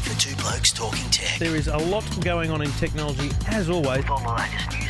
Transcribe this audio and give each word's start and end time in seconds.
time 0.00 0.12
for 0.12 0.20
Two 0.20 0.36
Blokes 0.36 0.72
Talking 0.72 1.10
Tech. 1.10 1.38
There 1.38 1.56
is 1.56 1.68
a 1.68 1.76
lot 1.76 2.04
going 2.20 2.50
on 2.50 2.62
in 2.62 2.70
technology, 2.72 3.30
as 3.48 3.68
always. 3.70 4.04
All 4.08 4.20
the 4.20 4.28
latest 4.28 4.70
news 4.72 4.89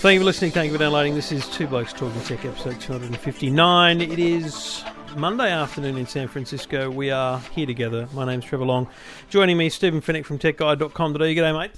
Thank 0.00 0.14
you 0.14 0.20
for 0.20 0.24
listening. 0.24 0.52
Thank 0.52 0.68
you 0.68 0.78
for 0.78 0.82
downloading. 0.82 1.14
This 1.14 1.30
is 1.30 1.46
Two 1.48 1.66
Blokes 1.66 1.92
Talking 1.92 2.22
Tech, 2.22 2.42
episode 2.46 2.80
259. 2.80 4.00
It 4.00 4.18
is 4.18 4.82
Monday 5.14 5.52
afternoon 5.52 5.98
in 5.98 6.06
San 6.06 6.26
Francisco. 6.26 6.90
We 6.90 7.10
are 7.10 7.38
here 7.54 7.66
together. 7.66 8.08
My 8.14 8.24
name's 8.24 8.46
Trevor 8.46 8.64
Long. 8.64 8.88
Joining 9.28 9.58
me, 9.58 9.68
Stephen 9.68 10.00
Fennick 10.00 10.24
from 10.24 10.38
TechGuide.com.au. 10.38 11.18
G'day, 11.18 11.58
mate. 11.58 11.72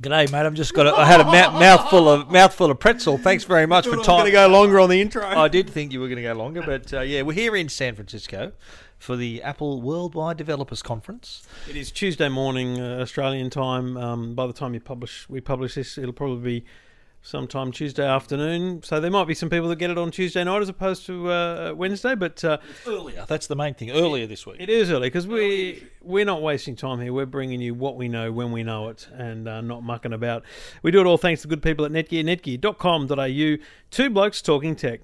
G'day, 0.00 0.32
mate. 0.32 0.44
I've 0.44 0.54
just 0.54 0.74
got. 0.74 0.88
A, 0.88 0.92
I 0.92 1.04
had 1.04 1.20
a 1.20 1.24
mouth, 1.24 1.52
mouthful 1.52 2.08
of 2.08 2.32
mouthful 2.32 2.68
of 2.68 2.80
pretzel. 2.80 3.16
Thanks 3.16 3.44
very 3.44 3.66
much 3.66 3.86
for 3.86 3.92
I'm 3.94 4.02
time. 4.02 4.16
going 4.16 4.26
to 4.26 4.32
go 4.32 4.48
longer 4.48 4.80
on 4.80 4.90
the 4.90 5.00
intro. 5.00 5.24
I 5.24 5.46
did 5.46 5.70
think 5.70 5.92
you 5.92 6.00
were 6.00 6.08
going 6.08 6.16
to 6.16 6.22
go 6.22 6.32
longer, 6.32 6.62
but 6.62 6.92
uh, 6.92 7.02
yeah, 7.02 7.22
we're 7.22 7.32
here 7.32 7.54
in 7.54 7.68
San 7.68 7.94
Francisco 7.94 8.50
for 8.98 9.14
the 9.14 9.40
Apple 9.40 9.80
Worldwide 9.80 10.36
Developers 10.36 10.82
Conference. 10.82 11.46
It 11.70 11.76
is 11.76 11.92
Tuesday 11.92 12.28
morning, 12.28 12.80
uh, 12.80 12.98
Australian 12.98 13.50
time. 13.50 13.96
Um, 13.96 14.34
by 14.34 14.48
the 14.48 14.52
time 14.52 14.74
you 14.74 14.80
publish, 14.80 15.28
we 15.28 15.40
publish 15.40 15.76
this, 15.76 15.96
it'll 15.96 16.12
probably 16.12 16.60
be 16.60 16.66
sometime 17.22 17.72
Tuesday 17.72 18.06
afternoon. 18.06 18.82
So 18.82 19.00
there 19.00 19.10
might 19.10 19.26
be 19.26 19.34
some 19.34 19.48
people 19.48 19.68
that 19.68 19.76
get 19.76 19.90
it 19.90 19.96
on 19.98 20.10
Tuesday 20.10 20.42
night 20.44 20.60
as 20.60 20.68
opposed 20.68 21.06
to 21.06 21.30
uh, 21.30 21.72
Wednesday, 21.76 22.14
but 22.14 22.44
uh, 22.44 22.58
Earlier, 22.86 23.24
that's 23.28 23.46
the 23.46 23.56
main 23.56 23.74
thing. 23.74 23.90
Earlier 23.92 24.26
this 24.26 24.44
week. 24.46 24.56
it 24.58 24.68
is 24.68 24.90
early 24.90 25.06
because 25.08 25.26
we 25.26 25.86
we're 26.02 26.24
not 26.24 26.42
wasting 26.42 26.76
time 26.76 27.00
here. 27.00 27.12
We're 27.12 27.26
bringing 27.26 27.60
you 27.60 27.74
what 27.74 27.96
we 27.96 28.08
know 28.08 28.32
when 28.32 28.52
we 28.52 28.62
know 28.62 28.88
it, 28.88 29.08
and 29.12 29.48
uh, 29.48 29.60
not 29.60 29.82
mucking 29.82 30.12
about. 30.12 30.42
We 30.82 30.90
do 30.90 31.00
it 31.00 31.06
all 31.06 31.18
thanks 31.18 31.42
to 31.42 31.48
good 31.48 31.62
people 31.62 31.84
at 31.84 31.92
Netgear, 31.92 32.24
netgear.com.au. 32.24 33.64
Two 33.90 34.10
blokes 34.10 34.42
talking 34.42 34.74
tech. 34.76 35.00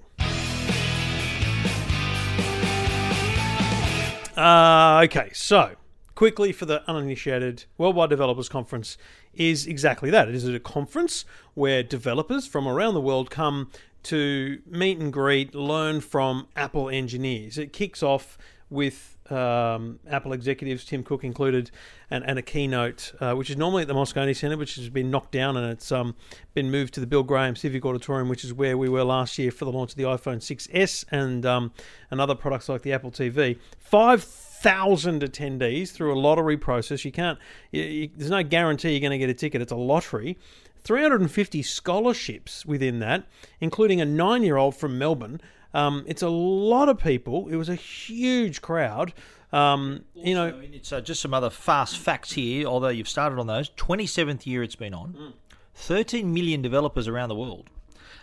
Uh, 4.37 5.01
okay, 5.03 5.29
so 5.33 5.75
quickly 6.19 6.51
for 6.51 6.65
the 6.65 6.83
uninitiated, 6.85 7.63
Worldwide 7.77 8.09
Developers 8.09 8.49
Conference 8.49 8.97
is 9.33 9.65
exactly 9.65 10.09
that. 10.09 10.27
It 10.27 10.35
is 10.35 10.45
a 10.45 10.59
conference 10.59 11.23
where 11.53 11.81
developers 11.81 12.45
from 12.45 12.67
around 12.67 12.95
the 12.95 12.99
world 12.99 13.29
come 13.29 13.71
to 14.03 14.61
meet 14.65 14.99
and 14.99 15.13
greet, 15.13 15.55
learn 15.55 16.01
from 16.01 16.49
Apple 16.57 16.89
engineers. 16.89 17.57
It 17.57 17.71
kicks 17.71 18.03
off 18.03 18.37
with 18.69 19.17
um, 19.31 19.99
Apple 20.09 20.33
executives, 20.33 20.83
Tim 20.83 21.03
Cook 21.03 21.23
included, 21.23 21.71
and, 22.11 22.25
and 22.25 22.37
a 22.37 22.41
keynote, 22.41 23.13
uh, 23.21 23.33
which 23.33 23.49
is 23.49 23.55
normally 23.55 23.83
at 23.83 23.87
the 23.87 23.93
Moscone 23.93 24.35
Centre, 24.35 24.57
which 24.57 24.75
has 24.75 24.89
been 24.89 25.09
knocked 25.09 25.31
down 25.31 25.55
and 25.55 25.71
it's 25.71 25.89
um, 25.89 26.17
been 26.53 26.69
moved 26.69 26.93
to 26.95 26.99
the 26.99 27.07
Bill 27.07 27.23
Graham 27.23 27.55
Civic 27.55 27.85
Auditorium, 27.85 28.27
which 28.27 28.43
is 28.43 28.53
where 28.53 28.77
we 28.77 28.89
were 28.89 29.05
last 29.05 29.37
year 29.37 29.51
for 29.51 29.63
the 29.63 29.71
launch 29.71 29.91
of 29.91 29.95
the 29.95 30.03
iPhone 30.03 30.39
6S 30.39 31.05
and 31.11 31.45
um, 31.45 31.71
and 32.11 32.19
other 32.19 32.35
products 32.35 32.67
like 32.67 32.81
the 32.81 32.91
Apple 32.91 33.09
TV. 33.09 33.57
Five 33.79 34.21
thousand 34.61 35.21
attendees 35.21 35.91
through 35.91 36.13
a 36.13 36.19
lottery 36.19 36.57
process. 36.57 37.05
You 37.05 37.11
can't. 37.11 37.39
You, 37.71 37.83
you, 37.83 38.09
there's 38.15 38.31
no 38.31 38.43
guarantee 38.43 38.91
you're 38.91 39.01
going 39.01 39.11
to 39.11 39.17
get 39.17 39.29
a 39.29 39.33
ticket. 39.33 39.61
It's 39.61 39.71
a 39.71 39.75
lottery. 39.77 40.37
350 40.83 41.61
scholarships 41.61 42.65
within 42.65 42.99
that, 42.99 43.25
including 43.59 43.99
a 43.99 44.05
nine-year-old 44.05 44.75
from 44.75 44.97
Melbourne. 44.97 45.41
Um, 45.73 46.03
it's 46.07 46.21
a 46.21 46.29
lot 46.29 46.89
of 46.89 46.97
people. 46.97 47.47
It 47.49 47.55
was 47.57 47.69
a 47.69 47.75
huge 47.75 48.61
crowd. 48.61 49.13
Um, 49.51 50.05
you 50.13 50.35
know, 50.35 50.51
mean, 50.53 50.73
it's 50.73 50.93
uh, 50.93 51.01
just 51.01 51.21
some 51.21 51.33
other 51.33 51.49
fast 51.49 51.97
facts 51.97 52.31
here. 52.33 52.65
Although 52.67 52.89
you've 52.89 53.09
started 53.09 53.39
on 53.39 53.47
those, 53.47 53.69
27th 53.71 54.45
year 54.45 54.63
it's 54.63 54.75
been 54.75 54.93
on. 54.93 55.33
13 55.75 56.33
million 56.33 56.61
developers 56.61 57.07
around 57.07 57.29
the 57.29 57.35
world. 57.35 57.69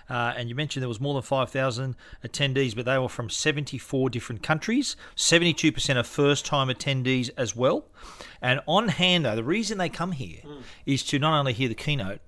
Uh, 0.08 0.32
and 0.36 0.48
you 0.48 0.54
mentioned 0.54 0.82
there 0.82 0.88
was 0.88 1.00
more 1.00 1.14
than 1.14 1.22
5,000 1.22 1.96
attendees, 2.24 2.74
but 2.76 2.84
they 2.84 2.98
were 2.98 3.08
from 3.08 3.28
74 3.28 4.10
different 4.10 4.42
countries. 4.42 4.96
72% 5.16 5.96
are 5.96 6.02
first-time 6.02 6.68
attendees 6.68 7.30
as 7.36 7.56
well. 7.56 7.86
And 8.40 8.60
on 8.66 8.88
hand, 8.88 9.24
though, 9.24 9.36
the 9.36 9.44
reason 9.44 9.78
they 9.78 9.88
come 9.88 10.12
here 10.12 10.42
is 10.84 11.02
to 11.04 11.18
not 11.18 11.38
only 11.38 11.52
hear 11.52 11.68
the 11.68 11.74
keynote, 11.74 12.20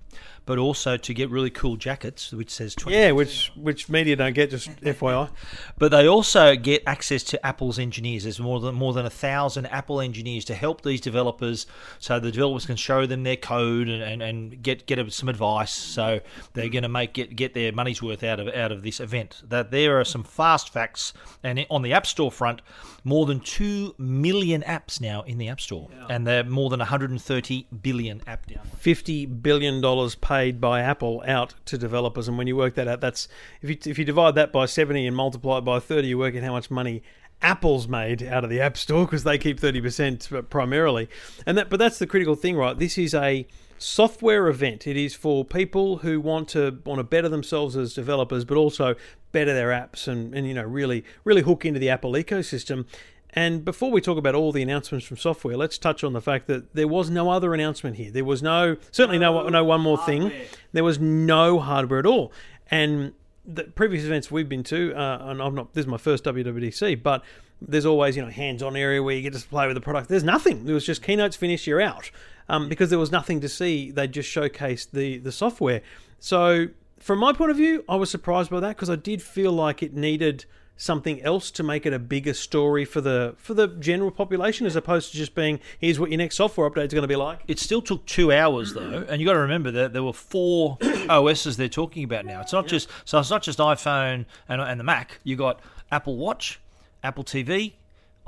but 0.49 0.57
also 0.57 0.97
to 0.97 1.13
get 1.13 1.29
really 1.29 1.51
cool 1.51 1.75
jackets, 1.75 2.31
which 2.31 2.49
says 2.49 2.73
20. 2.73 2.97
yeah, 2.97 3.11
which 3.11 3.51
which 3.55 3.87
media 3.87 4.15
don't 4.15 4.33
get. 4.33 4.49
Just 4.49 4.67
FYI. 4.81 5.29
But 5.77 5.91
they 5.91 6.07
also 6.07 6.55
get 6.55 6.81
access 6.87 7.21
to 7.25 7.45
Apple's 7.45 7.77
engineers. 7.77 8.23
There's 8.23 8.39
more 8.39 8.59
than 8.59 8.73
more 8.73 8.91
than 8.91 9.05
a 9.05 9.11
thousand 9.11 9.67
Apple 9.67 10.01
engineers 10.01 10.43
to 10.45 10.55
help 10.55 10.81
these 10.81 11.01
developers, 11.01 11.67
so 11.99 12.19
the 12.19 12.31
developers 12.31 12.65
can 12.65 12.77
show 12.77 13.05
them 13.05 13.21
their 13.21 13.35
code 13.35 13.89
and, 13.89 14.01
and, 14.01 14.23
and 14.23 14.63
get 14.63 14.87
get 14.87 15.13
some 15.13 15.29
advice. 15.29 15.71
So 15.71 16.19
they're 16.53 16.69
going 16.69 16.81
to 16.81 16.89
make 16.89 17.13
get 17.13 17.35
get 17.35 17.53
their 17.53 17.71
money's 17.71 18.01
worth 18.01 18.23
out 18.23 18.39
of 18.39 18.47
out 18.47 18.71
of 18.71 18.81
this 18.81 18.99
event. 18.99 19.43
That 19.47 19.69
there 19.69 19.99
are 19.99 20.03
some 20.03 20.23
fast 20.23 20.73
facts, 20.73 21.13
and 21.43 21.63
on 21.69 21.83
the 21.83 21.93
App 21.93 22.07
Store 22.07 22.31
front, 22.31 22.63
more 23.03 23.27
than 23.27 23.39
two 23.39 23.93
million 23.99 24.63
apps 24.63 24.99
now 24.99 25.21
in 25.21 25.37
the 25.37 25.47
App 25.47 25.61
Store, 25.61 25.89
and 26.09 26.25
they're 26.25 26.43
more 26.43 26.71
than 26.71 26.79
130 26.79 27.67
billion 27.83 28.23
app 28.25 28.47
downloads. 28.47 28.65
fifty 28.79 29.27
billion 29.27 29.79
dollars 29.79 30.15
paid 30.15 30.38
by 30.51 30.81
Apple 30.81 31.23
out 31.25 31.55
to 31.65 31.77
developers, 31.77 32.27
and 32.27 32.37
when 32.37 32.47
you 32.47 32.55
work 32.55 32.75
that 32.75 32.87
out, 32.87 33.01
that's 33.01 33.27
if 33.61 33.69
you 33.69 33.77
if 33.85 33.97
you 33.97 34.05
divide 34.05 34.35
that 34.35 34.51
by 34.51 34.65
seventy 34.65 35.05
and 35.05 35.15
multiply 35.15 35.59
it 35.59 35.61
by 35.61 35.79
thirty, 35.79 36.09
you 36.09 36.17
work 36.17 36.35
out 36.35 36.43
how 36.43 36.53
much 36.53 36.71
money 36.71 37.03
Apple's 37.41 37.87
made 37.87 38.21
out 38.23 38.43
of 38.43 38.49
the 38.49 38.59
App 38.59 38.77
Store 38.77 39.05
because 39.05 39.23
they 39.23 39.37
keep 39.37 39.59
thirty 39.59 39.81
percent 39.81 40.29
primarily, 40.49 41.09
and 41.45 41.57
that. 41.57 41.69
But 41.69 41.79
that's 41.79 41.99
the 41.99 42.07
critical 42.07 42.35
thing, 42.35 42.55
right? 42.55 42.77
This 42.77 42.97
is 42.97 43.13
a 43.13 43.47
software 43.77 44.47
event. 44.47 44.85
It 44.85 44.97
is 44.97 45.15
for 45.15 45.45
people 45.45 45.97
who 45.97 46.19
want 46.19 46.49
to 46.49 46.79
want 46.85 46.99
to 46.99 47.03
better 47.03 47.29
themselves 47.29 47.77
as 47.77 47.93
developers, 47.93 48.45
but 48.45 48.57
also 48.57 48.95
better 49.31 49.53
their 49.53 49.69
apps 49.69 50.07
and 50.07 50.33
and 50.33 50.47
you 50.47 50.53
know 50.53 50.63
really 50.63 51.03
really 51.23 51.41
hook 51.41 51.65
into 51.65 51.79
the 51.79 51.89
Apple 51.89 52.13
ecosystem. 52.13 52.85
And 53.31 53.63
before 53.63 53.91
we 53.91 54.01
talk 54.01 54.17
about 54.17 54.33
all 54.33 54.51
the 54.51 54.61
announcements 54.61 55.05
from 55.05 55.17
software, 55.17 55.55
let's 55.55 55.77
touch 55.77 56.03
on 56.03 56.13
the 56.13 56.21
fact 56.21 56.47
that 56.47 56.73
there 56.73 56.87
was 56.87 57.09
no 57.09 57.29
other 57.29 57.53
announcement 57.53 57.97
here. 57.97 58.11
There 58.11 58.25
was 58.25 58.41
no, 58.41 58.77
certainly 58.91 59.19
no, 59.19 59.47
no 59.49 59.63
one 59.63 59.81
more 59.81 59.97
thing. 59.99 60.31
There 60.71 60.83
was 60.83 60.99
no 60.99 61.59
hardware 61.59 61.99
at 61.99 62.05
all. 62.05 62.31
And 62.71 63.13
the 63.45 63.65
previous 63.65 64.03
events 64.03 64.31
we've 64.31 64.49
been 64.49 64.63
to, 64.65 64.93
uh, 64.95 65.29
and 65.29 65.41
I'm 65.41 65.53
not, 65.53 65.73
this 65.73 65.83
is 65.83 65.87
my 65.87 65.97
first 65.97 66.23
WWDC, 66.23 67.03
but 67.03 67.23
there's 67.61 67.85
always, 67.85 68.15
you 68.15 68.23
know, 68.23 68.29
hands-on 68.29 68.75
area 68.75 69.03
where 69.03 69.15
you 69.15 69.21
get 69.21 69.33
to 69.33 69.47
play 69.47 69.67
with 69.67 69.75
the 69.75 69.81
product. 69.81 70.09
There's 70.09 70.23
nothing. 70.23 70.65
There 70.65 70.73
was 70.73 70.85
just 70.85 71.03
keynotes 71.03 71.35
finish, 71.35 71.67
you're 71.67 71.81
out. 71.81 72.09
Um, 72.47 72.67
because 72.67 72.89
there 72.89 72.97
was 72.97 73.11
nothing 73.11 73.41
to 73.41 73.49
see. 73.49 73.91
They 73.91 74.07
just 74.07 74.33
showcased 74.33 74.91
the, 74.91 75.19
the 75.19 75.31
software. 75.31 75.81
So 76.19 76.69
from 76.97 77.19
my 77.19 77.31
point 77.31 77.51
of 77.51 77.57
view, 77.57 77.83
I 77.87 77.95
was 77.95 78.09
surprised 78.09 78.49
by 78.49 78.59
that 78.59 78.75
because 78.75 78.89
I 78.89 78.95
did 78.95 79.21
feel 79.21 79.51
like 79.51 79.83
it 79.83 79.93
needed 79.93 80.45
something 80.79 81.21
else 81.21 81.51
to 81.51 81.61
make 81.61 81.85
it 81.85 81.91
a 81.91 81.99
bigger 81.99 82.33
story 82.33 82.85
for 82.85 83.01
the 83.01 83.35
for 83.37 83.53
the 83.53 83.67
general 83.67 84.09
population 84.09 84.65
as 84.65 84.77
opposed 84.77 85.11
to 85.11 85.17
just 85.17 85.35
being 85.35 85.59
here's 85.77 85.99
what 85.99 86.09
your 86.09 86.17
next 86.17 86.37
software 86.37 86.67
update 86.69 86.87
is 86.87 86.93
going 86.93 87.03
to 87.03 87.07
be 87.07 87.17
like. 87.17 87.41
It 87.47 87.59
still 87.59 87.81
took 87.81 88.05
two 88.05 88.31
hours 88.31 88.73
though, 88.73 89.05
and 89.07 89.21
you 89.21 89.27
got 89.27 89.33
to 89.33 89.39
remember 89.39 89.71
that 89.71 89.93
there 89.93 90.03
were 90.03 90.13
four 90.13 90.77
OSs 91.09 91.57
they're 91.57 91.67
talking 91.67 92.03
about 92.03 92.25
now. 92.25 92.41
It's 92.41 92.53
not 92.53 92.65
just 92.65 92.89
so 93.05 93.19
it's 93.19 93.29
not 93.29 93.43
just 93.43 93.59
iPhone 93.59 94.25
and, 94.47 94.61
and 94.61 94.79
the 94.79 94.83
Mac. 94.85 95.19
You 95.23 95.35
got 95.35 95.59
Apple 95.91 96.15
Watch, 96.15 96.59
Apple 97.03 97.25
TV, 97.25 97.73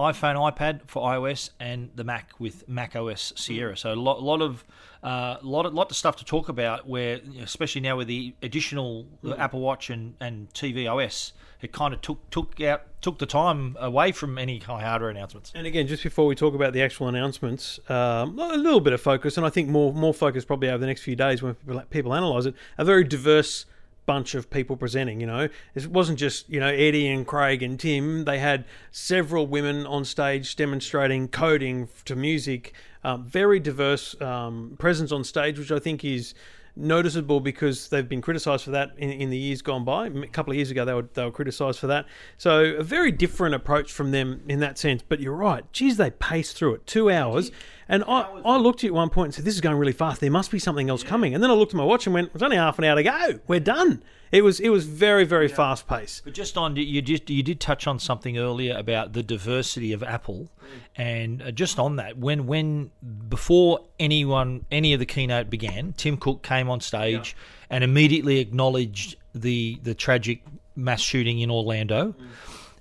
iPhone, 0.02 0.36
iPad 0.36 0.82
for 0.88 1.04
iOS, 1.04 1.50
and 1.60 1.90
the 1.96 2.04
Mac 2.04 2.32
with 2.40 2.68
Mac 2.68 2.96
OS 2.96 3.34
Sierra. 3.36 3.78
So 3.78 3.94
a 3.94 3.96
lot, 3.96 4.22
lot 4.22 4.42
of 4.42 4.64
uh, 5.04 5.38
lot, 5.42 5.66
of, 5.66 5.74
lot 5.74 5.90
of 5.90 5.98
stuff 5.98 6.16
to 6.18 6.26
talk 6.26 6.50
about. 6.50 6.88
Where 6.88 7.20
especially 7.42 7.82
now 7.82 7.98
with 7.98 8.08
the 8.08 8.34
additional 8.42 9.06
the 9.24 9.40
Apple 9.40 9.62
Watch 9.62 9.90
and, 9.90 10.16
and 10.20 10.50
TV 10.54 10.92
OS, 10.92 11.34
it 11.62 11.72
kind 11.72 11.94
of 11.94 12.02
took 12.02 12.30
took 12.30 12.60
out 12.62 12.84
took 13.02 13.20
the 13.20 13.26
time 13.26 13.76
away 13.80 14.12
from 14.12 14.38
any 14.38 14.60
high 14.60 14.82
hardware 14.82 15.10
announcements. 15.10 15.52
And 15.56 15.66
again, 15.66 15.88
just 15.88 16.04
before 16.04 16.26
we 16.26 16.36
talk 16.36 16.54
about 16.54 16.74
the 16.74 16.82
actual 16.82 17.08
announcements, 17.08 17.80
um, 17.90 18.38
a 18.38 18.58
little 18.58 18.80
bit 18.80 18.94
of 18.94 19.02
focus, 19.02 19.38
and 19.38 19.46
I 19.46 19.50
think 19.50 19.70
more 19.70 19.94
more 19.94 20.14
focus 20.14 20.46
probably 20.46 20.70
over 20.70 20.78
the 20.78 20.88
next 20.88 21.02
few 21.02 21.16
days 21.16 21.42
when 21.42 21.56
people, 21.56 21.82
people 21.90 22.14
analyse 22.14 22.46
it. 22.46 22.56
A 22.78 22.86
very 22.86 23.04
diverse 23.04 23.66
bunch 24.12 24.36
of 24.36 24.50
people 24.50 24.76
presenting. 24.76 25.22
You 25.22 25.28
know, 25.28 25.48
it 25.74 25.88
wasn't 25.88 26.20
just 26.20 26.50
you 26.50 26.60
know 26.60 26.68
Eddie 26.68 27.08
and 27.08 27.26
Craig 27.26 27.64
and 27.64 27.80
Tim. 27.80 28.26
They 28.26 28.40
had 28.40 28.66
several 28.92 29.48
women 29.48 29.88
on 29.88 30.04
stage 30.04 30.58
demonstrating 30.58 31.30
coding 31.30 31.88
to 32.04 32.16
music. 32.18 32.74
Um, 33.06 33.24
very 33.24 33.60
diverse 33.60 34.20
um, 34.22 34.76
presence 34.78 35.14
on 35.14 35.24
stage, 35.24 35.58
which 35.58 35.72
I 35.72 35.80
think 35.80 36.04
is 36.04 36.34
noticeable 36.76 37.40
because 37.40 37.88
they've 37.88 38.08
been 38.08 38.22
criticised 38.22 38.66
for 38.66 38.72
that 38.72 38.92
in, 38.98 39.12
in 39.12 39.30
the 39.30 39.38
years 39.38 39.62
gone 39.62 39.86
by. 39.86 40.08
A 40.08 40.28
couple 40.28 40.52
of 40.52 40.58
years 40.58 40.72
ago, 40.72 40.84
they 40.84 40.94
were 40.94 41.08
they 41.14 41.24
were 41.24 41.32
criticised 41.32 41.80
for 41.80 41.88
that. 41.88 42.06
So 42.38 42.66
a 42.76 42.84
very 42.84 43.14
different 43.14 43.56
approach 43.56 43.94
from 43.94 44.12
them 44.12 44.42
in 44.50 44.60
that 44.60 44.78
sense. 44.78 45.04
But 45.08 45.22
you're 45.22 45.36
right. 45.36 45.64
Geez, 45.72 45.96
they 45.96 46.12
paced 46.12 46.58
through 46.58 46.76
it. 46.76 46.86
Two 46.86 47.10
hours. 47.10 47.50
And 47.92 48.06
I, 48.08 48.22
I 48.46 48.56
looked 48.56 48.80
at 48.80 48.84
you 48.84 48.90
at 48.90 48.94
one 48.96 49.10
point 49.10 49.28
and 49.28 49.34
said, 49.36 49.44
"This 49.44 49.54
is 49.54 49.60
going 49.60 49.76
really 49.76 49.92
fast. 49.92 50.22
There 50.22 50.32
must 50.32 50.50
be 50.50 50.60
something 50.60 50.90
else 50.90 51.04
coming." 51.04 51.36
And 51.36 51.44
then 51.44 51.52
I 51.52 51.54
looked 51.54 51.74
at 51.74 51.78
my 51.78 51.84
watch 51.84 52.08
and 52.08 52.14
went, 52.14 52.32
"It's 52.34 52.42
only 52.42 52.56
half 52.56 52.80
an 52.80 52.86
hour 52.86 52.96
to 52.96 53.04
go. 53.04 53.40
We're 53.48 53.60
done." 53.60 54.02
It 54.32 54.46
was 54.46 54.62
it 54.62 54.70
was 54.70 54.86
very 54.86 55.26
very 55.26 55.50
fast 55.50 55.90
paced. 55.90 56.24
But 56.24 56.34
just 56.34 56.58
on 56.58 56.78
you 56.78 57.02
just 57.02 57.30
you 57.30 57.44
did 57.44 57.60
touch 57.60 57.88
on 57.88 58.00
something 58.00 58.38
earlier 58.38 58.78
about 58.78 59.12
the 59.12 59.22
diversity 59.22 59.92
of 59.92 60.04
Apple, 60.04 60.50
and 60.96 61.42
uh, 61.42 61.52
just 61.52 61.80
on 61.80 61.98
that 61.98 62.18
when 62.18 62.48
when 62.48 62.92
before 63.28 63.82
anyone 64.00 64.66
any 64.72 64.94
of 64.94 65.00
the 65.00 65.06
keynote 65.06 65.50
began, 65.50 65.94
Tim 65.98 66.16
Cook 66.16 66.44
came 66.44 66.70
on 66.70 66.80
stage 66.80 67.36
and 67.70 67.84
immediately 67.84 68.40
acknowledged 68.40 69.18
the 69.36 69.78
the 69.84 69.94
tragic 69.94 70.44
mass 70.78 71.02
shooting 71.02 71.40
in 71.40 71.52
Orlando, 71.52 72.16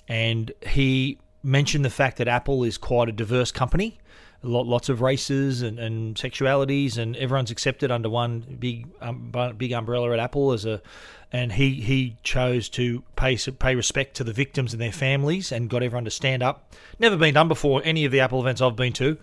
and 0.07 0.53
he 0.65 1.19
mentioned 1.43 1.85
the 1.85 1.91
fact 1.91 2.19
that 2.19 2.29
Apple 2.29 2.63
is 2.63 2.79
quite 2.79 3.09
a 3.09 3.13
diverse 3.13 3.51
company. 3.51 3.99
Lot, 4.43 4.67
lots 4.67 4.89
of 4.89 5.03
races 5.03 5.61
and, 5.61 5.79
and 5.79 6.17
sexualities, 6.17 6.97
and 6.97 7.15
everyone's 7.17 7.51
accepted 7.51 7.91
under 7.91 8.09
one 8.09 8.57
big 8.59 8.87
um, 9.03 9.31
big 9.59 9.73
umbrella 9.73 10.13
at 10.13 10.19
Apple 10.19 10.53
as 10.53 10.65
a. 10.65 10.81
And 11.33 11.53
he, 11.53 11.75
he 11.75 12.17
chose 12.25 12.69
to 12.71 13.05
pay 13.15 13.37
pay 13.37 13.77
respect 13.77 14.17
to 14.17 14.25
the 14.25 14.33
victims 14.33 14.73
and 14.73 14.81
their 14.81 14.91
families, 14.91 15.53
and 15.53 15.69
got 15.69 15.83
everyone 15.83 16.07
to 16.07 16.11
stand 16.11 16.43
up. 16.43 16.75
Never 16.99 17.17
been 17.17 17.35
done 17.35 17.49
before 17.49 17.83
any 17.85 18.05
of 18.05 18.13
the 18.13 18.21
Apple 18.21 18.41
events 18.41 18.61
I've 18.61 18.75
been 18.75 18.95
to, 18.95 19.17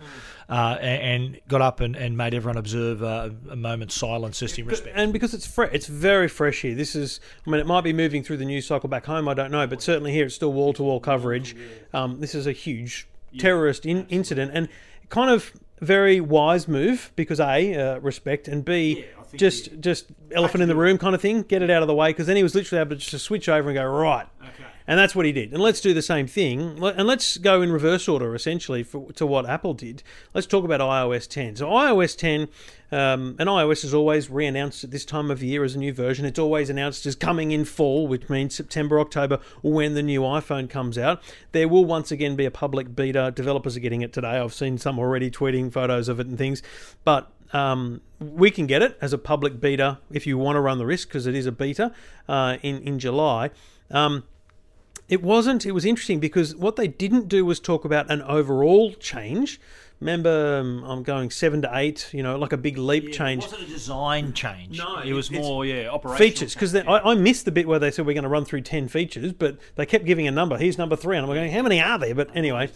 uh, 0.48 0.78
and, 0.80 1.02
and 1.02 1.40
got 1.48 1.60
up 1.60 1.80
and, 1.80 1.96
and 1.96 2.16
made 2.16 2.32
everyone 2.32 2.56
observe 2.56 3.02
uh, 3.02 3.30
a 3.50 3.56
moment's 3.56 3.94
silence 3.94 4.38
just 4.38 4.58
in 4.58 4.66
respect. 4.66 4.96
And 4.96 5.12
because 5.12 5.34
it's 5.34 5.46
fre- 5.46 5.64
it's 5.64 5.86
very 5.86 6.28
fresh 6.28 6.62
here. 6.62 6.74
This 6.74 6.94
is, 6.94 7.20
I 7.46 7.50
mean, 7.50 7.60
it 7.60 7.66
might 7.66 7.82
be 7.82 7.92
moving 7.92 8.22
through 8.22 8.38
the 8.38 8.46
news 8.46 8.66
cycle 8.66 8.88
back 8.88 9.04
home. 9.04 9.28
I 9.28 9.34
don't 9.34 9.50
know, 9.50 9.66
but 9.66 9.82
certainly 9.82 10.12
here 10.12 10.26
it's 10.26 10.34
still 10.34 10.52
wall 10.52 10.72
to 10.74 10.82
wall 10.84 11.00
coverage. 11.00 11.56
Um, 11.92 12.20
this 12.20 12.34
is 12.34 12.46
a 12.46 12.52
huge 12.52 13.06
terrorist 13.36 13.84
in- 13.84 14.06
incident, 14.08 14.52
and 14.54 14.68
kind 15.08 15.30
of 15.30 15.52
very 15.80 16.20
wise 16.20 16.66
move 16.66 17.12
because 17.14 17.38
a 17.38 17.74
uh, 17.74 17.98
respect 18.00 18.48
and 18.48 18.64
b 18.64 19.04
just 19.34 19.80
just 19.80 20.06
elephant 20.32 20.62
in 20.62 20.68
the 20.68 20.74
room 20.74 20.98
kind 20.98 21.14
of 21.14 21.20
thing. 21.20 21.42
Get 21.42 21.62
it 21.62 21.70
out 21.70 21.82
of 21.82 21.88
the 21.88 21.94
way 21.94 22.10
because 22.10 22.26
then 22.26 22.36
he 22.36 22.42
was 22.42 22.54
literally 22.54 22.80
able 22.80 22.90
to 22.90 22.96
just 22.96 23.24
switch 23.24 23.48
over 23.48 23.68
and 23.68 23.76
go 23.76 23.84
right. 23.84 24.26
Okay. 24.42 24.64
And 24.86 24.98
that's 24.98 25.14
what 25.14 25.26
he 25.26 25.32
did. 25.32 25.52
And 25.52 25.60
let's 25.60 25.82
do 25.82 25.92
the 25.92 26.00
same 26.00 26.26
thing. 26.26 26.82
And 26.82 27.06
let's 27.06 27.36
go 27.36 27.60
in 27.60 27.70
reverse 27.70 28.08
order, 28.08 28.34
essentially, 28.34 28.82
for, 28.82 29.12
to 29.12 29.26
what 29.26 29.46
Apple 29.46 29.74
did. 29.74 30.02
Let's 30.32 30.46
talk 30.46 30.64
about 30.64 30.80
iOS 30.80 31.28
10. 31.28 31.56
So, 31.56 31.68
iOS 31.68 32.16
10, 32.16 32.48
um, 32.90 33.36
and 33.38 33.48
iOS 33.48 33.84
is 33.84 33.92
always 33.92 34.30
re 34.30 34.46
announced 34.46 34.84
at 34.84 34.90
this 34.90 35.04
time 35.04 35.30
of 35.30 35.42
year 35.42 35.64
as 35.64 35.74
a 35.74 35.78
new 35.78 35.92
version. 35.92 36.24
It's 36.24 36.38
always 36.38 36.70
announced 36.70 37.04
as 37.06 37.14
coming 37.14 37.50
in 37.50 37.64
fall, 37.64 38.06
which 38.06 38.28
means 38.28 38.54
September, 38.54 38.98
October, 38.98 39.40
when 39.62 39.94
the 39.94 40.02
new 40.02 40.22
iPhone 40.22 40.70
comes 40.70 40.96
out. 40.96 41.22
There 41.52 41.68
will 41.68 41.84
once 41.84 42.10
again 42.10 42.36
be 42.36 42.44
a 42.44 42.50
public 42.50 42.96
beta. 42.96 43.32
Developers 43.34 43.76
are 43.76 43.80
getting 43.80 44.02
it 44.02 44.12
today. 44.12 44.38
I've 44.38 44.54
seen 44.54 44.78
some 44.78 44.98
already 44.98 45.30
tweeting 45.30 45.72
photos 45.72 46.08
of 46.08 46.18
it 46.20 46.26
and 46.26 46.38
things. 46.38 46.62
But 47.04 47.30
um, 47.52 48.00
we 48.18 48.50
can 48.50 48.66
get 48.66 48.82
it 48.82 48.96
as 49.00 49.12
a 49.12 49.18
public 49.18 49.60
beta 49.60 49.98
if 50.10 50.26
you 50.26 50.38
want 50.38 50.56
to 50.56 50.60
run 50.60 50.78
the 50.78 50.86
risk 50.86 51.08
because 51.08 51.26
it 51.26 51.34
is 51.34 51.46
a 51.46 51.52
beta 51.52 51.92
uh, 52.28 52.58
in, 52.62 52.82
in 52.82 52.98
July. 52.98 53.50
Um, 53.90 54.24
it 55.08 55.22
wasn't. 55.22 55.64
It 55.64 55.72
was 55.72 55.84
interesting 55.84 56.20
because 56.20 56.54
what 56.54 56.76
they 56.76 56.86
didn't 56.86 57.28
do 57.28 57.44
was 57.44 57.60
talk 57.60 57.84
about 57.84 58.10
an 58.10 58.22
overall 58.22 58.92
change. 58.94 59.60
Remember, 60.00 60.58
um, 60.60 60.84
I'm 60.84 61.02
going 61.02 61.30
seven 61.30 61.60
to 61.62 61.70
eight. 61.72 62.08
You 62.12 62.22
know, 62.22 62.38
like 62.38 62.52
a 62.52 62.56
big 62.56 62.78
leap 62.78 63.12
change. 63.12 63.44
It 63.44 63.50
wasn't 63.50 63.68
a 63.68 63.72
design 63.72 64.32
change. 64.32 64.78
No, 64.78 65.00
it 65.00 65.12
was 65.12 65.30
more 65.30 65.66
yeah 65.66 65.88
operational 65.88 66.18
Features, 66.18 66.54
because 66.54 66.72
change, 66.72 66.88
I, 66.88 66.98
I 67.00 67.14
missed 67.14 67.44
the 67.44 67.50
bit 67.50 67.66
where 67.66 67.78
they 67.78 67.90
said 67.90 68.06
we're 68.06 68.12
going 68.12 68.22
to 68.22 68.28
run 68.28 68.44
through 68.44 68.60
ten 68.60 68.86
features, 68.88 69.32
but 69.32 69.58
they 69.74 69.86
kept 69.86 70.04
giving 70.04 70.28
a 70.28 70.30
number. 70.30 70.56
Here's 70.56 70.78
number 70.78 70.94
three, 70.94 71.16
and 71.16 71.26
I'm 71.26 71.32
going, 71.32 71.50
how 71.50 71.62
many 71.62 71.80
are 71.80 71.98
there? 71.98 72.14
But 72.14 72.30
anyway, 72.36 72.70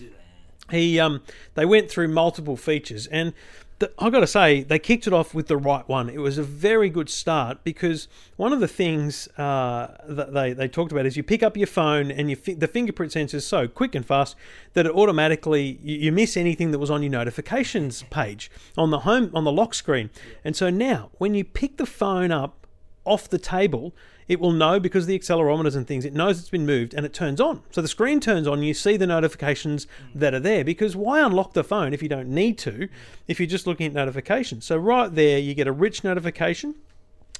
he 0.71 0.99
um, 0.99 1.23
they 1.55 1.65
went 1.65 1.91
through 1.91 2.09
multiple 2.09 2.57
features, 2.57 3.07
and 3.07 3.33
the, 3.83 3.91
I 3.99 4.11
got 4.11 4.21
to 4.21 4.29
say 4.29 4.63
they 4.63 4.79
kicked 4.79 5.09
it 5.09 5.13
off 5.13 5.35
with 5.35 5.49
the 5.49 5.57
right 5.57 5.87
one. 5.89 6.09
It 6.09 6.21
was 6.21 6.39
a 6.39 6.43
very 6.45 6.89
good 6.89 7.11
start 7.11 7.65
because 7.65 8.07
one 8.37 8.53
of 8.53 8.61
the 8.61 8.69
things 8.69 9.27
uh, 9.37 9.97
that 10.09 10.33
they, 10.33 10.53
they 10.53 10.69
talked 10.69 10.93
about 10.93 11.05
is 11.05 11.17
you 11.17 11.25
pick 11.25 11.43
up 11.43 11.57
your 11.57 11.67
phone 11.67 12.13
and 12.13 12.31
you 12.31 12.37
fi- 12.37 12.55
the 12.55 12.69
fingerprint 12.69 13.11
sensor 13.11 13.39
is 13.39 13.47
so 13.47 13.67
quick 13.67 13.97
and 13.97 14.07
fast 14.07 14.37
that 14.75 14.87
it 14.87 14.93
automatically 14.93 15.81
you, 15.83 15.97
you 15.97 16.13
miss 16.13 16.37
anything 16.37 16.71
that 16.71 16.79
was 16.79 16.93
on 16.93 17.03
your 17.03 17.11
notifications 17.11 18.05
page 18.05 18.53
on 18.79 18.91
the 18.91 19.01
home 19.01 19.33
on 19.35 19.43
the 19.43 19.53
lock 19.53 19.75
screen. 19.75 20.11
And 20.45 20.55
so 20.55 20.71
now 20.71 21.11
when 21.19 21.35
you 21.35 21.43
pick 21.43 21.77
the 21.77 21.87
phone 21.87 22.31
up 22.31 22.69
off 23.05 23.29
the 23.29 23.39
table, 23.39 23.93
it 24.29 24.41
will 24.41 24.53
know 24.53 24.81
because 24.81 25.07
the 25.07 25.19
accelerometers 25.19 25.77
and 25.77 25.87
things, 25.87 26.05
it 26.05 26.15
knows 26.15 26.39
it's 26.39 26.49
been 26.49 26.67
moved 26.67 26.95
and 26.95 27.05
it 27.05 27.13
turns 27.13 27.41
on. 27.41 27.63
So 27.71 27.83
the 27.83 27.89
screen 27.89 28.21
turns 28.21 28.47
on, 28.47 28.63
you 28.63 28.75
see 28.75 28.97
the 28.97 29.07
notifications 29.07 29.87
that 30.15 30.35
are 30.35 30.41
there 30.41 30.65
because 30.65 30.97
why 30.97 31.21
unlock 31.21 31.53
the 31.53 31.65
phone 31.65 31.93
if 31.93 32.03
you 32.03 32.09
don't 32.09 32.29
need 32.29 32.59
to, 32.59 32.89
if 33.29 33.41
you're 33.41 33.47
just 33.47 33.67
looking 33.67 33.87
at 33.87 33.93
notifications? 33.93 34.65
So 34.65 34.77
right 34.77 35.13
there, 35.15 35.39
you 35.39 35.55
get 35.55 35.67
a 35.67 35.73
rich 35.73 36.05
notification. 36.05 36.75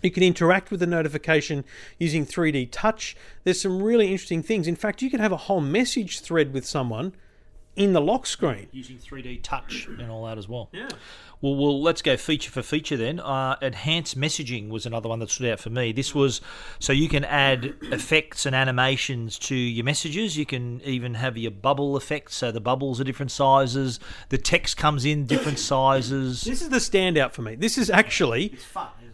You 0.03 0.11
can 0.11 0.25
interact 0.25 0.71
with 0.71 0.81
the 0.81 0.87
notification 0.87 1.65
using 1.99 2.27
3D 2.27 2.69
touch. 2.73 3.17
There's 3.45 3.61
some 3.61 3.81
really 3.81 4.11
interesting 4.11 4.43
things. 4.43 4.67
In 4.67 4.75
fact, 4.75 5.01
you 5.01 5.11
can 5.11 5.21
have 5.21 5.33
a 5.33 5.37
whole 5.37 5.61
message 5.61 6.21
thread 6.21 6.53
with 6.53 6.67
someone 6.67 7.15
in 7.77 7.93
the 7.93 8.01
lock 8.01 8.27
screen. 8.27 8.69
using 8.73 8.99
3D 8.99 9.43
touch 9.43 9.87
and 9.87 10.11
all 10.11 10.27
that 10.27 10.39
as 10.39 10.49
well. 10.49 10.69
Yeah. 10.73 10.89
Well, 11.41 11.57
well, 11.57 11.83
let's 11.83 12.03
go 12.03 12.17
feature 12.17 12.53
for 12.53 12.63
feature 12.63 12.97
then. 12.97 13.19
Uh, 13.19 13.57
enhanced 13.61 14.17
messaging 14.17 14.69
was 14.69 14.87
another 14.87 15.09
one 15.09 15.19
that 15.19 15.31
stood 15.31 15.51
out 15.51 15.59
for 15.59 15.71
me. 15.71 15.91
This 15.91 16.15
was 16.15 16.41
so 16.79 16.93
you 16.93 17.09
can 17.09 17.25
add 17.25 17.75
effects 17.83 18.47
and 18.47 18.55
animations 18.55 19.41
to 19.41 19.57
your 19.57 19.85
messages. 19.85 20.37
You 20.37 20.47
can 20.47 20.81
even 20.85 21.15
have 21.15 21.37
your 21.37 21.51
bubble 21.51 21.97
effects, 21.97 22.37
so 22.37 22.53
the 22.53 22.61
bubbles 22.61 23.01
are 23.01 23.05
different 23.05 23.33
sizes. 23.33 23.99
The 24.29 24.39
text 24.39 24.77
comes 24.77 25.05
in 25.05 25.27
different 25.27 25.59
sizes. 25.59 26.43
This 26.43 26.63
is 26.63 26.69
the 26.69 26.77
standout 26.77 27.33
for 27.33 27.43
me. 27.43 27.57
This 27.57 27.77
is 27.77 27.91
actually, 27.91 28.57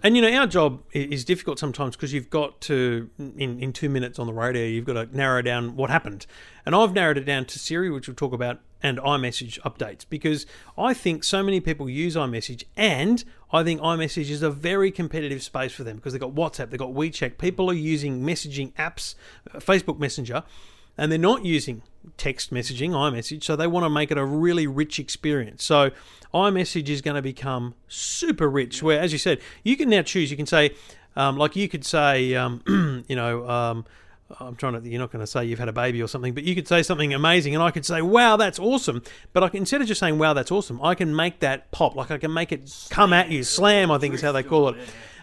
and 0.03 0.17
you 0.17 0.23
know, 0.23 0.33
our 0.33 0.47
job 0.47 0.83
is 0.93 1.25
difficult 1.25 1.59
sometimes 1.59 1.97
because 1.97 2.13
you've 2.13 2.31
got 2.31 2.61
to, 2.63 3.11
in, 3.19 3.61
in 3.61 3.73
two 3.73 3.89
minutes 3.89 4.19
on 4.19 4.27
the 4.27 4.33
radio, 4.33 4.65
you've 4.65 4.85
got 4.85 4.95
to 4.95 5.17
narrow 5.17 5.43
down 5.43 5.77
what 5.77 5.91
happened. 5.91 6.27
And 6.65 6.75
I've 6.75 6.93
narrowed 6.93 7.19
it 7.19 7.25
down 7.25 7.47
to 7.47 7.59
Siri, 7.59 7.91
which 7.91 8.07
we'll 8.07 8.15
talk 8.15 8.33
about, 8.33 8.61
and 8.83 8.99
iMessage 8.99 9.59
updates 9.61 10.05
because 10.09 10.47
I 10.77 10.95
think 10.95 11.25
so 11.25 11.43
many 11.43 11.61
people 11.61 11.89
use 11.91 12.15
iMessage, 12.15 12.63
and 12.77 13.25
I 13.53 13.65
think 13.65 13.81
iMessage 13.81 14.31
is 14.31 14.43
a 14.43 14.51
very 14.51 14.91
competitive 14.93 15.43
space 15.43 15.73
for 15.73 15.83
them 15.83 15.97
because 15.97 16.13
they've 16.13 16.21
got 16.21 16.35
WhatsApp, 16.35 16.71
they've 16.71 16.79
got 16.79 16.91
WeChat. 16.91 17.39
People 17.39 17.69
are 17.71 17.75
using 17.75 18.23
messaging 18.23 18.73
apps, 18.75 19.17
uh, 19.53 19.59
Facebook 19.59 19.99
Messenger 19.99 20.45
and 20.99 21.11
they're 21.11 21.19
not 21.19 21.45
using 21.45 21.83
text 22.17 22.53
messaging, 22.53 22.91
iMessage, 22.91 23.45
so 23.45 23.57
they 23.57 23.67
want 23.67 23.85
to 23.85 23.91
make 23.91 24.11
it 24.11 24.19
a 24.19 24.25
really 24.25 24.67
rich 24.67 24.99
experience. 24.99 25.65
So 25.65 25.91
iMessage 26.35 26.89
is 26.89 27.01
going 27.01 27.15
to 27.15 27.23
become 27.23 27.75
super 27.87 28.51
rich. 28.51 28.83
Where, 28.83 29.01
as 29.01 29.13
you 29.13 29.19
said, 29.19 29.41
you 29.63 29.77
can 29.77 29.89
now 29.89 30.03
choose. 30.03 30.31
You 30.31 30.37
can 30.37 30.47
say, 30.47 30.75
um, 31.17 31.39
like 31.39 31.57
you 31.57 31.69
could 31.69 31.85
say, 31.85 32.35
um, 32.35 33.05
you 33.09 33.17
know. 33.17 33.49
Um, 33.49 33.85
I'm 34.41 34.57
trying 34.57 34.81
to. 34.81 34.87
You're 34.87 35.01
not 35.01 35.11
going 35.11 35.23
to 35.23 35.27
say 35.27 35.47
you've 35.47 35.59
had 35.59 35.69
a 35.69 35.73
baby 35.73 36.03
or 36.03 36.07
something, 36.07 36.35
but 36.35 36.45
you 36.45 36.55
could 36.55 36.69
say 36.69 36.83
something 36.83 37.15
amazing, 37.15 37.55
and 37.55 37.63
I 37.63 37.71
could 37.71 37.87
say, 37.87 38.03
"Wow, 38.03 38.37
that's 38.37 38.59
awesome." 38.59 39.03
But 39.33 39.43
I 39.43 39.49
can, 39.49 39.61
instead 39.61 39.81
of 39.81 39.87
just 39.87 40.01
saying, 40.01 40.19
"Wow, 40.19 40.35
that's 40.35 40.53
awesome," 40.53 40.83
I 40.83 40.95
can 40.95 41.17
make 41.17 41.41
that 41.41 41.71
pop. 41.71 41.97
Like 41.97 42.11
I 42.11 42.19
can 42.19 42.35
make 42.35 42.53
it 42.53 42.71
come 42.91 43.15
at 43.15 43.31
you, 43.31 43.43
slam. 43.43 43.91
I 43.91 43.97
think 43.97 44.15
is 44.15 44.21
how 44.21 44.33
they 44.33 44.43
call 44.43 44.69
it. 44.69 44.77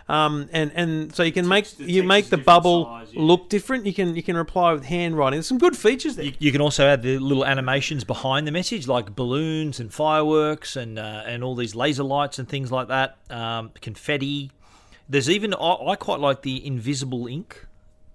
Um, 0.08 0.50
and 0.54 0.72
and 0.76 1.16
so 1.16 1.24
you 1.24 1.32
can 1.32 1.48
make 1.48 1.68
the 1.68 1.92
you 1.92 2.04
make 2.04 2.28
the 2.28 2.38
bubble 2.38 2.86
size, 2.86 3.08
yeah. 3.12 3.22
look 3.24 3.50
different. 3.50 3.88
You 3.88 3.94
can 3.94 4.16
you 4.16 4.22
can 4.22 4.38
reply 4.38 4.72
with 4.72 4.86
handwriting. 4.86 5.38
There's 5.38 5.48
some 5.48 5.58
good 5.58 5.76
features 5.76 6.16
there. 6.16 6.26
You, 6.26 6.34
you 6.38 6.52
can 6.52 6.62
also 6.62 6.86
add 6.86 7.02
the 7.02 7.18
little 7.18 7.44
animations 7.44 8.04
behind 8.04 8.46
the 8.46 8.52
message, 8.52 8.88
like 8.88 9.16
balloons 9.16 9.80
and 9.80 9.92
fireworks 9.92 10.76
and 10.76 11.00
uh, 11.00 11.24
and 11.26 11.44
all 11.44 11.56
these 11.56 11.74
laser 11.74 12.04
lights 12.04 12.38
and 12.38 12.48
things 12.48 12.72
like 12.72 12.90
that. 12.90 13.18
Um, 13.32 13.72
confetti. 13.82 14.52
There's 15.10 15.30
even 15.30 15.56
I, 15.56 15.76
I 15.88 15.96
quite 15.96 16.20
like 16.20 16.44
the 16.44 16.66
invisible 16.66 17.26
ink, 17.26 17.66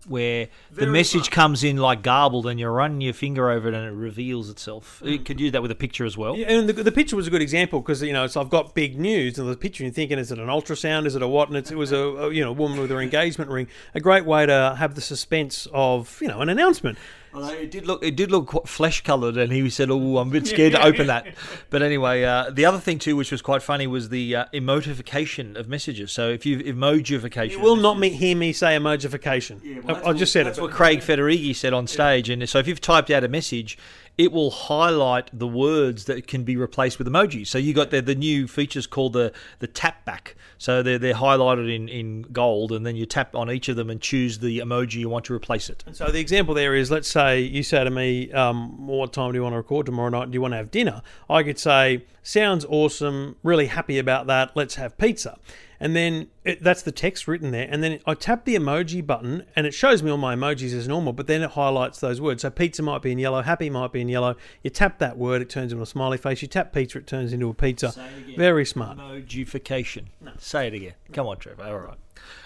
where 0.06 0.48
the 0.72 0.86
message 0.86 1.30
comes 1.30 1.62
in 1.62 1.76
like 1.76 2.02
garbled, 2.02 2.46
and 2.46 2.58
you 2.58 2.68
run 2.68 3.00
your 3.00 3.12
finger 3.12 3.50
over 3.50 3.68
it 3.68 3.74
and 3.74 3.86
it 3.86 3.90
reveals 3.90 4.48
itself. 4.48 5.02
You 5.04 5.18
mm. 5.18 5.24
could 5.24 5.36
do 5.36 5.50
that 5.50 5.62
with 5.62 5.70
a 5.70 5.74
picture 5.74 6.04
as 6.04 6.16
well. 6.16 6.36
Yeah, 6.36 6.52
and 6.52 6.68
the, 6.68 6.72
the 6.82 6.92
picture 6.92 7.16
was 7.16 7.26
a 7.26 7.30
good 7.30 7.42
example 7.42 7.80
because 7.80 8.02
you 8.02 8.12
know 8.12 8.24
it's, 8.24 8.36
I've 8.36 8.50
got 8.50 8.74
big 8.74 8.98
news 8.98 9.38
and 9.38 9.48
the 9.48 9.56
picture 9.56 9.84
you're 9.84 9.92
thinking 9.92 10.18
is 10.18 10.32
it 10.32 10.38
an 10.38 10.46
ultrasound? 10.46 11.06
Is 11.06 11.14
it 11.16 11.22
a 11.22 11.28
what? 11.28 11.48
And 11.48 11.56
it's, 11.56 11.70
it 11.70 11.76
was 11.76 11.92
a, 11.92 11.98
a 11.98 12.32
you 12.32 12.42
know 12.42 12.52
woman 12.52 12.80
with 12.80 12.90
her 12.90 13.00
engagement 13.00 13.50
ring. 13.50 13.68
A 13.94 14.00
great 14.00 14.24
way 14.24 14.46
to 14.46 14.74
have 14.78 14.94
the 14.94 15.00
suspense 15.00 15.66
of 15.72 16.20
you 16.20 16.28
know 16.28 16.40
an 16.40 16.48
announcement 16.48 16.98
Although 17.32 17.54
it 17.54 17.70
did 17.70 17.86
look, 17.86 18.02
it 18.02 18.16
did 18.16 18.30
look 18.30 18.48
quite 18.48 18.68
flesh 18.68 19.02
coloured, 19.02 19.36
and 19.36 19.52
he 19.52 19.70
said, 19.70 19.90
"Oh, 19.90 20.18
I'm 20.18 20.28
a 20.28 20.32
bit 20.32 20.46
scared 20.46 20.72
to 20.72 20.84
open 20.84 21.06
that." 21.06 21.26
But 21.70 21.82
anyway, 21.82 22.24
uh, 22.24 22.50
the 22.50 22.64
other 22.64 22.78
thing 22.78 22.98
too, 22.98 23.14
which 23.14 23.30
was 23.30 23.42
quite 23.42 23.62
funny, 23.62 23.86
was 23.86 24.08
the 24.08 24.34
uh, 24.34 24.44
emotification 24.52 25.56
of 25.56 25.68
messages. 25.68 26.10
So 26.10 26.28
if 26.28 26.44
you 26.44 26.58
emojification, 26.58 27.52
you 27.52 27.60
will 27.60 27.76
not 27.76 27.98
me, 27.98 28.10
hear 28.10 28.36
me 28.36 28.52
say 28.52 28.76
emojification 28.76 29.88
I, 29.88 30.10
I 30.10 30.12
just 30.12 30.32
said 30.32 30.46
That's 30.46 30.58
it 30.58 30.62
what 30.62 30.72
Craig 30.72 31.00
Federighi 31.00 31.54
said 31.54 31.72
on 31.72 31.86
stage. 31.86 32.28
And 32.28 32.48
so 32.48 32.58
if 32.58 32.66
you've 32.66 32.80
typed 32.80 33.10
out 33.10 33.22
a 33.22 33.28
message, 33.28 33.78
it 34.20 34.32
will 34.32 34.50
highlight 34.50 35.30
the 35.32 35.46
words 35.46 36.04
that 36.04 36.26
can 36.26 36.44
be 36.44 36.54
replaced 36.54 36.98
with 36.98 37.08
emojis. 37.08 37.46
So 37.46 37.56
you 37.56 37.72
got 37.72 37.90
the, 37.90 38.02
the 38.02 38.14
new 38.14 38.46
features 38.46 38.86
called 38.86 39.14
the 39.14 39.32
the 39.60 39.66
tap 39.66 40.04
back. 40.04 40.36
So 40.58 40.82
they're 40.82 40.98
they're 40.98 41.14
highlighted 41.14 41.74
in, 41.74 41.88
in 41.88 42.22
gold, 42.30 42.70
and 42.70 42.84
then 42.84 42.96
you 42.96 43.06
tap 43.06 43.34
on 43.34 43.50
each 43.50 43.70
of 43.70 43.76
them 43.76 43.88
and 43.88 43.98
choose 43.98 44.40
the 44.40 44.58
emoji 44.58 44.96
you 44.96 45.08
want 45.08 45.24
to 45.24 45.34
replace 45.34 45.70
it. 45.70 45.82
And 45.86 45.96
So 45.96 46.10
the 46.10 46.20
example 46.20 46.54
there 46.54 46.74
is, 46.74 46.90
let's 46.90 47.10
say 47.10 47.40
you 47.40 47.62
say 47.62 47.82
to 47.82 47.90
me, 47.90 48.30
um, 48.32 48.86
"What 48.86 49.14
time 49.14 49.32
do 49.32 49.38
you 49.38 49.42
want 49.42 49.54
to 49.54 49.56
record 49.56 49.86
tomorrow 49.86 50.10
night? 50.10 50.30
Do 50.30 50.36
you 50.36 50.42
want 50.42 50.52
to 50.52 50.58
have 50.58 50.70
dinner?" 50.70 51.00
I 51.30 51.42
could 51.42 51.58
say, 51.58 52.04
"Sounds 52.22 52.66
awesome. 52.66 53.36
Really 53.42 53.66
happy 53.66 53.98
about 53.98 54.26
that. 54.26 54.54
Let's 54.54 54.74
have 54.74 54.98
pizza." 54.98 55.38
And 55.80 55.96
then 55.96 56.28
it, 56.44 56.62
that's 56.62 56.82
the 56.82 56.92
text 56.92 57.26
written 57.26 57.52
there. 57.52 57.66
And 57.70 57.82
then 57.82 58.00
I 58.06 58.12
tap 58.12 58.44
the 58.44 58.54
emoji 58.54 59.04
button, 59.04 59.44
and 59.56 59.66
it 59.66 59.72
shows 59.72 60.02
me 60.02 60.10
all 60.10 60.18
my 60.18 60.34
emojis 60.34 60.74
as 60.74 60.86
normal. 60.86 61.14
But 61.14 61.26
then 61.26 61.42
it 61.42 61.52
highlights 61.52 62.00
those 62.00 62.20
words. 62.20 62.42
So 62.42 62.50
pizza 62.50 62.82
might 62.82 63.00
be 63.00 63.12
in 63.12 63.18
yellow, 63.18 63.40
happy 63.40 63.70
might 63.70 63.90
be 63.92 64.02
in 64.02 64.08
yellow. 64.08 64.36
You 64.62 64.70
tap 64.70 64.98
that 64.98 65.16
word, 65.16 65.40
it 65.40 65.48
turns 65.48 65.72
into 65.72 65.82
a 65.82 65.86
smiley 65.86 66.18
face. 66.18 66.42
You 66.42 66.48
tap 66.48 66.72
pizza, 66.72 66.98
it 66.98 67.06
turns 67.06 67.32
into 67.32 67.48
a 67.48 67.54
pizza. 67.54 67.94
Very 68.36 68.66
smart. 68.66 68.98
Emojification. 68.98 70.06
Say 70.38 70.66
it 70.66 70.74
again. 70.74 70.94
Come 71.12 71.26
on, 71.26 71.38
Trevor. 71.38 71.62
All 71.62 71.78
right. 71.78 71.98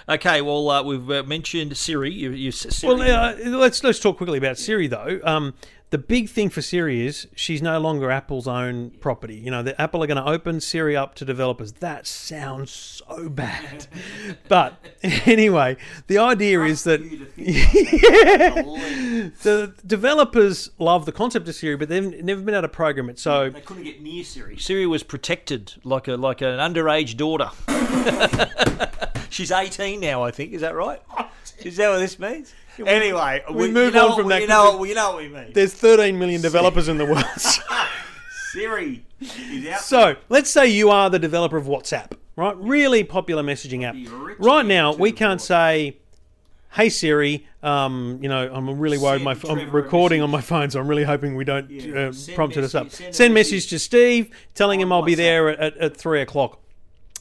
Okay. 0.09 0.41
Well, 0.41 0.71
uh, 0.71 0.83
we've 0.83 1.11
uh, 1.11 1.23
mentioned 1.25 1.76
Siri. 1.76 2.12
You, 2.12 2.31
you 2.31 2.53
Siri. 2.53 2.95
Well, 2.95 3.03
uh, 3.03 3.35
let's 3.49 3.83
let's 3.83 3.99
talk 3.99 4.19
quickly 4.19 4.38
about 4.38 4.59
Siri 4.59 4.87
though. 4.87 5.21
Um, 5.25 5.55
the 5.91 5.99
big 5.99 6.29
thing 6.29 6.50
for 6.50 6.61
Siri 6.61 7.07
is 7.07 7.29
she's 7.37 7.62
no 7.62 7.79
longer 7.79 8.11
Apple's 8.11 8.49
own 8.49 8.91
property. 9.00 9.37
You 9.37 9.50
know, 9.50 9.62
the 9.62 9.81
Apple 9.81 10.03
are 10.03 10.07
going 10.07 10.17
to 10.17 10.29
open 10.29 10.61
Siri 10.61 10.97
up 10.97 11.14
to 11.17 11.25
developers. 11.25 11.73
That 11.73 12.07
sounds 12.07 12.71
so 12.73 13.29
bad. 13.29 13.87
but 14.49 14.75
anyway, 15.03 15.76
the 16.09 16.19
idea 16.19 16.62
is 16.62 16.85
that 16.85 17.00
the 19.43 19.75
developers 19.87 20.71
love 20.79 21.07
the 21.07 21.12
concept 21.12 21.49
of 21.49 21.55
Siri, 21.55 21.76
but 21.76 21.88
they've 21.88 22.25
never 22.25 22.41
been 22.41 22.55
able 22.55 22.62
to 22.62 22.69
program 22.69 23.09
it. 23.09 23.19
So 23.19 23.50
They 23.50 23.61
couldn't 23.61 23.85
get 23.85 24.03
near 24.03 24.25
Siri. 24.25 24.59
Siri 24.59 24.87
was 24.87 25.03
protected 25.03 25.75
like 25.85 26.09
a 26.09 26.17
like 26.17 26.41
an 26.41 26.59
underage 26.59 27.17
daughter. 27.17 27.50
She's 29.31 29.50
18 29.50 30.00
now, 30.00 30.23
I 30.23 30.31
think. 30.31 30.53
Is 30.53 30.61
that 30.61 30.75
right? 30.75 31.00
Is 31.59 31.76
that 31.76 31.88
what 31.91 31.99
this 31.99 32.19
means? 32.19 32.55
Anyway, 32.87 33.43
we 33.52 33.66
you 33.66 33.73
move 33.73 33.95
know 33.95 34.11
on 34.11 34.16
from 34.16 34.26
we- 34.26 34.33
that 34.35 34.43
You 34.43 34.49
know, 34.49 34.76
what, 34.78 34.88
you 34.88 34.95
know 34.95 35.12
what 35.14 35.19
we 35.23 35.28
mean. 35.28 35.52
there's 35.52 35.75
13 35.75 36.19
million 36.19 36.40
developers 36.40 36.88
in 36.88 36.99
the 36.99 37.04
world. 37.07 37.25
Siri 38.52 39.04
is 39.21 39.66
out. 39.69 39.81
So 39.81 40.16
let's 40.28 40.50
say 40.50 40.66
you 40.69 40.90
are 40.90 41.11
the 41.11 41.19
developer 41.19 41.57
of 41.57 41.66
WhatsApp, 41.66 42.12
right? 42.37 42.57
Really 42.57 43.02
popular 43.04 43.43
messaging 43.43 43.83
app. 43.85 43.97
Right 44.38 44.64
now, 44.64 44.93
we 44.95 45.11
can't 45.12 45.40
say, 45.40 45.97
"Hey 46.73 46.88
Siri," 46.88 47.47
um, 47.62 48.19
you 48.23 48.28
know, 48.28 48.49
I'm 48.52 48.78
really 48.78 48.99
worried. 48.99 49.23
My 49.23 49.35
Send 49.35 49.61
I'm 49.61 49.71
recording 49.71 50.23
on 50.23 50.31
my 50.31 50.40
phone, 50.40 50.71
so 50.71 50.78
I'm 50.81 50.87
really 50.87 51.04
hoping 51.04 51.35
we 51.35 51.45
don't 51.45 51.71
uh, 51.97 52.12
send 52.12 52.37
prompt 52.37 52.57
us 52.57 52.75
up. 52.75 52.90
send 52.90 53.14
Send 53.14 53.35
message 53.35 53.52
message 53.54 53.71
to 53.71 53.78
Steve, 53.81 54.31
telling 54.54 54.81
him 54.81 54.93
I'll 54.93 55.02
be 55.02 55.14
there 55.16 55.49
at, 55.49 55.59
at, 55.59 55.76
at 55.78 55.97
three 55.97 56.21
o'clock. 56.21 56.61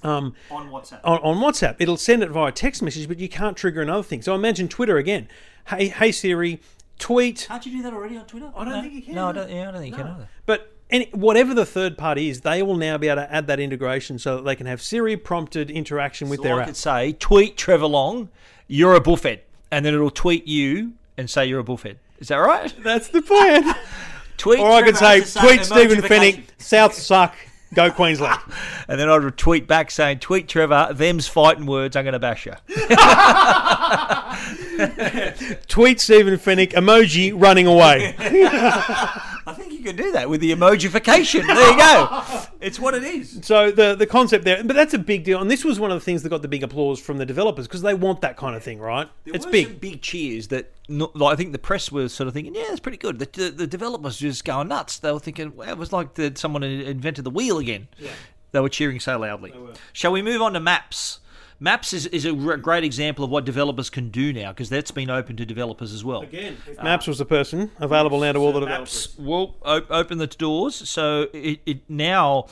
Um, 0.04 0.36
on 0.52 0.70
WhatsApp. 0.70 1.00
on, 1.04 1.20
on 1.20 1.38
WhatsApp. 1.38 1.76
It'll 1.80 1.98
send 1.98 2.24
it 2.24 2.30
via 2.30 2.52
text 2.52 2.82
message, 2.82 3.08
but 3.08 3.20
you 3.20 3.30
can't 3.30 3.56
trigger 3.58 3.82
another 3.82 4.04
thing. 4.04 4.22
So 4.22 4.36
imagine 4.36 4.68
Twitter 4.68 4.98
again. 4.98 5.28
Hey, 5.68 5.88
hey 5.88 6.12
Siri, 6.12 6.60
tweet. 7.00 7.46
Can't 7.48 7.66
you 7.66 7.72
do 7.74 7.84
that 7.84 7.94
already 7.94 8.18
on 8.18 8.26
Twitter? 8.26 8.52
I 8.56 8.64
don't 8.66 8.74
no? 8.74 8.82
think 8.82 8.94
you 8.94 9.02
can, 9.02 9.16
No, 9.16 9.28
I 9.30 9.32
don't. 9.32 9.50
Yeah, 9.50 9.70
I 9.70 9.72
don't 9.72 9.82
think 9.82 9.98
you 9.98 10.04
can 10.04 10.12
either. 10.14 10.28
But 10.46 10.72
any, 10.90 11.10
whatever 11.14 11.54
the 11.54 11.66
third 11.66 11.98
party 11.98 12.30
is, 12.30 12.42
they 12.42 12.62
will 12.62 12.76
now 12.78 12.98
be 12.98 13.08
able 13.08 13.22
to 13.24 13.34
add 13.34 13.48
that 13.48 13.60
integration 13.60 14.20
so 14.20 14.36
that 14.38 14.44
they 14.44 14.56
can 14.56 14.66
have 14.68 14.82
Siri 14.82 15.18
prompted 15.18 15.72
interaction 15.72 16.30
with 16.30 16.40
So 16.40 16.44
their 16.44 16.58
I 16.58 16.62
app. 16.62 16.68
could 16.68 16.76
say, 16.78 17.14
tweet 17.14 17.58
Trevor 17.58 17.88
Long, 17.88 18.30
you're 18.68 18.94
a 18.96 19.02
buffet, 19.02 19.44
and 19.72 19.86
then 19.86 19.94
it'll 19.94 20.12
tweet 20.12 20.48
you 20.48 20.94
and 21.18 21.30
say 21.30 21.46
you're 21.46 21.60
a 21.60 21.64
buffet. 21.64 21.98
Is 22.20 22.28
that 22.28 22.38
right? 22.38 22.74
That's 22.84 23.08
the 23.10 23.22
plan. 23.22 23.76
Tweet. 24.38 24.60
or 24.60 24.72
I 24.72 24.82
could 24.82 24.98
say, 24.98 25.22
tweet 25.22 25.64
Stephen 25.64 26.00
emojification. 26.00 26.08
Fennick, 26.08 26.44
South 26.58 26.94
suck, 26.94 27.36
go 27.74 27.92
Queensland. 27.92 28.40
And 28.86 29.00
then 29.00 29.10
I'd 29.10 29.38
tweet 29.38 29.66
back 29.66 29.92
saying, 29.92 30.20
tweet 30.20 30.50
Trevor, 30.50 30.90
them's 30.92 31.26
fighting 31.26 31.66
words, 31.66 31.96
I'm 31.96 32.04
going 32.04 32.12
to 32.14 32.20
bash 32.20 32.46
you. 32.46 32.52
Tweet 35.68 36.02
Stephen 36.02 36.38
Fennick, 36.38 36.74
emoji 36.74 37.32
running 37.34 37.66
away. 37.66 38.14
I 39.46 39.54
think 39.54 39.74
you 39.74 39.80
can 39.80 39.96
do 39.96 40.12
that 40.14 40.30
with 40.30 40.42
the 40.42 40.52
emojification. 40.52 41.46
There 41.46 41.72
you 41.72 41.78
go. 41.78 42.24
It's 42.64 42.80
what 42.80 42.94
it 42.94 43.04
is. 43.04 43.42
So 43.44 43.72
the 43.72 43.94
the 43.94 44.08
concept 44.08 44.46
there, 44.46 44.64
but 44.64 44.74
that's 44.74 44.94
a 44.94 44.98
big 44.98 45.26
deal, 45.26 45.42
and 45.42 45.52
this 45.52 45.66
was 45.66 45.82
one 45.82 45.92
of 45.92 46.00
the 46.00 46.06
things 46.06 46.24
that 46.24 46.30
got 46.30 46.42
the 46.42 46.48
big 46.48 46.64
applause 46.64 46.98
from 46.98 47.18
the 47.18 47.26
developers 47.26 47.68
because 47.68 47.82
they 47.82 47.94
want 47.94 48.22
that 48.22 48.38
kind 48.38 48.56
of 48.56 48.64
thing, 48.64 48.80
right? 48.80 49.10
it's 49.26 49.46
were 49.46 49.52
big. 49.52 49.82
big 49.82 50.02
cheers 50.02 50.48
that 50.48 50.72
no, 50.88 51.12
like, 51.14 51.34
I 51.34 51.36
think 51.36 51.52
the 51.52 51.60
press 51.60 51.92
was 51.92 52.14
sort 52.14 52.30
of 52.30 52.34
thinking, 52.34 52.56
yeah, 52.56 52.66
it's 52.70 52.80
pretty 52.80 52.98
good. 52.98 53.20
The, 53.20 53.28
the, 53.34 53.50
the 53.50 53.68
developers 53.68 54.22
were 54.22 54.30
just 54.30 54.46
going 54.46 54.70
nuts. 54.70 55.00
They 55.00 55.12
were 55.12 55.20
thinking, 55.20 55.56
well, 55.56 55.70
it 55.70 55.78
was 55.78 55.92
like 55.92 56.16
the, 56.16 56.32
someone 56.36 56.62
had 56.62 56.72
invented 56.72 57.26
the 57.26 57.30
wheel 57.30 57.58
again. 57.58 57.90
Yeah. 57.98 58.12
They 58.52 58.60
were 58.60 58.70
cheering 58.70 59.00
so 59.00 59.18
loudly. 59.20 59.54
Shall 59.94 60.12
we 60.12 60.22
move 60.22 60.42
on 60.42 60.54
to 60.54 60.60
maps? 60.60 61.20
Maps 61.60 61.94
is, 61.94 62.08
is 62.08 62.26
a 62.26 62.36
r- 62.36 62.58
great 62.58 62.84
example 62.84 63.24
of 63.24 63.32
what 63.32 63.46
developers 63.46 63.90
can 63.90 64.10
do 64.10 64.34
now 64.34 64.52
because 64.52 64.70
that's 64.70 64.92
been 64.92 65.10
open 65.10 65.36
to 65.38 65.46
developers 65.46 65.94
as 65.94 66.04
well. 66.04 66.22
Again, 66.22 66.58
if 66.68 66.82
Maps 66.84 67.08
was 67.08 67.18
the 67.18 67.26
person 67.26 67.72
available 67.80 68.20
now 68.20 68.32
to 68.34 68.40
all 68.40 68.52
the 68.52 68.60
developers. 68.62 69.16
Maps 69.18 69.18
will 69.18 69.56
o- 69.64 69.86
open 69.90 70.18
the 70.18 70.28
doors, 70.28 70.76
so 70.90 71.28
it, 71.34 71.60
it 71.66 71.90
now 71.90 72.48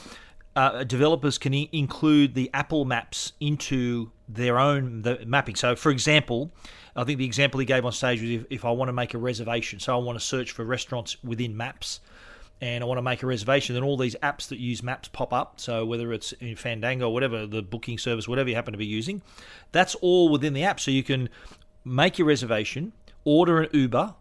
uh, 0.55 0.83
developers 0.83 1.37
can 1.37 1.53
I- 1.53 1.69
include 1.71 2.35
the 2.35 2.49
Apple 2.53 2.85
Maps 2.85 3.33
into 3.39 4.11
their 4.29 4.59
own 4.59 5.01
the 5.01 5.19
mapping. 5.25 5.55
So, 5.55 5.75
for 5.75 5.91
example, 5.91 6.51
I 6.95 7.03
think 7.03 7.17
the 7.19 7.25
example 7.25 7.59
he 7.59 7.65
gave 7.65 7.85
on 7.85 7.91
stage 7.91 8.21
was 8.21 8.29
if, 8.29 8.45
if 8.49 8.65
I 8.65 8.71
want 8.71 8.89
to 8.89 8.93
make 8.93 9.13
a 9.13 9.17
reservation, 9.17 9.79
so 9.79 9.93
I 9.93 10.01
want 10.01 10.17
to 10.19 10.23
search 10.25 10.51
for 10.51 10.63
restaurants 10.63 11.21
within 11.23 11.55
Maps. 11.57 11.99
And 12.61 12.83
I 12.83 12.87
want 12.87 12.99
to 12.99 13.01
make 13.01 13.23
a 13.23 13.25
reservation, 13.25 13.73
then 13.73 13.83
all 13.83 13.97
these 13.97 14.15
apps 14.21 14.49
that 14.49 14.59
use 14.59 14.83
maps 14.83 15.07
pop 15.07 15.33
up. 15.33 15.59
So 15.59 15.83
whether 15.83 16.13
it's 16.13 16.31
in 16.33 16.55
Fandango 16.55 17.07
or 17.09 17.13
whatever, 17.13 17.47
the 17.47 17.63
booking 17.63 17.97
service, 17.97 18.27
whatever 18.27 18.49
you 18.49 18.55
happen 18.55 18.71
to 18.71 18.77
be 18.77 18.85
using, 18.85 19.23
that's 19.71 19.95
all 19.95 20.29
within 20.29 20.53
the 20.53 20.63
app. 20.63 20.79
So 20.79 20.91
you 20.91 21.01
can 21.01 21.29
make 21.83 22.19
your 22.19 22.27
reservation, 22.27 22.93
order 23.23 23.61
an 23.61 23.69
Uber, 23.73 24.13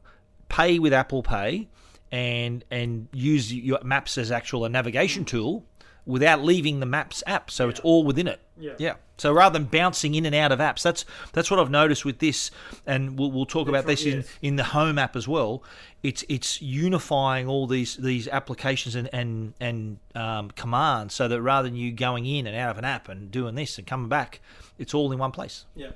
pay 0.48 0.78
with 0.78 0.94
Apple 0.94 1.22
Pay, 1.22 1.68
and 2.12 2.64
and 2.70 3.08
use 3.12 3.52
your 3.52 3.78
maps 3.84 4.18
as 4.18 4.32
actual 4.32 4.64
a 4.64 4.68
navigation 4.68 5.24
tool 5.24 5.64
without 6.10 6.42
leaving 6.42 6.80
the 6.80 6.86
Maps 6.86 7.22
app. 7.26 7.50
So 7.50 7.68
it's 7.68 7.80
all 7.80 8.04
within 8.04 8.28
it. 8.28 8.40
Yeah. 8.58 8.72
Yeah. 8.78 8.94
So 9.16 9.32
rather 9.34 9.58
than 9.58 9.68
bouncing 9.68 10.14
in 10.14 10.24
and 10.24 10.34
out 10.34 10.50
of 10.50 10.60
apps, 10.60 10.82
that's 10.82 11.04
that's 11.32 11.50
what 11.50 11.60
I've 11.60 11.70
noticed 11.70 12.06
with 12.06 12.20
this, 12.20 12.50
and 12.86 13.18
we'll, 13.18 13.30
we'll 13.30 13.44
talk 13.44 13.68
about 13.68 13.86
this 13.86 14.06
in, 14.06 14.24
in 14.40 14.56
the 14.56 14.64
Home 14.64 14.98
app 14.98 15.14
as 15.14 15.28
well. 15.28 15.62
It's 16.02 16.24
it's 16.30 16.62
unifying 16.62 17.46
all 17.46 17.66
these 17.66 17.96
these 17.96 18.28
applications 18.28 18.94
and 18.94 19.10
and 19.12 19.52
and 19.60 19.98
um, 20.14 20.50
commands, 20.52 21.14
so 21.14 21.28
that 21.28 21.42
rather 21.42 21.68
than 21.68 21.76
you 21.76 21.92
going 21.92 22.24
in 22.24 22.46
and 22.46 22.56
out 22.56 22.70
of 22.70 22.78
an 22.78 22.86
app 22.86 23.10
and 23.10 23.30
doing 23.30 23.56
this 23.56 23.76
and 23.76 23.86
coming 23.86 24.08
back, 24.08 24.40
it's 24.78 24.94
all 24.94 25.12
in 25.12 25.18
one 25.18 25.32
place. 25.32 25.66
Yeah. 25.74 25.90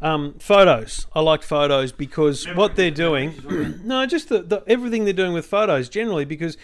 Um, 0.00 0.34
photos. 0.38 1.08
I 1.12 1.20
like 1.20 1.42
photos 1.42 1.90
because 1.90 2.46
what 2.54 2.76
they're 2.76 2.92
doing. 2.92 3.80
no, 3.84 4.06
just 4.06 4.28
the, 4.28 4.42
the 4.42 4.62
everything 4.68 5.04
they're 5.04 5.12
doing 5.12 5.32
with 5.32 5.46
photos 5.46 5.88
generally 5.88 6.24
because 6.24 6.56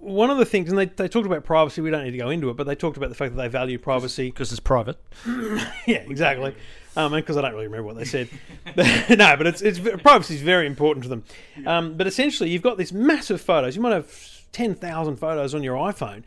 one 0.00 0.30
of 0.30 0.38
the 0.38 0.44
things, 0.44 0.70
and 0.70 0.78
they, 0.78 0.86
they 0.86 1.08
talked 1.08 1.26
about 1.26 1.44
privacy. 1.44 1.80
We 1.80 1.90
don't 1.90 2.04
need 2.04 2.12
to 2.12 2.18
go 2.18 2.30
into 2.30 2.50
it, 2.50 2.56
but 2.56 2.66
they 2.66 2.74
talked 2.74 2.96
about 2.96 3.08
the 3.08 3.14
fact 3.14 3.36
that 3.36 3.42
they 3.42 3.48
value 3.48 3.78
privacy. 3.78 4.30
Because 4.30 4.50
it's 4.50 4.60
private. 4.60 4.96
Yeah, 5.86 6.04
exactly. 6.08 6.54
Um, 6.96 7.12
and 7.14 7.22
because 7.22 7.36
I 7.36 7.42
don't 7.42 7.52
really 7.52 7.66
remember 7.66 7.86
what 7.86 7.96
they 7.96 8.04
said. 8.04 8.28
no, 8.76 9.36
but 9.36 9.46
it's 9.46 9.62
it's 9.62 9.78
privacy 10.02 10.34
is 10.34 10.42
very 10.42 10.66
important 10.66 11.04
to 11.04 11.08
them. 11.08 11.24
Um, 11.66 11.96
but 11.96 12.06
essentially, 12.06 12.50
you've 12.50 12.62
got 12.62 12.78
this 12.78 12.92
massive 12.92 13.40
photos. 13.40 13.76
You 13.76 13.82
might 13.82 13.92
have 13.92 14.12
ten 14.52 14.74
thousand 14.74 15.16
photos 15.16 15.54
on 15.54 15.62
your 15.62 15.76
iPhone. 15.76 16.22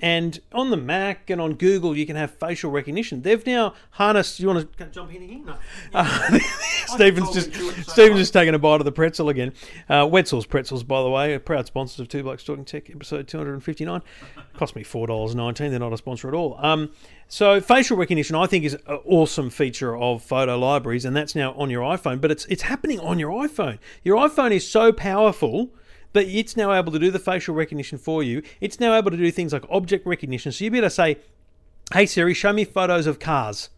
And 0.00 0.38
on 0.52 0.70
the 0.70 0.76
Mac 0.76 1.28
and 1.28 1.40
on 1.40 1.54
Google, 1.54 1.96
you 1.96 2.06
can 2.06 2.14
have 2.14 2.30
facial 2.30 2.70
recognition. 2.70 3.22
They've 3.22 3.44
now 3.44 3.74
harnessed. 3.92 4.38
You 4.38 4.46
want 4.46 4.76
to 4.76 4.86
jump 4.86 5.12
in 5.12 5.22
here? 5.22 5.40
No. 5.44 5.56
Uh, 5.92 6.38
Stephen's 6.86 7.32
just 7.32 7.52
Stephen's 7.90 8.20
just 8.20 8.32
taking 8.32 8.54
a 8.54 8.58
bite 8.58 8.80
of 8.80 8.84
the 8.84 8.92
pretzel 8.92 9.28
again. 9.28 9.52
Uh, 9.88 10.08
Wetzel's 10.10 10.46
pretzels, 10.46 10.84
by 10.84 11.02
the 11.02 11.10
way, 11.10 11.34
are 11.34 11.40
proud 11.40 11.66
sponsors 11.66 11.98
of 11.98 12.08
Two 12.08 12.22
Blokes 12.22 12.44
Talking 12.44 12.64
Tech, 12.64 12.88
episode 12.90 13.26
two 13.26 13.38
hundred 13.38 13.54
and 13.54 13.64
fifty 13.64 13.84
nine. 13.84 14.02
Cost 14.56 14.76
me 14.76 14.84
four 14.84 15.06
dollars 15.08 15.34
nineteen. 15.34 15.70
They're 15.70 15.80
not 15.80 15.92
a 15.92 15.98
sponsor 15.98 16.28
at 16.28 16.34
all. 16.34 16.56
Um, 16.62 16.90
so 17.26 17.60
facial 17.60 17.96
recognition, 17.96 18.36
I 18.36 18.46
think, 18.46 18.64
is 18.64 18.74
an 18.74 18.98
awesome 19.04 19.50
feature 19.50 19.96
of 19.96 20.22
photo 20.22 20.58
libraries, 20.58 21.04
and 21.04 21.16
that's 21.16 21.34
now 21.34 21.52
on 21.54 21.70
your 21.70 21.82
iPhone. 21.82 22.20
But 22.20 22.30
it's 22.30 22.44
it's 22.46 22.62
happening 22.62 23.00
on 23.00 23.18
your 23.18 23.32
iPhone. 23.32 23.78
Your 24.04 24.16
iPhone 24.28 24.52
is 24.52 24.68
so 24.68 24.92
powerful 24.92 25.70
that 26.18 26.28
it's 26.28 26.56
now 26.56 26.72
able 26.72 26.92
to 26.92 26.98
do 26.98 27.10
the 27.10 27.18
facial 27.18 27.54
recognition 27.54 27.98
for 27.98 28.22
you. 28.22 28.42
It's 28.60 28.78
now 28.78 28.94
able 28.94 29.10
to 29.10 29.16
do 29.16 29.30
things 29.30 29.52
like 29.52 29.64
object 29.70 30.06
recognition. 30.06 30.52
So 30.52 30.64
you'll 30.64 30.72
be 30.72 30.78
able 30.78 30.88
to 30.88 30.90
say, 30.90 31.18
"Hey 31.92 32.06
Siri, 32.06 32.34
show 32.34 32.52
me 32.52 32.64
photos 32.64 33.06
of 33.06 33.18
cars," 33.18 33.70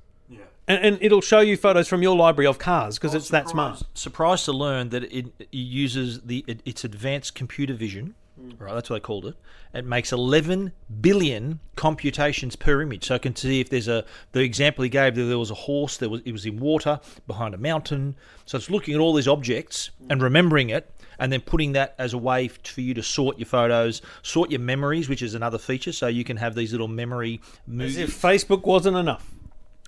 and, 0.70 0.84
and 0.84 0.98
it'll 1.00 1.20
show 1.20 1.40
you 1.40 1.56
photos 1.56 1.88
from 1.88 2.00
your 2.00 2.16
library 2.16 2.46
of 2.46 2.58
cars 2.58 2.96
because 2.96 3.14
oh, 3.14 3.18
it's 3.18 3.28
that 3.30 3.48
smart. 3.48 3.82
Surprised 3.94 4.44
to 4.44 4.52
learn 4.52 4.90
that 4.90 5.04
it, 5.04 5.26
it 5.38 5.48
uses 5.50 6.20
the 6.20 6.44
it, 6.46 6.60
its 6.64 6.84
advanced 6.84 7.34
computer 7.34 7.74
vision. 7.74 8.14
Mm. 8.40 8.60
Right, 8.60 8.74
that's 8.74 8.88
what 8.88 8.96
they 8.96 9.00
called 9.00 9.26
it. 9.26 9.34
It 9.74 9.84
makes 9.84 10.12
11 10.12 10.72
billion 11.00 11.60
computations 11.76 12.56
per 12.56 12.80
image, 12.82 13.06
so 13.06 13.16
I 13.16 13.18
can 13.18 13.34
see 13.34 13.60
if 13.60 13.68
there's 13.68 13.88
a. 13.88 14.04
The 14.32 14.40
example 14.40 14.84
he 14.84 14.88
gave, 14.88 15.16
that 15.16 15.24
there 15.24 15.38
was 15.38 15.50
a 15.50 15.54
horse, 15.54 15.96
there 15.96 16.08
was 16.08 16.22
it 16.24 16.32
was 16.32 16.46
in 16.46 16.60
water 16.60 17.00
behind 17.26 17.54
a 17.54 17.58
mountain. 17.58 18.14
So 18.46 18.56
it's 18.56 18.70
looking 18.70 18.94
at 18.94 19.00
all 19.00 19.12
these 19.12 19.28
objects 19.28 19.90
and 20.08 20.20
mm. 20.20 20.24
remembering 20.24 20.70
it, 20.70 20.90
and 21.20 21.30
then 21.30 21.42
putting 21.42 21.72
that 21.72 21.94
as 21.98 22.14
a 22.14 22.18
way 22.18 22.48
for 22.48 22.80
you 22.80 22.94
to 22.94 23.02
sort 23.02 23.38
your 23.38 23.46
photos, 23.46 24.02
sort 24.22 24.50
your 24.50 24.58
memories, 24.58 25.08
which 25.08 25.22
is 25.22 25.34
another 25.34 25.58
feature. 25.58 25.92
So 25.92 26.08
you 26.08 26.24
can 26.24 26.38
have 26.38 26.54
these 26.54 26.72
little 26.72 26.88
memory 26.88 27.40
As 27.78 27.96
if 27.96 28.20
Facebook 28.20 28.64
wasn't 28.64 28.96
enough. 28.96 29.30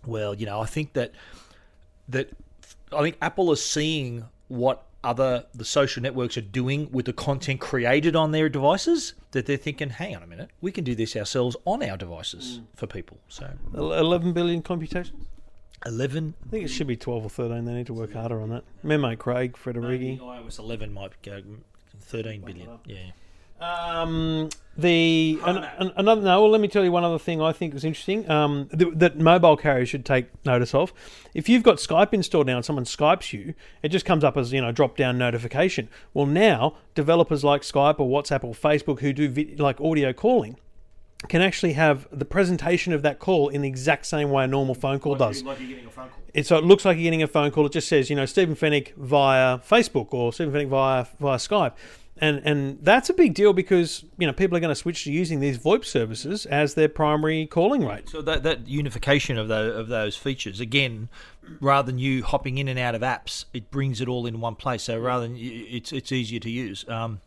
Well, 0.07 0.35
you 0.35 0.47
know, 0.47 0.61
I 0.61 0.67
think 0.67 0.93
that 0.93 1.12
that 2.09 2.31
I 2.93 3.01
think 3.01 3.17
Apple 3.23 3.51
is 3.51 3.65
seeing 3.65 4.27
what 4.49 4.85
other 5.03 5.47
the 5.55 5.65
social 5.65 6.03
networks 6.03 6.37
are 6.37 6.43
doing 6.43 6.89
with 6.93 7.07
the 7.07 7.12
content 7.12 7.61
created 7.61 8.15
on 8.15 8.31
their 8.31 8.49
devices 8.49 9.15
that 9.33 9.47
they're 9.47 9.57
thinking, 9.57 9.89
hang 9.89 10.15
on 10.15 10.23
a 10.23 10.27
minute, 10.27 10.51
we 10.61 10.71
can 10.71 10.85
do 10.85 10.95
this 10.95 11.17
ourselves 11.17 11.57
on 11.65 11.83
our 11.83 11.97
devices 11.97 12.59
hmm. 12.59 12.65
for 12.77 12.87
people. 12.87 13.19
So 13.29 13.51
11 13.75 14.33
billion 14.33 14.62
computations? 14.62 15.27
Eleven. 15.87 16.35
I 16.47 16.51
think 16.51 16.65
it 16.65 16.69
should 16.69 16.87
be 16.87 16.97
12 16.97 17.25
or 17.25 17.31
13. 17.31 17.65
They 17.65 17.73
need 17.75 17.87
to 17.87 17.95
work 17.95 18.12
harder 18.12 18.41
on 18.41 18.51
that. 18.51 18.65
My 18.83 18.97
mate 18.97 19.19
Craig, 19.19 19.57
Maybe 19.67 19.79
Federighi. 19.79 20.21
iOS 20.21 20.59
eleven 20.59 20.93
might 20.93 21.21
go 21.23 21.43
thirteen 22.01 22.41
billion. 22.43 22.69
Yeah. 22.87 23.11
Um, 23.61 24.49
the 24.77 25.39
an, 25.45 25.59
an, 25.79 25.93
another 25.97 26.21
no. 26.23 26.41
Well, 26.43 26.51
let 26.51 26.61
me 26.61 26.67
tell 26.67 26.83
you 26.83 26.91
one 26.91 27.05
other 27.05 27.19
thing 27.19 27.41
I 27.41 27.53
think 27.53 27.75
was 27.75 27.85
interesting. 27.85 28.29
Um, 28.29 28.69
th- 28.77 28.95
that 28.97 29.19
mobile 29.21 29.57
carriers 29.57 29.89
should 29.89 30.05
take 30.05 30.27
notice 30.45 30.75
of. 30.75 30.93
If 31.33 31.49
you've 31.49 31.62
got 31.62 31.77
Skype 31.77 32.12
installed 32.12 32.49
now 32.49 32.57
and 32.57 32.65
someone 32.65 32.85
Skypes 32.85 33.33
you, 33.33 33.55
it 33.83 33.91
just 33.91 34.05
comes 34.05 34.25
up 34.25 34.37
as 34.37 34.53
you 34.53 34.61
know 34.61 34.73
drop 34.73 34.97
down 34.97 35.17
notification. 35.17 35.89
Well, 36.12 36.27
now 36.27 36.75
developers 36.97 37.45
like 37.45 37.62
Skype 37.62 38.01
or 38.01 38.09
WhatsApp 38.09 38.43
or 38.43 38.53
Facebook 38.55 38.99
who 38.99 39.12
do 39.12 39.29
vid- 39.29 39.61
like 39.61 39.81
audio 39.81 40.12
calling 40.12 40.57
can 41.29 41.41
actually 41.41 41.75
have 41.75 42.09
the 42.11 42.25
presentation 42.25 42.93
of 42.93 43.02
that 43.02 43.19
call 43.19 43.49
in 43.49 43.62
the 43.62 43.69
exact 43.69 44.07
same 44.07 44.31
way 44.31 44.45
a 44.45 44.47
normal 44.47 44.75
phone 44.75 44.99
call 44.99 45.14
does. 45.14 45.43
Like 45.43 45.59
you're 45.61 45.69
getting 45.69 45.87
a 45.87 45.91
phone 45.91 46.09
call. 46.09 46.19
It, 46.35 46.47
so 46.47 46.57
it 46.57 46.64
looks 46.64 46.85
like 46.85 46.97
you're 46.97 47.05
getting 47.05 47.23
a 47.23 47.29
phone 47.29 47.50
call. 47.50 47.67
It 47.67 47.73
just 47.73 47.88
says, 47.88 48.11
you 48.11 48.17
know, 48.17 48.26
Stephen 48.26 48.57
Fennick 48.57 48.95
via 48.97 49.59
Facebook 49.59 50.12
or 50.12 50.33
Stephen 50.33 50.52
Fennick 50.52 50.69
via 50.69 51.07
via 51.21 51.37
Skype, 51.37 51.73
and 52.19 52.41
and 52.45 52.79
that's 52.83 53.11
a 53.11 53.14
big 53.14 53.35
deal 53.35 53.52
because 53.52 54.05
you 54.19 54.26
know 54.26 54.33
people 54.33 54.57
are 54.57 54.61
going 54.61 54.71
to 54.71 54.75
switch 54.75 55.05
to 55.05 55.12
using 55.12 55.41
these 55.41 55.59
VoIP 55.59 55.85
services 55.85 56.47
as 56.47 56.75
their 56.75 56.88
primary 56.88 57.47
calling 57.47 57.87
rate. 57.87 58.09
So 58.09 58.23
that 58.23 58.43
that 58.45 58.67
unification 58.67 59.38
of 59.38 59.49
those 59.49 59.76
of 59.76 59.88
those 59.88 60.17
features 60.17 60.59
again, 60.59 61.09
rather 61.61 61.87
than 61.87 61.99
you 61.99 62.25
hopping 62.25 62.59
in 62.59 62.69
and 62.69 62.79
out 62.79 62.95
of 62.95 63.02
apps, 63.02 63.45
it 63.52 63.71
brings 63.71 64.00
it 64.00 64.09
all 64.09 64.26
in 64.26 64.41
one 64.41 64.55
place. 64.55 64.85
So 64.85 64.99
rather 64.99 65.26
than 65.26 65.37
it's 65.38 65.93
it's 65.93 66.12
easier 66.12 66.41
to 66.41 66.50
use. 66.50 66.88
Um, 66.88 67.21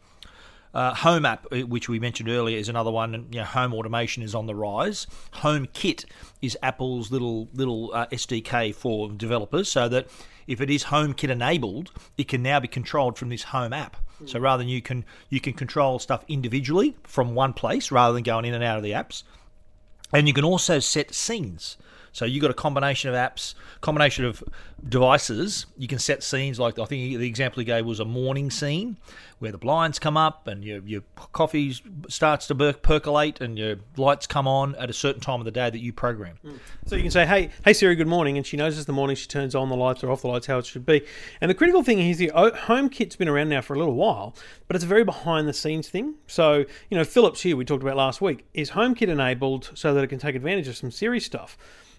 uh, 0.75 0.94
Home 0.94 1.25
app, 1.25 1.48
uh, 1.51 1.60
which 1.62 1.89
we 1.89 2.00
mentioned 2.00 2.29
earlier, 2.29 2.58
is 2.58 2.70
another 2.70 2.91
one. 2.91 3.15
And 3.15 3.34
you 3.34 3.39
know, 3.39 3.46
home 3.46 3.74
automation 3.74 4.22
is 4.22 4.36
on 4.36 4.46
the 4.46 4.53
rise. 4.53 5.08
Home 5.36 5.67
Kit 5.74 6.05
is 6.41 6.58
Apple's 6.62 7.12
little 7.12 7.48
little 7.53 7.91
uh, 7.94 8.08
SDK 8.08 8.75
for 8.75 9.10
developers, 9.10 9.72
so 9.72 9.88
that 9.89 10.08
if 10.46 10.62
it 10.62 10.70
is 10.70 10.84
Home 10.84 11.13
Kit 11.13 11.29
enabled, 11.29 11.91
it 12.17 12.27
can 12.27 12.44
now 12.44 12.60
be 12.60 12.67
controlled 12.67 13.17
from 13.17 13.29
this 13.29 13.44
Home 13.44 13.74
app. 13.74 13.98
So 14.25 14.39
rather 14.39 14.63
than 14.63 14.70
you 14.70 14.82
can 14.82 15.05
you 15.29 15.39
can 15.39 15.53
control 15.53 16.00
stuff 16.00 16.24
individually 16.27 16.96
from 17.03 17.36
one 17.36 17.53
place 17.53 17.91
rather 17.91 18.13
than 18.13 18.24
going 18.24 18.46
in 18.46 18.53
and 18.53 18.63
out 18.63 18.77
of 18.77 18.84
the 18.84 18.91
apps. 18.91 19.24
And 20.13 20.27
you 20.27 20.34
can 20.34 20.46
also 20.46 20.79
set 20.79 21.13
scenes. 21.13 21.77
So 22.15 22.24
you've 22.24 22.41
got 22.41 22.50
a 22.50 22.53
combination 22.53 23.10
of 23.10 23.15
apps, 23.15 23.55
combination 23.81 24.24
of 24.24 24.41
devices. 24.88 25.65
You 25.77 25.89
can 25.89 26.00
set 26.00 26.24
scenes 26.24 26.57
like 26.57 26.79
I 26.79 26.86
think 26.86 27.17
the 27.17 27.27
example 27.27 27.60
he 27.60 27.65
gave 27.65 27.86
was 27.86 28.00
a 28.00 28.05
morning 28.05 28.50
scene 28.50 28.95
where 29.39 29.51
the 29.51 29.57
blinds 29.57 30.00
come 30.00 30.15
up 30.15 30.48
and 30.48 30.63
your 30.63 30.79
your 30.86 31.01
coffee 31.34 31.75
starts 32.07 32.48
to 32.48 32.55
percolate 32.55 33.41
and 33.41 33.60
your 33.60 33.75
lights 33.98 34.27
come 34.27 34.48
on 34.48 34.75
at 34.75 34.89
a 34.89 34.93
certain 34.93 35.19
time 35.19 35.41
of 35.41 35.45
the 35.45 35.51
day 35.51 35.69
that 35.69 35.79
you 35.79 35.91
program. 35.91 36.38
Mm. 36.45 36.57
So 36.86 36.95
you 36.95 37.01
can 37.01 37.12
say, 37.12 37.25
"Hey, 37.25 37.50
hey 37.65 37.74
Siri, 37.74 37.95
good 37.95 38.07
morning," 38.07 38.38
and 38.38 38.48
she 38.48 38.55
knows 38.55 38.77
it's 38.77 38.86
the 38.86 38.93
morning. 38.93 39.17
She 39.17 39.27
turns 39.27 39.53
on 39.53 39.67
the 39.67 39.75
lights 39.75 40.01
or 40.01 40.10
off 40.10 40.22
the 40.22 40.29
lights, 40.29 40.48
how 40.48 40.57
it 40.60 40.65
should 40.65 40.86
be. 40.86 41.01
And 41.41 41.51
the 41.51 41.55
critical 41.55 41.84
thing 41.84 42.00
is 42.00 42.17
the 42.17 42.31
oh, 42.31 42.45
O- 42.45 42.51
HomeKit's 42.51 43.17
been 43.17 43.27
around 43.27 43.50
now 43.50 43.60
for 43.60 43.74
a 43.74 43.77
little 43.77 43.95
while, 43.95 44.34
but 44.69 44.77
it's 44.77 44.86
a 44.86 44.88
very 44.88 45.03
behind 45.03 45.50
the 45.50 45.53
scenes 45.53 45.89
thing. 45.89 46.15
So 46.27 46.60
you 46.89 46.98
know, 46.98 47.03
Philips 47.03 47.41
Hue 47.41 47.57
we 47.57 47.65
talked 47.65 47.84
about 47.84 47.98
last 47.98 48.22
week 48.22 48.45
is 48.53 48.72
HomeKit 48.72 49.10
enabled 49.10 49.72
so 49.74 49.93
that 49.93 50.01
it 50.01 50.07
can 50.07 50.19
take 50.19 50.36
advantage 50.36 50.69
of 50.69 50.77
some 50.77 50.91
Siri 50.91 51.19
stuff, 51.19 51.57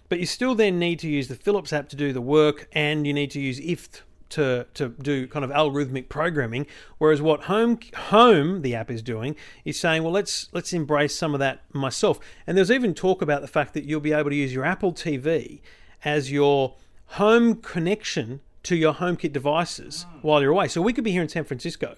but 0.09 0.19
you 0.19 0.25
still 0.25 0.55
then 0.55 0.79
need 0.79 0.99
to 0.99 1.09
use 1.09 1.27
the 1.27 1.35
Philips 1.35 1.73
app 1.73 1.89
to 1.89 1.95
do 1.95 2.13
the 2.13 2.21
work, 2.21 2.67
and 2.71 3.05
you 3.05 3.13
need 3.13 3.31
to 3.31 3.39
use 3.39 3.59
IFT 3.59 4.01
to 4.29 4.65
to 4.73 4.89
do 4.89 5.27
kind 5.27 5.45
of 5.45 5.51
algorithmic 5.51 6.09
programming. 6.09 6.67
Whereas 6.97 7.21
what 7.21 7.43
Home 7.43 7.79
Home 7.95 8.61
the 8.61 8.75
app 8.75 8.91
is 8.91 9.01
doing 9.01 9.35
is 9.65 9.79
saying, 9.79 10.03
well, 10.03 10.11
let's 10.11 10.49
let's 10.51 10.73
embrace 10.73 11.15
some 11.15 11.33
of 11.33 11.39
that 11.39 11.61
myself. 11.73 12.19
And 12.45 12.57
there's 12.57 12.71
even 12.71 12.93
talk 12.93 13.21
about 13.21 13.41
the 13.41 13.47
fact 13.47 13.73
that 13.73 13.85
you'll 13.85 14.01
be 14.01 14.13
able 14.13 14.29
to 14.29 14.35
use 14.35 14.53
your 14.53 14.65
Apple 14.65 14.93
TV 14.93 15.61
as 16.03 16.31
your 16.31 16.75
home 17.11 17.55
connection 17.55 18.41
to 18.63 18.75
your 18.75 18.95
HomeKit 18.95 19.31
devices 19.31 20.05
ah. 20.07 20.19
while 20.21 20.41
you're 20.41 20.51
away. 20.51 20.67
So 20.67 20.81
we 20.81 20.93
could 20.93 21.03
be 21.03 21.11
here 21.11 21.21
in 21.21 21.29
San 21.29 21.45
Francisco 21.45 21.95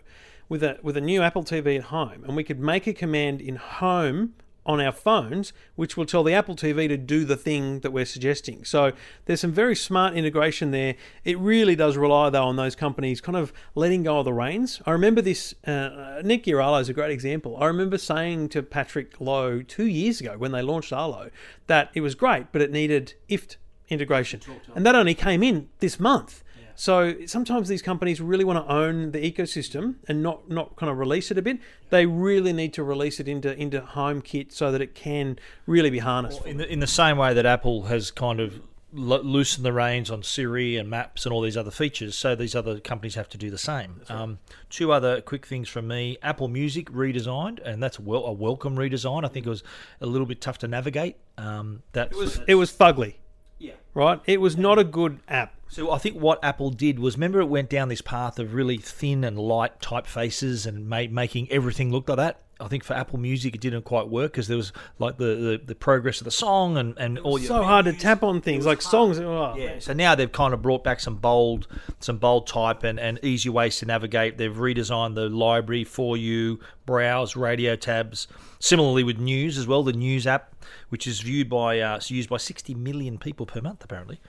with 0.48 0.64
a 0.64 0.80
with 0.82 0.98
a 0.98 1.02
new 1.02 1.22
Apple 1.22 1.44
TV 1.44 1.78
at 1.78 1.86
home, 1.86 2.24
and 2.24 2.36
we 2.36 2.44
could 2.44 2.60
make 2.60 2.88
a 2.88 2.94
command 2.94 3.42
in 3.42 3.56
Home 3.56 4.34
on 4.66 4.80
our 4.80 4.92
phones, 4.92 5.54
which 5.76 5.98
will 5.98 6.06
tell 6.06 6.24
the 6.24 6.34
Apple 6.34 6.56
TV 6.56 6.88
to 6.88 6.98
do 6.98 7.26
the 7.26 7.38
thing 7.38 7.80
that 7.80 7.92
we're 7.92 8.06
suggesting. 8.06 8.64
So 8.64 8.92
there's 9.26 9.42
some 9.42 9.52
very 9.52 9.76
smart 9.76 10.16
integration 10.16 10.72
there. 10.72 10.96
It 11.24 11.38
really 11.40 11.76
does 11.76 11.98
rely 11.98 12.30
though 12.30 12.46
on 12.46 12.56
those 12.56 12.76
companies 12.76 13.22
kind 13.22 13.38
of 13.38 13.54
letting 13.76 14.04
go 14.04 14.20
of 14.20 14.26
the 14.26 14.34
reins. 14.34 14.82
I 14.86 14.92
remember 14.92 15.22
this. 15.22 15.56
Uh, 15.66 16.22
Netgear 16.24 16.64
Arlo 16.64 16.80
is 16.80 16.90
a 16.90 16.94
great 16.94 17.12
example. 17.12 17.58
I 17.60 17.66
remember 17.66 17.98
saying 17.98 18.50
to 18.50 18.64
Patrick 18.64 19.20
Lowe 19.20 19.62
two 19.62 19.88
years 19.88 20.22
ago 20.22 20.38
when 20.38 20.52
they 20.52 20.62
launched 20.62 20.94
Arlo 20.94 21.30
that 21.68 21.90
it 21.94 22.02
was 22.02 22.16
great, 22.16 22.52
but 22.52 22.62
it 22.62 22.72
needed 22.72 23.14
IFT 23.30 23.58
integration, 23.90 24.40
and 24.76 24.86
that 24.86 24.96
only 24.96 25.16
came 25.16 25.42
in 25.42 25.70
this 25.80 26.00
month. 26.00 26.44
So 26.80 27.26
sometimes 27.26 27.68
these 27.68 27.82
companies 27.82 28.22
really 28.22 28.46
want 28.46 28.66
to 28.66 28.74
own 28.74 29.12
the 29.12 29.20
ecosystem 29.20 29.96
and 30.08 30.24
not, 30.24 30.50
not 30.50 30.78
kind 30.78 30.90
of 30.90 30.98
release 30.98 31.30
it 31.30 31.38
a 31.38 31.42
bit. 31.42 31.60
They 31.90 32.06
really 32.06 32.54
need 32.54 32.72
to 32.76 32.84
release 32.84 33.20
it 33.20 33.28
into 33.28 33.54
into 33.54 33.82
HomeKit 33.82 34.54
so 34.54 34.72
that 34.72 34.80
it 34.80 34.96
can 34.96 35.38
really 35.66 35.90
be 35.90 36.00
harnessed. 36.00 36.46
In 36.46 36.56
the, 36.56 36.72
in 36.72 36.80
the 36.80 36.88
same 36.88 37.18
way 37.18 37.34
that 37.34 37.46
Apple 37.46 37.84
has 37.88 38.12
kind 38.12 38.40
of 38.40 38.62
lo- 38.94 39.22
loosened 39.22 39.66
the 39.66 39.74
reins 39.74 40.10
on 40.10 40.24
Siri 40.24 40.78
and 40.78 40.90
Maps 40.90 41.26
and 41.26 41.34
all 41.34 41.42
these 41.42 41.58
other 41.58 41.70
features, 41.70 42.18
so 42.18 42.34
these 42.34 42.56
other 42.56 42.80
companies 42.80 43.16
have 43.16 43.28
to 43.28 43.38
do 43.38 43.50
the 43.50 43.58
same. 43.58 44.00
Um, 44.08 44.40
two 44.70 44.94
other 44.94 45.20
quick 45.20 45.46
things 45.46 45.68
from 45.68 45.86
me: 45.86 46.18
Apple 46.22 46.48
Music 46.48 46.90
redesigned, 46.92 47.60
and 47.66 47.84
that's 47.84 48.00
wel- 48.00 48.26
a 48.26 48.32
welcome 48.32 48.78
redesign. 48.78 49.26
I 49.26 49.28
think 49.28 49.46
it 49.46 49.50
was 49.50 49.64
a 50.00 50.06
little 50.06 50.26
bit 50.26 50.40
tough 50.40 50.60
to 50.60 50.68
navigate. 50.70 51.18
Um, 51.38 51.84
that 51.92 52.14
It 52.14 52.18
was 52.18 52.40
it 52.48 52.56
was 52.56 52.72
fugly, 52.72 53.16
yeah. 53.60 53.74
right? 53.94 54.20
It 54.26 54.42
was 54.42 54.58
not 54.58 54.80
a 54.80 54.84
good 54.84 55.20
app. 55.28 55.54
So 55.68 55.92
I 55.92 56.00
think 56.00 56.16
what 56.16 56.44
Apple 56.44 56.72
did 56.72 56.98
was, 56.98 57.16
remember, 57.16 57.42
it 57.42 57.46
went 57.46 57.70
down 57.70 57.90
this 57.90 58.02
path 58.02 58.40
of 58.40 58.56
really 58.56 58.78
thin 58.78 59.24
and 59.24 59.38
light 59.38 59.80
typefaces 59.80 60.66
and 60.66 60.90
ma- 60.90 61.06
making 61.12 61.52
everything 61.52 61.92
look 61.92 62.10
like 62.10 62.18
that. 62.18 62.42
I 62.62 62.68
think 62.68 62.84
for 62.84 62.94
Apple 62.94 63.20
Music 63.20 63.56
it 63.56 63.62
didn't 63.62 63.84
quite 63.84 64.10
work 64.10 64.34
because 64.34 64.50
there 64.50 64.58
was 64.58 64.74
like 64.98 65.18
the, 65.18 65.26
the, 65.26 65.62
the 65.68 65.76
progress 65.76 66.20
of 66.20 66.26
the 66.26 66.32
song 66.32 66.78
and 66.78 66.98
and 66.98 67.18
all 67.20 67.40
your 67.40 67.48
So 67.48 67.64
hard 67.64 67.86
to 67.86 67.94
tap 67.94 68.22
on 68.22 68.42
things 68.42 68.66
like 68.66 68.82
songs. 68.82 69.18
Oh, 69.18 69.56
Yeah. 69.56 69.80
So 69.80 69.94
now 69.94 70.14
they've 70.14 70.32
kind 70.32 70.54
of 70.54 70.62
brought 70.62 70.84
back 70.84 71.00
some 71.00 71.16
bold, 71.16 71.68
some 72.02 72.18
bold 72.18 72.48
type 72.48 72.84
and, 72.84 73.00
and 73.00 73.18
easy 73.24 73.48
ways 73.48 73.78
to 73.78 73.86
navigate. 73.86 74.38
They've 74.38 74.54
redesigned 74.54 75.16
the 75.16 75.30
library 75.30 75.86
for 75.86 76.18
you, 76.18 76.60
browse, 76.86 77.38
radio 77.38 77.78
tabs. 77.78 78.28
Similarly 78.60 79.04
with 79.04 79.20
news 79.20 79.58
as 79.58 79.66
well, 79.66 79.84
the 79.84 79.94
news 79.94 80.28
app, 80.28 80.49
which 80.90 81.08
is 81.08 81.22
viewed 81.22 81.50
by 81.50 81.80
uh, 81.80 81.98
it's 81.98 82.12
used 82.12 82.30
by 82.30 82.38
60 82.38 82.74
million 82.76 83.18
people 83.18 83.46
per 83.46 83.62
month 83.62 83.84
apparently, 83.84 84.20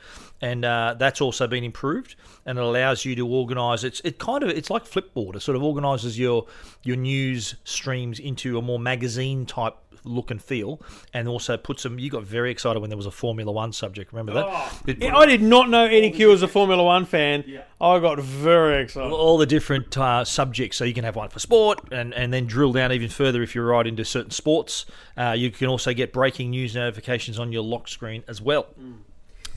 and 0.41 0.65
uh, 0.65 0.95
that's 0.99 1.21
also 1.21 1.47
been 1.47 1.65
improved 1.65 2.17
and 2.47 2.59
it 2.59 2.65
allows 2.65 3.05
you 3.05 3.15
to 3.15 3.27
organise. 3.27 3.85
It's 3.85 4.01
it 4.05 4.19
kind 4.19 4.43
of 4.43 4.51
it's 4.51 4.71
like 4.71 4.85
Flipboard. 4.85 5.37
It 5.37 5.41
sort 5.41 5.57
of 5.57 5.63
organises 5.63 6.19
your 6.19 6.47
your 6.83 6.97
news 6.97 7.55
streams 7.65 8.19
into 8.19 8.59
a 8.59 8.63
more 8.63 8.79
magazine 8.79 9.47
type 9.47 9.77
look 10.05 10.31
and 10.31 10.43
feel, 10.43 10.81
and 11.13 11.29
also 11.29 11.57
puts 11.57 11.83
them. 11.83 11.99
You 11.99 12.11
got 12.11 12.23
very 12.23 12.51
excited 12.51 12.81
when 12.81 12.91
there 12.91 12.97
was 12.97 13.07
a 13.07 13.11
Formula 13.11 13.53
One 13.53 13.73
subject. 13.73 14.13
Remember 14.13 14.33
that? 14.35 14.83
It 14.87 15.03
Yeah, 15.03 15.17
I 15.17 15.27
did 15.27 15.43
not 15.43 15.69
know 15.69 15.85
Eddy 15.85 16.11
Cue 16.11 16.29
was 16.29 16.43
a 16.43 16.49
Formula 16.49 16.83
One 16.83 17.05
fan. 17.05 17.45
I 17.81 17.99
got 17.99 18.19
very 18.21 18.83
excited. 18.83 19.13
all 19.13 19.39
the 19.39 19.47
different 19.47 19.97
uh, 19.97 20.25
subjects. 20.25 20.77
So 20.77 20.85
you 20.85 20.95
can 20.95 21.05
have 21.05 21.17
one 21.17 21.29
for 21.29 21.39
sport, 21.39 21.81
and, 21.91 22.13
and 22.15 22.33
then 22.33 22.47
drill 22.47 22.73
down 22.73 22.93
even 22.93 23.09
further 23.09 23.43
if 23.43 23.55
you're 23.55 23.67
right 23.67 23.87
into 23.87 24.05
certain 24.05 24.31
sports. 24.31 24.87
Uh, 25.17 25.35
you 25.37 25.51
can 25.51 25.69
also 25.69 25.93
get 25.93 26.13
breaking 26.21 26.51
news 26.51 26.75
notifications 26.75 27.39
on 27.39 27.51
your 27.51 27.63
lock 27.63 27.89
screen 27.89 28.23
as 28.29 28.43
well. 28.43 28.67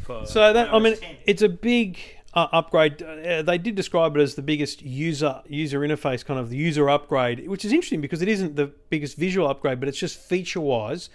For 0.05 0.25
So 0.25 0.53
that 0.53 0.73
I 0.73 0.79
mean, 0.79 0.95
10. 0.95 1.17
it's 1.25 1.41
a 1.41 1.49
big 1.49 1.99
uh, 2.33 2.47
upgrade. 2.53 3.03
Uh, 3.03 3.41
they 3.41 3.57
did 3.57 3.75
describe 3.75 4.15
it 4.15 4.21
as 4.21 4.35
the 4.35 4.41
biggest 4.41 4.81
user 4.81 5.41
user 5.45 5.81
interface 5.81 6.23
kind 6.23 6.39
of 6.39 6.49
the 6.49 6.55
user 6.55 6.89
upgrade, 6.89 7.49
which 7.49 7.65
is 7.65 7.73
interesting 7.73 7.99
because 7.99 8.21
it 8.21 8.29
isn't 8.29 8.55
the 8.55 8.67
biggest 8.89 9.17
visual 9.17 9.45
upgrade, 9.45 9.81
but 9.81 9.89
it's 9.89 9.97
just 9.97 10.17
feature 10.17 10.61
wise. 10.61 11.09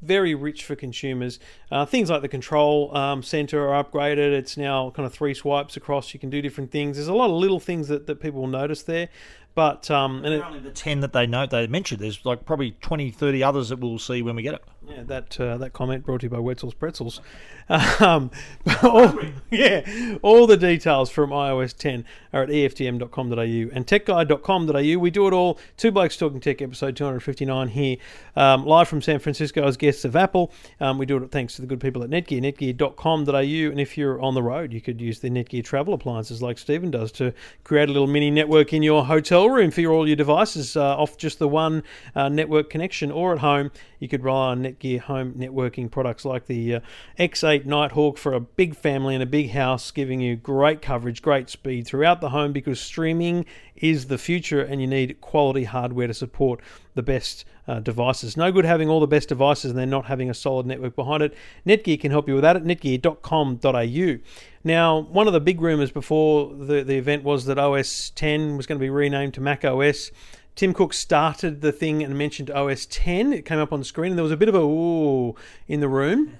Very 0.00 0.34
rich 0.34 0.64
for 0.64 0.74
consumers. 0.74 1.38
Uh, 1.70 1.84
things 1.84 2.08
like 2.08 2.22
the 2.22 2.28
control 2.28 2.96
um, 2.96 3.22
center 3.22 3.68
are 3.68 3.84
upgraded. 3.84 4.32
It's 4.32 4.56
now 4.56 4.88
kind 4.88 5.04
of 5.04 5.12
three 5.12 5.34
swipes 5.34 5.76
across. 5.76 6.14
You 6.14 6.20
can 6.20 6.30
do 6.30 6.40
different 6.40 6.70
things. 6.70 6.96
There's 6.96 7.08
a 7.08 7.14
lot 7.14 7.28
of 7.30 7.36
little 7.36 7.60
things 7.60 7.88
that, 7.88 8.06
that 8.06 8.20
people 8.20 8.40
will 8.40 8.48
notice 8.48 8.82
there. 8.82 9.10
But 9.54 9.88
um, 9.90 10.24
and 10.24 10.34
it, 10.34 10.42
Only 10.44 10.58
the 10.58 10.70
10 10.70 11.00
that 11.00 11.12
they 11.12 11.26
note 11.26 11.50
they 11.50 11.66
mentioned. 11.68 12.00
There's 12.00 12.24
like 12.24 12.44
probably 12.44 12.72
20, 12.80 13.10
30 13.10 13.42
others 13.42 13.68
that 13.68 13.78
we'll 13.78 13.98
see 13.98 14.20
when 14.20 14.34
we 14.34 14.42
get 14.42 14.54
it. 14.54 14.64
Yeah, 14.86 15.02
that 15.04 15.40
uh, 15.40 15.56
that 15.58 15.72
comment 15.72 16.04
brought 16.04 16.20
to 16.20 16.26
you 16.26 16.30
by 16.30 16.38
Wetzel's 16.38 16.74
Pretzels. 16.74 17.20
Um, 17.66 18.30
all, 18.82 19.18
yeah, 19.50 20.18
all 20.20 20.46
the 20.46 20.58
details 20.58 21.08
from 21.08 21.30
iOS 21.30 21.74
10 21.74 22.04
are 22.34 22.42
at 22.42 22.50
EFTM.com.au 22.50 23.40
and 23.40 23.86
techguide.com.au. 23.86 24.98
We 25.00 25.10
do 25.10 25.26
it 25.26 25.32
all. 25.32 25.58
Two 25.78 25.90
Blokes 25.90 26.18
Talking 26.18 26.40
Tech, 26.40 26.60
episode 26.60 26.96
259 26.96 27.68
here, 27.68 27.96
um, 28.36 28.66
live 28.66 28.88
from 28.88 29.00
San 29.00 29.18
Francisco 29.18 29.66
as 29.66 29.78
guests 29.78 30.04
of 30.04 30.14
Apple. 30.14 30.52
Um, 30.80 30.98
we 30.98 31.06
do 31.06 31.16
it 31.16 31.30
thanks 31.30 31.54
to 31.56 31.62
the 31.62 31.66
good 31.66 31.80
people 31.80 32.02
at 32.02 32.10
Netgear, 32.10 32.42
netgear.com.au. 32.42 33.70
And 33.70 33.80
if 33.80 33.96
you're 33.96 34.20
on 34.20 34.34
the 34.34 34.42
road, 34.42 34.74
you 34.74 34.82
could 34.82 35.00
use 35.00 35.20
the 35.20 35.30
Netgear 35.30 35.64
travel 35.64 35.94
appliances 35.94 36.42
like 36.42 36.58
Stephen 36.58 36.90
does 36.90 37.10
to 37.12 37.32
create 37.62 37.88
a 37.88 37.92
little 37.92 38.08
mini 38.08 38.30
network 38.30 38.74
in 38.74 38.82
your 38.82 39.06
hotel 39.06 39.43
room 39.50 39.70
for 39.70 39.80
your, 39.80 39.92
all 39.92 40.06
your 40.06 40.16
devices 40.16 40.76
uh, 40.76 40.96
off 40.96 41.16
just 41.16 41.38
the 41.38 41.48
one 41.48 41.82
uh, 42.14 42.28
network 42.28 42.70
connection 42.70 43.10
or 43.10 43.32
at 43.32 43.38
home. 43.38 43.70
You 43.98 44.08
could 44.08 44.22
rely 44.22 44.48
on 44.48 44.62
Netgear 44.62 45.00
home 45.00 45.34
networking 45.34 45.90
products 45.90 46.24
like 46.24 46.46
the 46.46 46.76
uh, 46.76 46.80
X8 47.18 47.64
Nighthawk 47.64 48.18
for 48.18 48.34
a 48.34 48.40
big 48.40 48.76
family 48.76 49.14
and 49.14 49.22
a 49.22 49.26
big 49.26 49.50
house, 49.50 49.90
giving 49.90 50.20
you 50.20 50.36
great 50.36 50.82
coverage, 50.82 51.22
great 51.22 51.48
speed 51.48 51.86
throughout 51.86 52.20
the 52.20 52.30
home 52.30 52.52
because 52.52 52.80
streaming 52.80 53.46
is 53.76 54.06
the 54.06 54.18
future 54.18 54.62
and 54.62 54.80
you 54.80 54.86
need 54.86 55.20
quality 55.20 55.64
hardware 55.64 56.06
to 56.06 56.14
support 56.14 56.60
the 56.94 57.02
best 57.02 57.44
uh, 57.66 57.80
devices. 57.80 58.36
No 58.36 58.52
good 58.52 58.64
having 58.64 58.88
all 58.88 59.00
the 59.00 59.06
best 59.06 59.28
devices 59.28 59.70
and 59.70 59.78
then 59.78 59.90
not 59.90 60.06
having 60.06 60.30
a 60.30 60.34
solid 60.34 60.66
network 60.66 60.94
behind 60.96 61.22
it. 61.22 61.34
Netgear 61.66 62.00
can 62.00 62.10
help 62.10 62.28
you 62.28 62.34
with 62.34 62.42
that 62.42 62.56
at 62.56 62.64
netgear.com.au. 62.64 64.18
Now, 64.62 65.00
one 65.00 65.26
of 65.26 65.32
the 65.32 65.40
big 65.40 65.60
rumours 65.60 65.90
before 65.90 66.54
the, 66.54 66.82
the 66.82 66.96
event 66.96 67.24
was 67.24 67.44
that 67.46 67.58
OS 67.58 68.10
10 68.10 68.56
was 68.56 68.66
going 68.66 68.78
to 68.78 68.84
be 68.84 68.90
renamed 68.90 69.34
to 69.34 69.40
Mac 69.40 69.64
OS. 69.64 70.10
Tim 70.56 70.72
Cook 70.72 70.92
started 70.92 71.62
the 71.62 71.72
thing 71.72 72.02
and 72.02 72.16
mentioned 72.16 72.50
OS 72.50 72.86
10. 72.86 73.32
It 73.32 73.44
came 73.44 73.58
up 73.58 73.72
on 73.72 73.80
the 73.80 73.84
screen, 73.84 74.12
and 74.12 74.18
there 74.18 74.22
was 74.22 74.32
a 74.32 74.36
bit 74.36 74.48
of 74.48 74.54
a 74.54 74.60
ooh 74.60 75.34
in 75.66 75.80
the 75.80 75.88
room. 75.88 76.38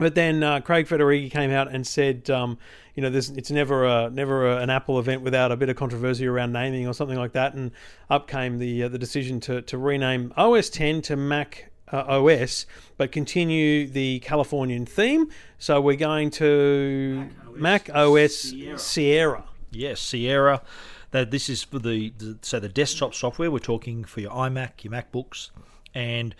But 0.00 0.14
then 0.14 0.42
uh, 0.42 0.60
Craig 0.62 0.86
Federighi 0.86 1.30
came 1.30 1.50
out 1.50 1.70
and 1.70 1.86
said, 1.86 2.30
um, 2.30 2.56
you 2.94 3.02
know, 3.02 3.14
it's 3.14 3.50
never 3.50 3.84
a, 3.84 4.08
never 4.08 4.50
a, 4.50 4.56
an 4.56 4.70
Apple 4.70 4.98
event 4.98 5.20
without 5.20 5.52
a 5.52 5.56
bit 5.56 5.68
of 5.68 5.76
controversy 5.76 6.26
around 6.26 6.52
naming 6.52 6.88
or 6.88 6.94
something 6.94 7.18
like 7.18 7.32
that. 7.32 7.52
And 7.52 7.70
up 8.08 8.26
came 8.26 8.58
the 8.58 8.84
uh, 8.84 8.88
the 8.88 8.98
decision 8.98 9.40
to, 9.40 9.60
to 9.60 9.76
rename 9.76 10.32
OS 10.38 10.70
10 10.70 11.02
to 11.02 11.16
Mac 11.16 11.70
uh, 11.92 11.98
OS, 12.08 12.64
but 12.96 13.12
continue 13.12 13.86
the 13.86 14.20
Californian 14.20 14.86
theme. 14.86 15.28
So 15.58 15.82
we're 15.82 15.96
going 15.96 16.30
to 16.30 17.28
Mac 17.54 17.90
OS, 17.94 18.54
Sierra. 18.76 19.44
Yes, 19.70 20.00
Sierra. 20.00 20.62
That 21.10 21.30
this 21.30 21.50
is 21.50 21.62
for 21.62 21.78
the, 21.78 22.14
the 22.16 22.38
so 22.40 22.58
the 22.58 22.70
desktop 22.70 23.14
software. 23.14 23.50
We're 23.50 23.58
talking 23.58 24.04
for 24.04 24.20
your 24.20 24.30
iMac, 24.30 24.82
your 24.82 24.94
MacBooks, 24.94 25.50
and 25.94 26.34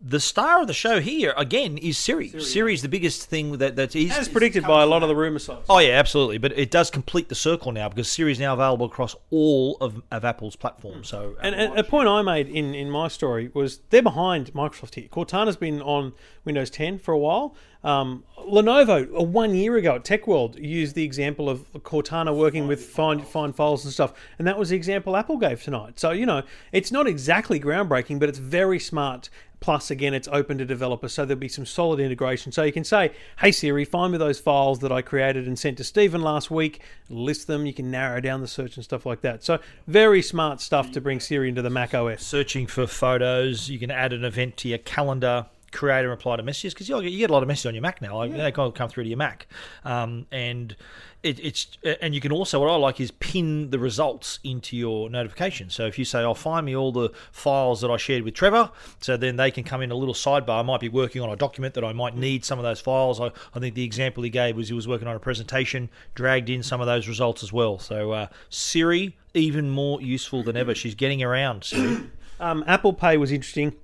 the 0.00 0.20
star 0.20 0.60
of 0.60 0.66
the 0.66 0.74
show 0.74 1.00
here 1.00 1.34
again 1.36 1.76
is 1.76 1.98
Siri. 1.98 2.28
Siri 2.40 2.74
is 2.74 2.82
the 2.82 2.88
biggest 2.88 3.28
thing 3.28 3.58
that 3.58 3.76
that 3.76 3.96
is 3.96 4.12
As 4.12 4.28
predicted 4.28 4.64
by 4.64 4.82
a 4.82 4.86
lot 4.86 5.02
of 5.02 5.08
the 5.08 5.16
rumor 5.16 5.38
sites. 5.38 5.66
Oh 5.68 5.78
yeah, 5.78 5.98
absolutely. 5.98 6.38
But 6.38 6.56
it 6.56 6.70
does 6.70 6.90
complete 6.90 7.28
the 7.28 7.34
circle 7.34 7.72
now 7.72 7.88
because 7.88 8.10
Siri 8.10 8.32
is 8.32 8.38
now 8.38 8.54
available 8.54 8.86
across 8.86 9.16
all 9.30 9.76
of, 9.80 10.02
of 10.10 10.24
Apple's 10.24 10.56
platforms. 10.56 11.08
So 11.08 11.36
And, 11.42 11.54
and 11.54 11.78
a 11.78 11.84
point 11.84 12.08
I 12.08 12.22
made 12.22 12.48
in, 12.48 12.74
in 12.74 12.90
my 12.90 13.08
story 13.08 13.50
was 13.54 13.80
they're 13.90 14.02
behind 14.02 14.52
Microsoft 14.52 14.94
here. 14.94 15.08
Cortana's 15.08 15.56
been 15.56 15.82
on 15.82 16.12
Windows 16.44 16.70
10 16.70 16.98
for 16.98 17.12
a 17.12 17.18
while. 17.18 17.56
Um, 17.84 18.24
Lenovo, 18.36 19.06
uh, 19.16 19.22
one 19.22 19.54
year 19.54 19.76
ago 19.76 19.96
at 19.96 20.04
Tech 20.04 20.26
World, 20.26 20.58
used 20.58 20.94
the 20.94 21.04
example 21.04 21.48
of 21.48 21.72
Cortana 21.74 22.36
working 22.36 22.66
with 22.66 22.84
find, 22.84 23.24
find 23.24 23.54
files 23.54 23.84
and 23.84 23.92
stuff. 23.92 24.12
And 24.38 24.48
that 24.48 24.58
was 24.58 24.70
the 24.70 24.76
example 24.76 25.16
Apple 25.16 25.36
gave 25.36 25.62
tonight. 25.62 26.00
So, 26.00 26.10
you 26.10 26.26
know, 26.26 26.42
it's 26.72 26.90
not 26.90 27.06
exactly 27.06 27.60
groundbreaking, 27.60 28.18
but 28.18 28.28
it's 28.28 28.38
very 28.38 28.80
smart. 28.80 29.30
Plus, 29.60 29.90
again, 29.90 30.14
it's 30.14 30.28
open 30.30 30.58
to 30.58 30.64
developers, 30.64 31.12
so 31.12 31.24
there'll 31.24 31.40
be 31.40 31.48
some 31.48 31.66
solid 31.66 31.98
integration. 31.98 32.52
So 32.52 32.62
you 32.62 32.72
can 32.72 32.84
say, 32.84 33.10
"Hey 33.40 33.50
Siri, 33.50 33.84
find 33.84 34.12
me 34.12 34.18
those 34.18 34.38
files 34.38 34.78
that 34.80 34.92
I 34.92 35.02
created 35.02 35.46
and 35.46 35.58
sent 35.58 35.78
to 35.78 35.84
Stephen 35.84 36.22
last 36.22 36.50
week. 36.50 36.80
List 37.08 37.46
them. 37.48 37.66
You 37.66 37.74
can 37.74 37.90
narrow 37.90 38.20
down 38.20 38.40
the 38.40 38.46
search 38.46 38.76
and 38.76 38.84
stuff 38.84 39.04
like 39.04 39.20
that. 39.22 39.42
So 39.42 39.58
very 39.86 40.22
smart 40.22 40.60
stuff 40.60 40.92
to 40.92 41.00
bring 41.00 41.20
Siri 41.20 41.48
into 41.48 41.62
the 41.62 41.70
Mac 41.70 41.94
OS. 41.94 42.22
searching 42.22 42.66
for 42.66 42.86
photos, 42.86 43.68
you 43.68 43.78
can 43.78 43.90
add 43.90 44.12
an 44.12 44.24
event 44.24 44.56
to 44.58 44.68
your 44.68 44.78
calendar. 44.78 45.46
Create 45.70 46.00
and 46.00 46.08
reply 46.08 46.36
to 46.36 46.42
messages 46.42 46.72
because 46.72 46.88
you 46.88 47.18
get 47.18 47.30
a 47.30 47.32
lot 47.32 47.42
of 47.42 47.48
messages 47.48 47.66
on 47.66 47.74
your 47.74 47.82
Mac 47.82 48.00
now. 48.00 48.16
Like, 48.16 48.32
They 48.32 48.52
kind 48.52 48.68
of 48.68 48.74
come 48.74 48.88
through 48.88 49.04
to 49.04 49.08
your 49.08 49.18
Mac, 49.18 49.46
um, 49.84 50.26
and 50.32 50.74
it, 51.22 51.40
it's 51.40 51.76
and 52.00 52.14
you 52.14 52.20
can 52.20 52.32
also 52.32 52.60
what 52.60 52.70
I 52.70 52.76
like 52.76 53.00
is 53.00 53.10
pin 53.10 53.70
the 53.70 53.78
results 53.78 54.38
into 54.44 54.76
your 54.76 55.10
notification. 55.10 55.68
So 55.68 55.86
if 55.86 55.98
you 55.98 56.04
say, 56.04 56.20
"I'll 56.20 56.34
find 56.34 56.64
me 56.64 56.76
all 56.76 56.92
the 56.92 57.10
files 57.32 57.80
that 57.80 57.90
I 57.90 57.96
shared 57.96 58.22
with 58.22 58.34
Trevor," 58.34 58.70
so 59.00 59.16
then 59.16 59.36
they 59.36 59.50
can 59.50 59.64
come 59.64 59.82
in 59.82 59.90
a 59.90 59.94
little 59.94 60.14
sidebar. 60.14 60.60
I 60.60 60.62
might 60.62 60.80
be 60.80 60.88
working 60.88 61.20
on 61.22 61.30
a 61.30 61.36
document 61.36 61.74
that 61.74 61.84
I 61.84 61.92
might 61.92 62.16
need 62.16 62.44
some 62.44 62.58
of 62.58 62.62
those 62.62 62.80
files. 62.80 63.20
I, 63.20 63.32
I 63.54 63.58
think 63.58 63.74
the 63.74 63.84
example 63.84 64.22
he 64.22 64.30
gave 64.30 64.56
was 64.56 64.68
he 64.68 64.74
was 64.74 64.86
working 64.86 65.08
on 65.08 65.16
a 65.16 65.20
presentation, 65.20 65.90
dragged 66.14 66.50
in 66.50 66.62
some 66.62 66.80
of 66.80 66.86
those 66.86 67.08
results 67.08 67.42
as 67.42 67.52
well. 67.52 67.78
So 67.78 68.12
uh, 68.12 68.26
Siri 68.48 69.16
even 69.34 69.70
more 69.70 70.00
useful 70.00 70.42
than 70.42 70.56
ever. 70.56 70.74
She's 70.74 70.94
getting 70.94 71.22
around. 71.22 71.64
Siri. 71.64 72.10
Um, 72.40 72.62
Apple 72.68 72.92
Pay 72.92 73.16
was 73.16 73.32
interesting. 73.32 73.74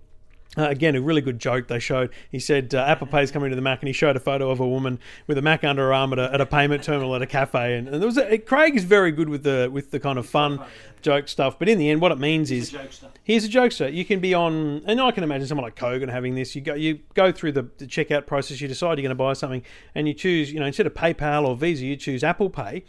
Uh, 0.57 0.69
again, 0.69 0.95
a 0.95 1.01
really 1.01 1.21
good 1.21 1.39
joke 1.39 1.67
they 1.67 1.81
showed. 1.81 2.11
He 2.31 2.39
said 2.39 2.75
uh, 2.75 2.79
Apple 2.79 3.09
Pay's 3.09 3.31
coming 3.31 3.51
to 3.51 3.57
the 3.57 3.63
Mac, 3.63 3.81
and 3.81 3.89
he 3.89 3.93
showed 3.93 4.17
a 4.17 4.21
photo 4.21 4.51
of 4.51 4.61
a 4.61 4.69
woman 4.69 5.01
with 5.27 5.37
a 5.37 5.43
Mac 5.43 5.65
under 5.65 5.83
her 5.83 5.93
arm 5.93 6.13
at 6.13 6.19
a, 6.19 6.33
at 6.33 6.41
a 6.41 6.47
payment 6.47 6.85
terminal 6.85 7.15
at 7.17 7.23
a 7.23 7.27
cafe. 7.27 7.77
And, 7.77 7.89
and 7.89 8.01
there 8.01 8.07
was 8.07 8.19
a, 8.19 8.39
Craig 8.39 8.77
is 8.77 8.85
very 8.85 9.11
good 9.11 9.29
with 9.29 9.43
the 9.43 9.69
with 9.73 9.91
the 9.91 9.99
kind 9.99 10.19
of 10.19 10.27
fun 10.27 10.61
joke 11.03 11.29
stuff. 11.29 11.59
But 11.59 11.69
in 11.69 11.79
the 11.79 11.91
end, 11.91 12.01
what 12.01 12.13
it 12.13 12.19
means 12.19 12.51
is 12.51 12.77
here's 13.25 13.45
a 13.45 13.49
jokester. 13.49 13.93
You 13.93 14.05
can 14.05 14.21
be 14.21 14.33
on, 14.33 14.83
and 14.87 15.01
I 15.01 15.11
can 15.11 15.25
imagine 15.25 15.49
someone 15.49 15.65
like 15.65 15.77
Kogan 15.77 16.09
having 16.09 16.35
this. 16.37 16.55
You 16.55 16.61
go 16.61 16.75
you 16.75 17.01
go 17.15 17.33
through 17.33 17.53
the, 17.53 17.69
the 17.79 17.87
checkout 17.87 18.27
process. 18.27 18.61
You 18.61 18.69
decide 18.69 18.99
you're 18.99 19.03
going 19.03 19.09
to 19.11 19.15
buy 19.17 19.33
something, 19.33 19.65
and 19.95 20.07
you 20.07 20.15
choose, 20.15 20.53
you 20.53 20.61
know, 20.61 20.67
instead 20.67 20.87
of 20.87 20.95
PayPal 20.95 21.47
or 21.49 21.57
Visa, 21.57 21.85
you 21.85 21.97
choose 21.97 22.23
Apple 22.23 22.51
Pay. 22.51 22.85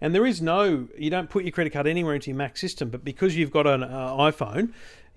And 0.00 0.14
there 0.14 0.24
is 0.24 0.40
no, 0.40 0.88
you 0.96 1.10
don't 1.10 1.28
put 1.28 1.44
your 1.44 1.52
credit 1.52 1.74
card 1.74 1.86
anywhere 1.86 2.14
into 2.14 2.30
your 2.30 2.36
Mac 2.36 2.56
system, 2.56 2.88
but 2.88 3.04
because 3.04 3.36
you've 3.36 3.50
got 3.50 3.66
an 3.66 3.82
uh, 3.82 4.16
iPhone, 4.16 4.72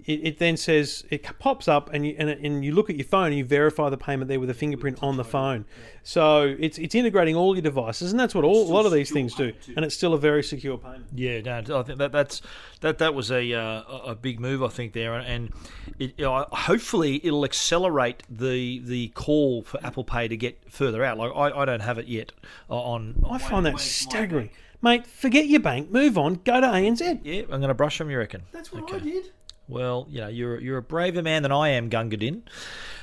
it, 0.05 0.19
it 0.23 0.37
then 0.39 0.57
says 0.57 1.03
it 1.09 1.23
pops 1.39 1.67
up 1.67 1.89
and 1.93 2.05
you 2.05 2.15
and, 2.17 2.29
it, 2.29 2.39
and 2.39 2.63
you 2.65 2.73
look 2.73 2.89
at 2.89 2.95
your 2.97 3.05
phone 3.05 3.27
and 3.27 3.35
you 3.37 3.45
verify 3.45 3.89
the 3.89 3.97
payment 3.97 4.27
there 4.27 4.39
with 4.39 4.49
a 4.49 4.53
fingerprint 4.53 5.01
on 5.01 5.17
the 5.17 5.23
phone. 5.23 5.65
So 6.03 6.55
it's 6.59 6.77
it's 6.77 6.93
integrating 6.95 7.35
all 7.35 7.55
your 7.55 7.61
devices, 7.61 8.11
and 8.11 8.19
that's 8.19 8.35
what 8.35 8.43
all, 8.43 8.69
a 8.69 8.73
lot 8.73 8.85
of 8.85 8.91
these 8.91 9.09
things 9.11 9.33
do, 9.35 9.53
and 9.75 9.85
it's 9.85 9.95
still 9.95 10.13
a 10.13 10.17
very 10.17 10.43
secure 10.43 10.77
payment. 10.77 11.05
Yeah, 11.15 11.39
no, 11.41 11.79
I 11.79 11.83
think 11.83 11.99
that 11.99 12.11
that's 12.11 12.41
that 12.81 12.97
that 12.97 13.13
was 13.13 13.31
a 13.31 13.53
uh, 13.53 13.83
a 14.07 14.15
big 14.15 14.39
move, 14.39 14.61
I 14.63 14.67
think 14.67 14.91
there, 14.93 15.13
and 15.13 15.51
it, 15.99 16.13
you 16.17 16.25
know, 16.25 16.45
hopefully 16.51 17.21
it'll 17.23 17.45
accelerate 17.45 18.23
the 18.29 18.79
the 18.79 19.07
call 19.09 19.63
for 19.63 19.79
Apple 19.85 20.03
Pay 20.03 20.27
to 20.27 20.35
get 20.35 20.69
further 20.69 21.03
out. 21.05 21.17
Like 21.17 21.31
I, 21.33 21.61
I 21.61 21.65
don't 21.65 21.81
have 21.81 21.97
it 21.97 22.07
yet 22.07 22.33
on. 22.67 23.23
I 23.29 23.37
find 23.37 23.65
that 23.65 23.79
staggering, 23.79 24.49
mate. 24.81 25.07
Forget 25.07 25.47
your 25.47 25.61
bank, 25.61 25.89
move 25.89 26.17
on, 26.17 26.41
go 26.43 26.59
to 26.59 26.67
ANZ. 26.67 27.21
Yeah, 27.23 27.43
I'm 27.43 27.61
going 27.61 27.69
to 27.69 27.73
brush 27.73 27.97
them. 27.97 28.09
You 28.09 28.17
reckon? 28.17 28.43
That's 28.51 28.73
what 28.73 28.91
I 28.91 28.97
Okay. 28.97 29.09
did. 29.09 29.25
Well, 29.73 30.05
you 30.07 30.21
know, 30.21 30.27
you're 30.27 30.62
you're 30.62 30.77
a 30.77 30.83
braver 30.83 31.23
man 31.23 31.41
than 31.41 31.51
I 31.51 31.69
am, 31.69 31.89
Gunga 31.89 32.15
Din. 32.15 32.43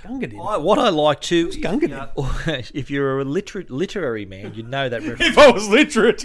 Gunga 0.04 0.28
did. 0.28 0.38
I, 0.38 0.56
what 0.56 0.78
I 0.78 0.88
like 0.90 1.20
to, 1.22 1.50
Gunga 1.60 1.88
Din? 1.88 2.06
if 2.72 2.92
you're 2.92 3.18
a 3.18 3.24
liter- 3.24 3.66
literary 3.68 4.24
man, 4.24 4.54
you'd 4.54 4.68
know 4.68 4.88
that 4.88 5.02
reference. 5.02 5.32
If 5.32 5.38
I 5.38 5.50
was 5.50 5.68
literate, 5.68 6.24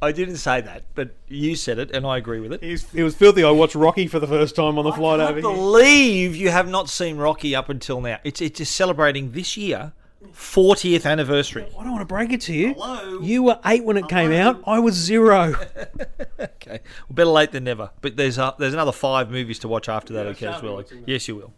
I 0.00 0.10
didn't 0.12 0.38
say 0.38 0.62
that, 0.62 0.84
but 0.94 1.14
you 1.28 1.54
said 1.54 1.78
it, 1.78 1.90
and 1.90 2.06
I 2.06 2.16
agree 2.16 2.40
with 2.40 2.54
it. 2.54 2.62
it, 2.62 2.70
was, 2.70 2.94
it 2.94 3.02
was 3.02 3.14
filthy. 3.14 3.44
I 3.44 3.50
watched 3.50 3.74
Rocky 3.74 4.06
for 4.06 4.20
the 4.20 4.26
first 4.26 4.56
time 4.56 4.78
on 4.78 4.86
the 4.86 4.92
flight 4.92 5.20
over 5.20 5.40
can't 5.40 5.44
here. 5.44 5.54
believe 5.54 6.34
you 6.34 6.48
have 6.48 6.66
not 6.66 6.88
seen 6.88 7.18
Rocky 7.18 7.54
up 7.54 7.68
until 7.68 8.00
now. 8.00 8.20
It's 8.24 8.40
it's 8.40 8.56
just 8.56 8.74
celebrating 8.74 9.32
this 9.32 9.58
year, 9.58 9.92
40th 10.32 11.04
anniversary. 11.06 11.66
I 11.78 11.82
don't 11.82 11.92
want 11.92 12.00
to 12.02 12.06
break 12.06 12.32
it 12.32 12.40
to 12.42 12.52
you. 12.54 12.74
You 13.22 13.42
were 13.42 13.58
eight 13.64 13.84
when 13.84 13.96
it 13.96 14.08
came 14.08 14.32
out. 14.32 14.62
I 14.66 14.78
was 14.78 14.94
zero. 14.94 15.54
Okay, 16.38 16.80
well, 17.08 17.14
better 17.14 17.30
late 17.30 17.52
than 17.52 17.64
never. 17.64 17.90
But 18.02 18.16
there's 18.16 18.38
uh, 18.38 18.52
there's 18.58 18.74
another 18.74 18.92
five 18.92 19.30
movies 19.30 19.58
to 19.60 19.68
watch 19.68 19.88
after 19.88 20.12
that. 20.14 20.26
Okay, 20.26 20.46
as 20.46 20.60
well. 20.62 20.82
Yes, 21.06 21.28
you 21.28 21.36
will. 21.36 21.52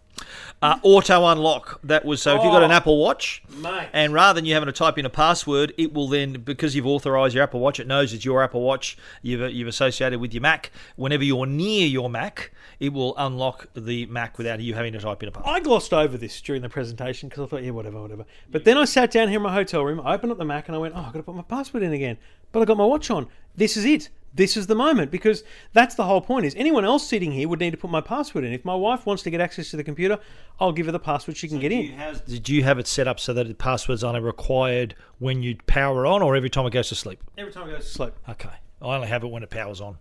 Uh, 0.62 0.78
auto 0.82 1.26
unlock. 1.26 1.80
That 1.82 2.04
was 2.04 2.20
so. 2.22 2.36
If 2.36 2.42
you've 2.44 2.52
got 2.52 2.62
an 2.62 2.70
Oh. 2.70 2.74
Apple 2.74 2.98
Watch, 2.98 3.42
Mate. 3.56 3.88
and 3.92 4.12
rather 4.12 4.36
than 4.38 4.44
you 4.44 4.54
having 4.54 4.66
to 4.66 4.72
type 4.72 4.98
in 4.98 5.06
a 5.06 5.10
password, 5.10 5.72
it 5.78 5.92
will 5.94 6.06
then 6.08 6.34
because 6.34 6.76
you've 6.76 6.86
authorized 6.86 7.34
your 7.34 7.42
Apple 7.42 7.58
Watch, 7.60 7.80
it 7.80 7.86
knows 7.88 8.12
it's 8.12 8.24
your 8.24 8.42
Apple 8.42 8.60
Watch. 8.62 8.96
You've 9.22 9.52
you've 9.52 9.68
associated 9.68 10.20
with 10.20 10.32
your 10.32 10.42
Mac. 10.42 10.70
Whenever 10.96 11.24
you're 11.24 11.46
near 11.46 11.86
your 11.86 12.08
Mac, 12.10 12.52
it 12.80 12.92
will 12.92 13.14
unlock 13.16 13.68
the 13.74 14.06
Mac 14.06 14.38
without 14.38 14.60
you 14.60 14.74
having 14.74 14.92
to 14.92 15.00
type 15.00 15.22
in 15.22 15.28
a 15.28 15.32
password. 15.32 15.54
I 15.54 15.60
glossed 15.60 15.92
over 15.92 16.16
this 16.16 16.40
during 16.40 16.62
the 16.62 16.68
presentation 16.68 17.28
because 17.28 17.44
I 17.44 17.46
thought, 17.46 17.62
yeah, 17.62 17.70
whatever, 17.70 18.00
whatever. 18.00 18.24
But 18.50 18.64
then 18.64 18.76
I 18.76 18.84
sat 18.84 19.10
down 19.10 19.28
here 19.28 19.38
in 19.38 19.42
my 19.42 19.52
hotel 19.52 19.84
room, 19.84 20.00
I 20.04 20.14
opened 20.14 20.32
up 20.32 20.38
the 20.38 20.44
Mac, 20.44 20.68
and 20.68 20.76
I 20.76 20.78
went, 20.78 20.94
oh, 20.94 21.00
I've 21.00 21.12
got 21.12 21.18
to 21.18 21.22
put 21.22 21.34
my 21.34 21.42
password 21.42 21.82
in 21.82 21.92
again. 21.92 22.18
But 22.52 22.60
I 22.60 22.64
got 22.64 22.76
my 22.76 22.84
watch 22.84 23.10
on. 23.10 23.28
This 23.56 23.76
is 23.76 23.84
it. 23.84 24.08
This 24.34 24.56
is 24.56 24.66
the 24.66 24.74
moment 24.74 25.10
because 25.10 25.42
that's 25.72 25.94
the 25.94 26.04
whole 26.04 26.20
point. 26.20 26.44
Is 26.44 26.54
anyone 26.54 26.84
else 26.84 27.06
sitting 27.06 27.32
here 27.32 27.48
would 27.48 27.60
need 27.60 27.70
to 27.70 27.76
put 27.76 27.90
my 27.90 28.00
password 28.00 28.44
in. 28.44 28.52
If 28.52 28.64
my 28.64 28.74
wife 28.74 29.06
wants 29.06 29.22
to 29.24 29.30
get 29.30 29.40
access 29.40 29.70
to 29.70 29.76
the 29.76 29.82
computer, 29.82 30.18
I'll 30.60 30.72
give 30.72 30.86
her 30.86 30.92
the 30.92 30.98
password 30.98 31.36
she 31.36 31.48
can 31.48 31.58
get 31.58 31.72
in. 31.72 31.98
Did 32.26 32.48
you 32.48 32.62
have 32.62 32.78
it 32.78 32.86
set 32.86 33.08
up 33.08 33.18
so 33.18 33.32
that 33.32 33.48
the 33.48 33.54
password's 33.54 34.04
only 34.04 34.20
required 34.20 34.94
when 35.18 35.42
you 35.42 35.56
power 35.66 36.06
on, 36.06 36.22
or 36.22 36.36
every 36.36 36.50
time 36.50 36.66
it 36.66 36.72
goes 36.72 36.90
to 36.90 36.94
sleep? 36.94 37.20
Every 37.36 37.52
time 37.52 37.68
it 37.68 37.72
goes 37.72 37.86
to 37.86 37.90
sleep. 37.90 38.12
Okay, 38.28 38.50
I 38.82 38.94
only 38.94 39.08
have 39.08 39.24
it 39.24 39.28
when 39.28 39.42
it 39.42 39.50
powers 39.50 39.80
on. 39.80 39.98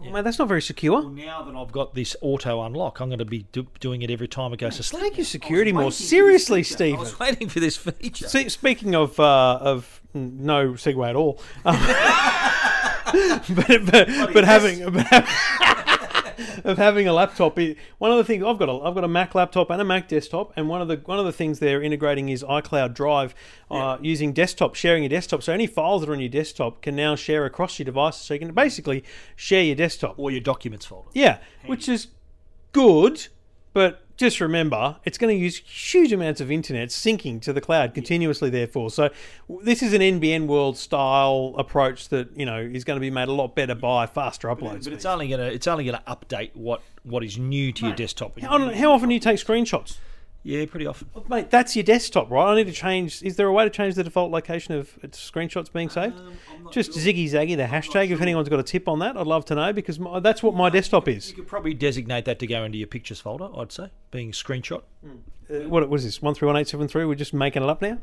Well, 0.00 0.10
mate, 0.12 0.24
that's 0.24 0.38
not 0.38 0.48
very 0.48 0.62
secure. 0.62 1.08
Now 1.10 1.42
that 1.42 1.54
I've 1.54 1.72
got 1.72 1.94
this 1.94 2.14
auto 2.20 2.62
unlock, 2.62 3.00
I'm 3.00 3.08
going 3.08 3.18
to 3.18 3.24
be 3.24 3.46
do- 3.52 3.66
doing 3.80 4.02
it 4.02 4.10
every 4.10 4.28
time 4.28 4.52
it 4.52 4.58
goes 4.58 4.76
to 4.76 4.82
sleep. 4.82 5.02
Take 5.02 5.16
your 5.18 5.24
security 5.24 5.72
more 5.72 5.90
seriously, 5.92 6.62
Steve. 6.62 6.96
I 6.96 7.00
was 7.00 7.18
waiting 7.18 7.48
for 7.48 7.60
this 7.60 7.76
feature. 7.76 8.28
See, 8.28 8.48
speaking 8.48 8.94
of 8.94 9.18
uh, 9.18 9.58
of 9.60 10.00
no 10.14 10.72
segue 10.72 11.08
at 11.08 11.16
all, 11.16 11.40
um, 11.64 11.76
but 13.54 13.86
but, 13.90 14.32
but 14.34 14.44
having 14.44 14.90
but 14.90 15.06
having- 15.06 15.28
of 16.64 16.78
having 16.78 17.08
a 17.08 17.12
laptop, 17.12 17.58
one 17.98 18.10
of 18.10 18.18
the 18.18 18.24
things 18.24 18.44
I've 18.44 18.58
got 18.58 18.68
a 18.68 18.72
I've 18.72 18.94
got 18.94 19.04
a 19.04 19.08
Mac 19.08 19.34
laptop 19.34 19.70
and 19.70 19.80
a 19.80 19.84
Mac 19.84 20.08
desktop, 20.08 20.52
and 20.56 20.68
one 20.68 20.80
of 20.80 20.88
the 20.88 20.96
one 21.04 21.18
of 21.18 21.24
the 21.24 21.32
things 21.32 21.58
they're 21.58 21.82
integrating 21.82 22.28
is 22.28 22.42
iCloud 22.42 22.94
Drive 22.94 23.34
uh, 23.70 23.98
using 24.00 24.32
desktop 24.32 24.74
sharing 24.74 25.02
your 25.02 25.10
desktop. 25.10 25.42
So 25.42 25.52
any 25.52 25.66
files 25.66 26.02
that 26.02 26.10
are 26.10 26.12
on 26.12 26.20
your 26.20 26.28
desktop 26.28 26.82
can 26.82 26.96
now 26.96 27.16
share 27.16 27.44
across 27.44 27.78
your 27.78 27.84
devices. 27.84 28.22
So 28.22 28.34
you 28.34 28.40
can 28.40 28.52
basically 28.52 29.04
share 29.36 29.62
your 29.62 29.76
desktop. 29.76 30.18
Or 30.18 30.30
your 30.30 30.40
documents 30.40 30.86
folder. 30.86 31.10
Yeah, 31.12 31.38
which 31.66 31.88
is 31.88 32.08
good, 32.72 33.28
but 33.72 34.02
just 34.18 34.40
remember 34.40 34.96
it's 35.04 35.16
going 35.16 35.34
to 35.34 35.40
use 35.40 35.56
huge 35.56 36.12
amounts 36.12 36.40
of 36.40 36.50
internet 36.50 36.88
syncing 36.88 37.40
to 37.40 37.52
the 37.52 37.60
cloud 37.60 37.94
continuously. 37.94 38.50
Therefore, 38.50 38.90
so 38.90 39.10
this 39.62 39.82
is 39.82 39.94
an 39.94 40.02
NBN 40.02 40.46
world 40.46 40.76
style 40.76 41.54
approach 41.56 42.08
that 42.08 42.36
you 42.36 42.44
know 42.44 42.58
is 42.58 42.84
going 42.84 42.96
to 42.96 43.00
be 43.00 43.10
made 43.10 43.28
a 43.28 43.32
lot 43.32 43.54
better 43.54 43.74
by 43.74 44.06
faster 44.06 44.48
uploads. 44.48 44.84
But 44.84 44.92
it's 44.92 45.06
only 45.06 45.28
going 45.28 45.40
to 45.40 45.46
it's 45.46 45.68
only 45.68 45.84
going 45.84 45.96
to 45.96 46.02
update 46.02 46.54
what 46.54 46.82
what 47.04 47.24
is 47.24 47.38
new 47.38 47.72
to 47.72 47.86
your 47.86 47.94
desktop. 47.94 48.38
how, 48.40 48.72
how 48.74 48.92
often 48.92 49.08
do 49.08 49.14
you 49.14 49.20
take 49.20 49.38
screenshots? 49.38 49.98
Yeah, 50.44 50.64
pretty 50.66 50.86
often. 50.86 51.08
Mate, 51.28 51.50
that's 51.50 51.76
your 51.76 51.82
desktop, 51.82 52.30
right? 52.30 52.52
I 52.52 52.56
need 52.56 52.68
to 52.68 52.72
change. 52.72 53.22
Is 53.22 53.36
there 53.36 53.46
a 53.48 53.52
way 53.52 53.64
to 53.64 53.70
change 53.70 53.96
the 53.96 54.04
default 54.04 54.30
location 54.30 54.74
of 54.74 54.96
uh, 55.02 55.08
screenshots 55.08 55.70
being 55.72 55.90
saved? 55.90 56.16
Just 56.70 56.92
ziggy 56.92 57.26
zaggy 57.28 57.56
the 57.56 57.64
hashtag. 57.64 58.10
If 58.10 58.20
anyone's 58.20 58.48
got 58.48 58.60
a 58.60 58.62
tip 58.62 58.88
on 58.88 59.00
that, 59.00 59.16
I'd 59.16 59.26
love 59.26 59.44
to 59.46 59.54
know 59.54 59.72
because 59.72 59.98
my, 59.98 60.20
that's 60.20 60.42
what 60.42 60.54
my 60.54 60.70
desktop 60.70 61.08
is. 61.08 61.30
You 61.30 61.36
could 61.36 61.48
probably 61.48 61.74
designate 61.74 62.24
that 62.26 62.38
to 62.38 62.46
go 62.46 62.64
into 62.64 62.78
your 62.78 62.86
pictures 62.86 63.20
folder. 63.20 63.48
I'd 63.56 63.72
say 63.72 63.90
being 64.10 64.30
a 64.30 64.32
screenshot. 64.32 64.82
Uh, 65.50 65.68
what 65.68 65.88
was 65.88 66.04
this? 66.04 66.20
One 66.20 66.34
three 66.34 66.46
one 66.46 66.56
eight 66.56 66.68
seven 66.68 66.88
three. 66.88 67.04
We're 67.04 67.14
just 67.14 67.32
making 67.32 67.62
it 67.62 67.68
up 67.68 67.80
now. 67.80 67.98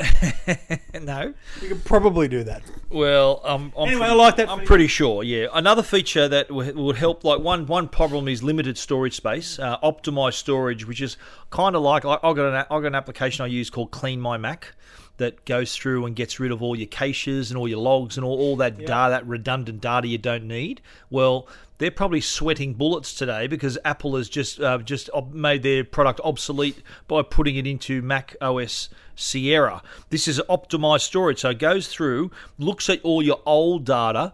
no. 1.02 1.34
You 1.62 1.68
could 1.70 1.86
probably 1.86 2.28
do 2.28 2.44
that. 2.44 2.64
Well, 2.90 3.42
um, 3.44 3.72
I'm 3.78 3.88
Anyway, 3.88 4.00
pretty, 4.00 4.12
I 4.12 4.16
like 4.16 4.36
that 4.38 4.50
I'm 4.50 4.60
feature. 4.60 4.68
pretty 4.68 4.88
sure. 4.88 5.24
Yeah, 5.24 5.48
another 5.54 5.84
feature 5.84 6.28
that 6.28 6.48
w- 6.48 6.74
would 6.76 6.96
help. 6.98 7.24
Like 7.24 7.40
one 7.42 7.66
one 7.68 7.88
problem 7.88 8.28
is 8.28 8.42
limited 8.44 8.78
storage 8.78 9.16
space. 9.16 9.60
Uh, 9.60 9.78
optimized 9.80 10.36
storage, 10.36 10.86
which 10.88 11.02
is 11.02 11.18
kind 11.52 11.76
of 11.76 11.82
like 11.84 12.04
I- 12.06 12.20
I've 12.24 12.36
got 12.36 12.48
an 12.48 12.56
I've 12.56 12.82
got 12.82 12.86
an 12.86 12.96
application 12.96 13.44
I 13.44 13.48
use 13.48 13.70
called 13.70 13.92
Clean 13.92 14.20
My 14.20 14.38
Mac 14.38 14.74
that 15.18 15.46
goes 15.46 15.74
through 15.74 16.06
and 16.06 16.14
gets 16.14 16.42
rid 16.42 16.52
of 16.52 16.62
all 16.62 16.76
your 16.76 16.88
caches 16.88 17.50
and 17.50 17.58
all 17.58 17.70
your 17.70 17.80
logs 17.80 18.18
and 18.18 18.26
all, 18.26 18.38
all 18.38 18.58
that 18.58 18.76
data, 18.78 19.08
that 19.12 19.26
redundant 19.26 19.80
data 19.80 20.06
you 20.08 20.18
don't 20.18 20.44
need. 20.46 20.82
Well, 21.10 21.48
they're 21.78 21.92
probably 21.92 22.22
sweating 22.22 22.74
bullets 22.74 23.14
today 23.14 23.48
because 23.48 23.78
Apple 23.84 24.16
has 24.16 24.30
just 24.30 24.60
uh, 24.60 24.78
just 24.80 25.10
made 25.32 25.64
their 25.64 25.84
product 25.84 26.22
obsolete 26.24 26.82
by 27.08 27.22
putting 27.22 27.56
it 27.56 27.68
into 27.68 28.02
Mac 28.02 28.36
OS 28.42 28.90
Sierra. 29.16 29.82
This 30.10 30.28
is 30.28 30.42
optimized 30.50 31.02
storage, 31.02 31.40
so 31.40 31.50
it 31.50 31.60
goes 31.60 31.88
through, 31.88 32.32
looks 32.58 32.90
at 32.90 33.02
all 33.04 33.22
your 33.22 33.42
old 33.46 33.86
data. 33.86 34.34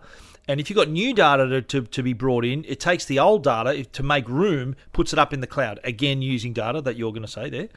And 0.51 0.59
if 0.59 0.69
you've 0.69 0.75
got 0.75 0.89
new 0.89 1.13
data 1.13 1.47
to, 1.47 1.61
to, 1.61 1.81
to 1.83 2.03
be 2.03 2.11
brought 2.11 2.43
in, 2.43 2.65
it 2.67 2.81
takes 2.81 3.05
the 3.05 3.19
old 3.19 3.41
data 3.41 3.85
to 3.85 4.03
make 4.03 4.27
room, 4.27 4.75
puts 4.91 5.13
it 5.13 5.17
up 5.17 5.31
in 5.31 5.39
the 5.39 5.47
cloud. 5.47 5.79
Again, 5.85 6.21
using 6.21 6.51
data 6.51 6.81
that 6.81 6.97
you're 6.97 7.13
going 7.13 7.21
to 7.21 7.27
say 7.31 7.49
there. 7.49 7.69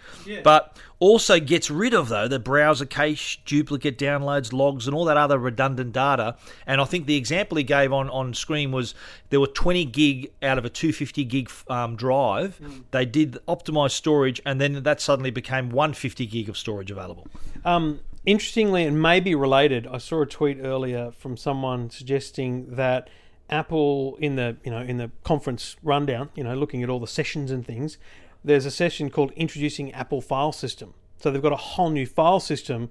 But 0.42 0.76
also 0.98 1.38
gets 1.38 1.70
rid 1.70 1.94
of, 1.94 2.08
though, 2.08 2.26
the 2.26 2.40
browser 2.40 2.84
cache, 2.84 3.40
duplicate 3.44 3.96
downloads, 3.96 4.52
logs, 4.52 4.88
and 4.88 4.96
all 4.96 5.04
that 5.04 5.16
other 5.16 5.38
redundant 5.38 5.92
data. 5.92 6.36
And 6.66 6.80
I 6.80 6.84
think 6.84 7.06
the 7.06 7.14
example 7.14 7.58
he 7.58 7.62
gave 7.62 7.92
on, 7.92 8.10
on 8.10 8.34
screen 8.34 8.72
was 8.72 8.96
there 9.30 9.38
were 9.38 9.46
20 9.46 9.84
gig 9.84 10.32
out 10.42 10.58
of 10.58 10.64
a 10.64 10.68
250 10.68 11.24
gig 11.26 11.52
um, 11.68 11.94
drive. 11.94 12.60
They 12.90 13.06
did 13.06 13.38
optimized 13.46 13.92
storage, 13.92 14.42
and 14.44 14.60
then 14.60 14.82
that 14.82 15.00
suddenly 15.00 15.30
became 15.30 15.70
150 15.70 16.26
gig 16.26 16.48
of 16.48 16.58
storage 16.58 16.90
available. 16.90 17.28
Um, 17.64 18.00
interestingly, 18.26 18.84
and 18.84 19.00
maybe 19.00 19.34
related, 19.34 19.86
I 19.86 19.98
saw 19.98 20.22
a 20.22 20.26
tweet 20.26 20.58
earlier 20.60 21.12
from 21.12 21.36
someone 21.36 21.90
suggesting 21.90 22.74
that 22.76 23.08
Apple 23.50 24.16
in 24.20 24.36
the 24.36 24.56
you 24.64 24.70
know 24.70 24.80
in 24.80 24.96
the 24.96 25.10
conference 25.22 25.76
rundown, 25.82 26.30
you 26.34 26.44
know, 26.44 26.54
looking 26.54 26.82
at 26.82 26.88
all 26.88 27.00
the 27.00 27.06
sessions 27.06 27.50
and 27.50 27.64
things, 27.64 27.98
there's 28.44 28.66
a 28.66 28.70
session 28.70 29.10
called 29.10 29.32
introducing 29.32 29.92
Apple 29.92 30.20
File 30.20 30.52
System. 30.52 30.94
So 31.18 31.30
they've 31.30 31.42
got 31.42 31.52
a 31.52 31.56
whole 31.56 31.90
new 31.90 32.06
file 32.06 32.40
system 32.40 32.90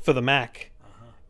for 0.00 0.12
the 0.12 0.22
Mac, 0.22 0.70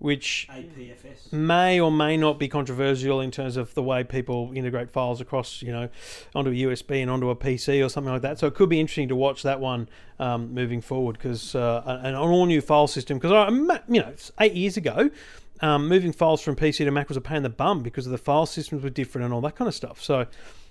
which 0.00 0.48
APFS. 0.50 1.30
may 1.30 1.78
or 1.78 1.92
may 1.92 2.16
not 2.16 2.38
be 2.38 2.48
controversial 2.48 3.20
in 3.20 3.30
terms 3.30 3.58
of 3.58 3.74
the 3.74 3.82
way 3.82 4.02
people 4.02 4.50
integrate 4.54 4.90
files 4.90 5.20
across, 5.20 5.60
you 5.60 5.70
know, 5.70 5.90
onto 6.34 6.50
a 6.50 6.54
USB 6.54 7.02
and 7.02 7.10
onto 7.10 7.28
a 7.28 7.36
PC 7.36 7.84
or 7.84 7.90
something 7.90 8.12
like 8.12 8.22
that. 8.22 8.38
So 8.38 8.46
it 8.46 8.54
could 8.54 8.70
be 8.70 8.80
interesting 8.80 9.08
to 9.08 9.16
watch 9.16 9.42
that 9.42 9.60
one 9.60 9.90
um, 10.18 10.54
moving 10.54 10.80
forward 10.80 11.18
because 11.18 11.54
uh, 11.54 11.82
an 11.86 12.06
an 12.06 12.14
all 12.14 12.46
new 12.46 12.62
file 12.62 12.86
system. 12.86 13.18
Because 13.18 13.32
I, 13.32 13.50
you 13.92 14.00
know, 14.00 14.08
it's 14.08 14.32
eight 14.40 14.54
years 14.54 14.78
ago, 14.78 15.10
um, 15.60 15.86
moving 15.86 16.12
files 16.12 16.40
from 16.40 16.56
PC 16.56 16.78
to 16.78 16.90
Mac 16.90 17.08
was 17.08 17.18
a 17.18 17.20
pain 17.20 17.38
in 17.38 17.42
the 17.42 17.50
bum 17.50 17.82
because 17.82 18.06
of 18.06 18.12
the 18.12 18.18
file 18.18 18.46
systems 18.46 18.82
were 18.82 18.90
different 18.90 19.26
and 19.26 19.34
all 19.34 19.42
that 19.42 19.54
kind 19.54 19.68
of 19.68 19.74
stuff. 19.74 20.02
So 20.02 20.26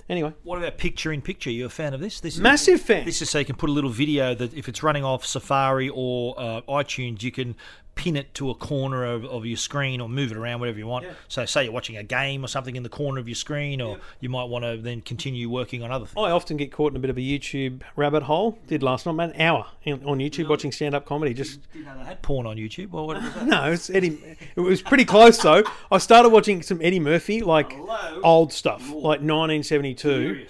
anyway, 0.09 0.33
What 0.43 0.57
about 0.57 0.77
picture 0.79 1.13
in 1.13 1.21
picture? 1.21 1.51
You 1.51 1.67
a 1.67 1.69
fan 1.69 1.93
of 1.93 1.99
this? 1.99 2.19
This 2.19 2.35
is 2.35 2.41
massive 2.41 2.81
fan. 2.81 3.05
This 3.05 3.21
is 3.21 3.29
so 3.29 3.39
you 3.39 3.45
can 3.45 3.55
put 3.55 3.69
a 3.69 3.73
little 3.73 3.91
video 3.91 4.33
that 4.33 4.55
if 4.55 4.67
it's 4.67 4.81
running 4.81 5.03
off 5.03 5.23
Safari 5.25 5.89
or 5.89 6.33
uh, 6.37 6.61
iTunes, 6.61 7.21
you 7.21 7.31
can 7.31 7.55
pin 7.99 8.15
it 8.15 8.33
to 8.33 8.49
a 8.49 8.55
corner 8.55 9.03
of, 9.03 9.25
of 9.25 9.45
your 9.45 9.57
screen 9.57 9.99
or 9.99 10.07
move 10.07 10.31
it 10.31 10.37
around 10.37 10.61
whatever 10.61 10.79
you 10.79 10.87
want. 10.87 11.05
So, 11.27 11.45
say 11.45 11.65
you're 11.65 11.73
watching 11.73 11.97
a 11.97 12.03
game 12.03 12.45
or 12.45 12.47
something 12.47 12.77
in 12.77 12.83
the 12.83 12.89
corner 12.89 13.19
of 13.19 13.27
your 13.27 13.35
screen, 13.35 13.81
or 13.81 13.97
you 14.21 14.29
might 14.29 14.45
want 14.45 14.63
to 14.63 14.77
then 14.77 15.01
continue 15.01 15.49
working 15.49 15.83
on 15.83 15.91
other 15.91 16.05
things. 16.05 16.15
I 16.17 16.31
often 16.31 16.55
get 16.55 16.71
caught 16.71 16.93
in 16.93 16.95
a 16.95 16.99
bit 16.99 17.09
of 17.09 17.17
a 17.17 17.21
YouTube 17.21 17.81
rabbit 17.97 18.23
hole. 18.23 18.57
Did 18.67 18.83
last 18.83 19.05
night, 19.05 19.11
about 19.11 19.35
an 19.35 19.41
hour 19.41 19.67
in, 19.83 20.01
on 20.05 20.19
YouTube 20.19 20.47
watching 20.47 20.71
stand 20.71 20.95
up 20.95 21.05
comedy. 21.05 21.33
Just 21.33 21.59
know 21.75 21.97
they 21.97 22.05
had 22.05 22.21
porn 22.21 22.47
on 22.47 22.55
YouTube. 22.55 22.93
Or 22.93 23.05
what? 23.05 23.19
No, 23.49 23.71
it's 23.71 23.89
Eddie. 23.89 24.37
It 24.55 24.61
was 24.61 24.81
pretty 24.81 25.03
close 25.05 25.37
though. 25.37 25.63
I 25.91 25.97
started 25.97 26.29
watching 26.29 26.61
some 26.61 26.79
Eddie 26.81 27.01
Murphy, 27.01 27.41
like 27.41 27.75
old 28.23 28.53
stuff, 28.53 28.87
like 28.89 29.21
1972. 29.21 30.45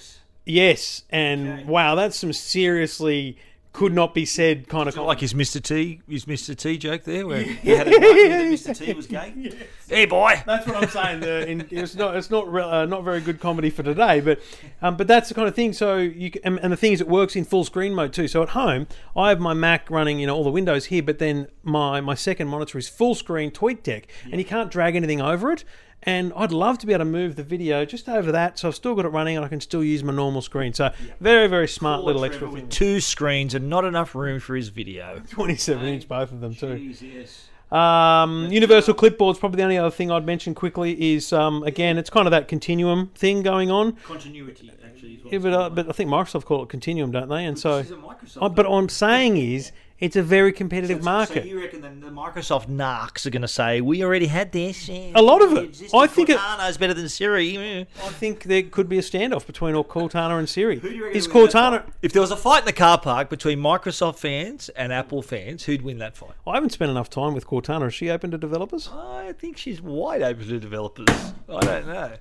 Yes, 0.46 1.04
and 1.10 1.68
wow, 1.68 1.96
that's 1.96 2.18
some 2.18 2.34
seriously 2.34 3.38
could 3.72 3.94
not 3.94 4.14
be 4.14 4.26
said 4.26 4.68
kind 4.68 4.90
of. 4.90 4.96
Like 4.98 5.20
his 5.20 5.34
Mr. 5.34 5.62
T, 5.62 6.02
his 6.10 6.26
Mr. 6.26 6.56
T 6.56 6.78
joke 6.78 7.04
there, 7.04 7.26
where 7.28 7.44
he 7.44 7.70
had 7.70 7.88
a 7.88 7.92
that 7.92 8.00
Mr. 8.02 8.78
T 8.78 8.94
was 8.94 9.08
gay. 9.08 9.52
Hey, 9.90 10.06
boy. 10.06 10.40
That's 10.46 10.68
what 10.68 10.76
I'm 10.76 10.88
saying. 10.88 11.22
The, 11.22 11.50
in, 11.50 11.68
it's 11.72 11.96
not 11.96 12.16
it's 12.16 12.30
not 12.30 12.52
re- 12.52 12.62
uh, 12.62 12.86
not 12.86 13.04
very 13.04 13.22
good 13.22 13.40
comedy 13.40 13.72
for 13.72 13.82
today, 13.82 14.20
but 14.20 14.40
um, 14.84 14.98
but 14.98 15.08
that's 15.08 15.30
the 15.30 15.34
kind 15.36 15.48
of 15.48 15.56
thing. 15.56 15.74
So 15.74 15.98
you 15.98 16.30
c- 16.32 16.40
and, 16.44 16.60
and 16.60 16.72
the 16.72 16.78
thing 16.78 16.92
is, 16.92 17.02
it 17.02 17.08
works 17.08 17.36
in 17.36 17.44
full 17.44 17.64
screen 17.64 17.96
mode 17.96 18.14
too. 18.14 18.28
So 18.28 18.44
at 18.44 18.50
home, 18.50 18.86
I 19.16 19.30
have 19.30 19.40
my 19.40 19.56
Mac 19.56 19.90
running, 19.90 20.20
you 20.20 20.28
know, 20.28 20.36
all 20.36 20.44
the 20.44 20.52
windows 20.52 20.86
here, 20.86 21.02
but 21.02 21.18
then 21.18 21.48
my 21.64 22.02
my 22.02 22.14
second 22.14 22.50
monitor 22.50 22.78
is 22.78 22.88
full 22.88 23.16
screen 23.16 23.50
Tweet 23.50 23.84
TweetDeck, 23.84 24.04
and 24.26 24.36
you 24.36 24.46
can't 24.46 24.70
drag 24.70 24.96
anything 24.96 25.22
over 25.22 25.52
it. 25.52 25.64
And 26.04 26.32
I'd 26.36 26.52
love 26.54 26.78
to 26.80 26.88
be 26.88 26.94
able 26.94 27.02
to 27.06 27.12
move 27.12 27.36
the 27.36 27.44
video 27.44 27.84
just 27.84 28.08
over 28.08 28.32
that, 28.32 28.58
so 28.58 28.70
I've 28.70 28.76
still 28.76 28.96
got 28.96 29.06
it 29.06 29.10
running, 29.10 29.36
and 29.36 29.46
I 29.46 29.50
can 29.50 29.60
still 29.60 29.84
use 29.84 30.04
my 30.04 30.14
normal 30.14 30.42
screen. 30.42 30.74
So 30.74 30.92
very 31.20 31.48
very 31.48 31.68
smart 31.68 32.04
little 32.04 32.24
extra 32.24 32.50
thing. 32.52 32.70
Two 32.70 33.02
screens 33.02 33.54
and 33.54 33.70
not 33.70 33.84
enough 33.86 34.16
room 34.16 34.40
for 34.40 34.56
his 34.56 34.70
video. 34.70 35.22
27 35.30 35.86
inch 35.88 36.08
both 36.08 36.32
of 36.32 36.40
them 36.42 36.56
too. 36.56 36.76
yes. 36.78 37.48
Um, 37.72 38.48
Universal 38.52 38.96
Clipboard's 38.96 39.38
probably 39.38 39.58
the 39.58 39.64
only 39.64 39.78
other 39.78 39.92
thing 39.92 40.10
I'd 40.10 40.26
mention 40.26 40.56
quickly 40.56 41.14
is 41.16 41.32
um, 41.32 41.62
again 41.64 41.98
it's 42.00 42.10
kind 42.10 42.26
of 42.26 42.32
that 42.32 42.48
continuum 42.48 43.12
thing 43.14 43.44
going 43.44 43.70
on. 43.70 43.92
Continuity, 43.98 44.72
actually. 44.84 45.16
Is 45.16 45.24
what 45.24 45.34
Yeah, 45.34 45.40
but, 45.40 45.54
uh, 45.54 45.70
but 45.70 45.90
I 45.90 45.92
think 45.92 46.10
Microsoft 46.10 46.46
call 46.46 46.64
it 46.64 46.70
continuum, 46.70 47.12
don't 47.12 47.30
they? 47.30 47.46
And 47.46 47.60
so, 47.60 47.84
Microsoft. 47.84 48.38
uh, 48.42 48.50
but 48.50 48.68
what 48.68 48.76
I'm 48.78 48.90
saying 48.90 49.38
is 49.38 49.72
it's 50.00 50.16
a 50.16 50.24
very 50.24 50.54
competitive 50.54 51.04
market. 51.04 51.44
So 51.44 51.50
you 51.50 51.60
reckon 51.60 51.82
the, 51.82 51.90
the 51.90 52.12
Microsoft 52.12 52.68
narcs 52.68 53.26
are 53.26 53.30
going 53.30 53.42
to 53.42 53.48
say 53.48 53.82
we 53.82 54.04
already 54.04 54.28
had 54.28 54.52
this? 54.52 54.88
A 54.90 55.14
lot 55.22 55.42
of 55.42 55.54
it. 55.58 55.82
I 55.94 56.08
think 56.08 56.30
it- 56.30 56.38
Cortana's 56.38 56.78
better 56.78 56.94
than 56.94 57.10
Siri. 57.10 57.58
eh." 57.58 57.86
I 58.04 58.10
think 58.10 58.44
there 58.44 58.64
could 58.64 58.88
be 58.88 58.98
a 58.98 59.02
standoff 59.02 59.46
between 59.46 59.76
Cortana 59.76 60.40
and 60.40 60.48
Siri. 60.48 60.80
Who 60.80 60.90
do 60.90 60.96
you 60.96 61.04
reckon 61.04 61.18
Is 61.18 61.28
would 61.28 61.36
win 61.36 61.46
that 61.48 61.52
Cortana? 61.54 61.92
If 62.02 62.14
there 62.14 62.22
was 62.22 62.32
a 62.32 62.38
fight 62.38 62.60
in 62.60 62.66
the 62.66 62.74
car 62.74 62.98
park 63.00 63.30
between 63.30 63.60
Microsoft 63.60 64.20
fans 64.20 64.70
and 64.70 64.94
Apple 64.94 65.22
fans, 65.22 65.66
who'd 65.66 65.82
win 65.82 65.98
that 65.98 66.16
fight? 66.16 66.32
I 66.48 66.54
haven't 66.56 66.72
spent 66.72 66.92
enough 66.92 67.10
time 67.10 67.34
with 67.34 67.46
Cortana. 67.46 67.88
Is 67.88 67.94
she 67.94 68.10
open 68.10 68.32
to 68.32 68.38
developers? 68.38 68.90
I 68.94 69.34
think 69.38 69.58
she's 69.58 69.82
wide 69.82 70.22
open 70.22 70.48
to 70.48 70.60
developers. 70.60 71.08
I 71.50 71.60
don't 71.60 71.88
know. 71.88 72.12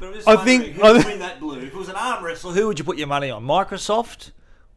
But 0.00 0.06
I'm 0.08 0.14
just 0.14 0.28
I 0.28 0.36
think- 0.44 0.64
who 0.76 0.82
would 0.82 1.04
win 1.04 1.18
that 1.18 1.38
blue. 1.40 1.58
If 1.58 1.64
it 1.64 1.74
was 1.74 1.88
an 1.88 1.96
arm 1.96 2.24
wrestle, 2.24 2.52
who 2.52 2.66
would 2.68 2.78
you 2.78 2.84
put 2.84 2.96
your 2.98 3.08
money 3.08 3.30
on? 3.30 3.44
Microsoft 3.44 4.30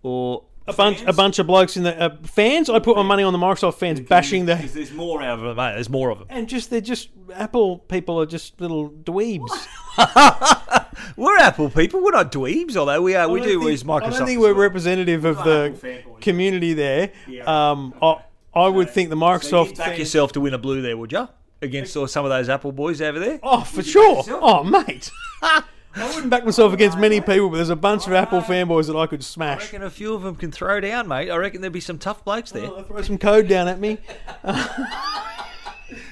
or 0.04 0.44
A 0.68 0.74
bunch, 0.74 1.02
a 1.04 1.12
bunch 1.14 1.40
of 1.40 1.48
blokes 1.48 1.76
in 1.76 1.84
the 1.84 2.00
uh, 2.00 2.16
fans. 2.24 2.70
I 2.70 2.78
put 2.80 2.96
my 2.96 3.02
money 3.04 3.24
on 3.24 3.34
the 3.34 3.40
Microsoft 3.40 3.76
fans 3.76 4.00
bashing 4.00 4.46
the. 4.46 4.56
There's 4.56 4.92
more 4.92 5.22
out 5.22 5.40
of 5.40 5.46
them, 5.46 5.56
mate. 5.58 5.74
There's 5.74 5.90
more 5.90 6.10
of 6.12 6.20
them. 6.20 6.28
And 6.30 6.48
just 6.48 6.70
they're 6.70 6.80
just 6.82 7.10
Apple 7.34 7.80
people 7.80 8.22
are 8.22 8.26
just 8.28 8.62
little 8.62 8.90
dweebs. 8.90 9.50
We're 11.18 11.38
Apple 11.38 11.70
people. 11.70 12.04
We're 12.04 12.12
not 12.12 12.32
dweebs, 12.32 12.76
although 12.76 13.02
we 13.02 13.16
are. 13.16 13.28
We 13.28 13.42
I 13.42 13.44
do 13.44 13.60
don't 13.60 13.72
use 13.72 13.84
Microsoft. 13.84 14.04
I 14.04 14.10
don't 14.20 14.28
think 14.28 14.40
we're 14.40 14.54
well. 14.54 14.62
representative 14.62 15.26
of 15.26 15.38
the 15.44 15.74
Apple 15.76 15.90
fanboys. 15.90 16.22
community 16.22 16.74
there. 16.74 17.12
Um, 17.46 17.94
I, 18.02 18.24
I 18.54 18.68
would 18.68 18.90
think 18.92 19.10
the 19.10 19.16
Microsoft. 19.16 19.70
You'd 19.70 19.78
back 19.78 19.88
fans- 19.88 20.00
yourself 20.00 20.32
to 20.34 20.42
win 20.42 20.54
a 20.54 20.58
blue 20.60 20.82
there, 20.82 20.96
would 20.98 21.12
you? 21.12 21.28
against 21.64 21.96
all- 21.96 22.08
some 22.08 22.26
of 22.26 22.30
those 22.30 22.50
Apple 22.50 22.72
boys 22.72 23.02
over 23.02 23.20
there? 23.20 23.40
Oh, 23.44 23.62
for 23.62 23.84
sure. 23.84 24.24
Oh, 24.30 24.64
mate. 24.64 25.12
I 25.96 26.08
wouldn't 26.14 26.30
back 26.30 26.46
myself 26.46 26.74
against 26.74 26.98
many 26.98 27.20
people, 27.20 27.50
but 27.50 27.58
there's 27.58 27.70
a 27.70 27.76
bunch 27.76 28.08
of 28.08 28.14
Apple 28.14 28.42
fanboys 28.42 28.88
that 28.88 28.96
I 28.96 29.08
could 29.08 29.24
smash. 29.24 29.58
I 29.58 29.60
smash. 29.60 29.74
reckon 29.74 29.88
a 29.88 29.90
few 29.90 30.14
of 30.14 30.24
them 30.24 30.36
can 30.36 30.52
throw 30.52 30.80
down, 30.80 31.08
mate. 31.08 31.30
I 31.30 31.36
reckon 31.38 31.62
there'd 31.62 31.74
be 31.74 31.80
some 31.82 31.98
tough 31.98 32.24
blokes 32.24 32.52
there. 32.52 32.62
They'll 32.62 32.84
throw 32.84 33.02
some 33.02 33.18
code 33.18 33.48
down 33.48 33.68
at 33.68 33.80
me. 33.80 33.98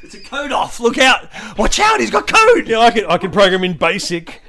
It's 0.04 0.16
a 0.16 0.20
code 0.20 0.52
off. 0.52 0.80
Look 0.80 0.98
out! 0.98 1.30
Watch 1.58 1.80
out! 1.80 2.00
He's 2.00 2.12
got 2.12 2.28
code. 2.28 2.68
Yeah, 2.68 2.80
I 2.80 2.92
can 2.92 3.06
I 3.06 3.18
could 3.18 3.32
program 3.32 3.64
in 3.64 3.76
BASIC. 3.78 4.42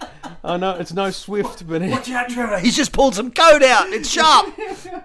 I 0.42 0.56
know 0.56 0.70
it's 0.76 0.92
no 0.92 1.10
Swift, 1.10 1.68
but 1.68 1.82
Watch 1.82 2.10
out, 2.10 2.30
Trevor! 2.30 2.58
He's 2.58 2.76
just 2.76 2.92
pulled 2.92 3.14
some 3.14 3.30
code 3.30 3.62
out. 3.62 3.88
It's 3.90 4.08
sharp. 4.08 4.54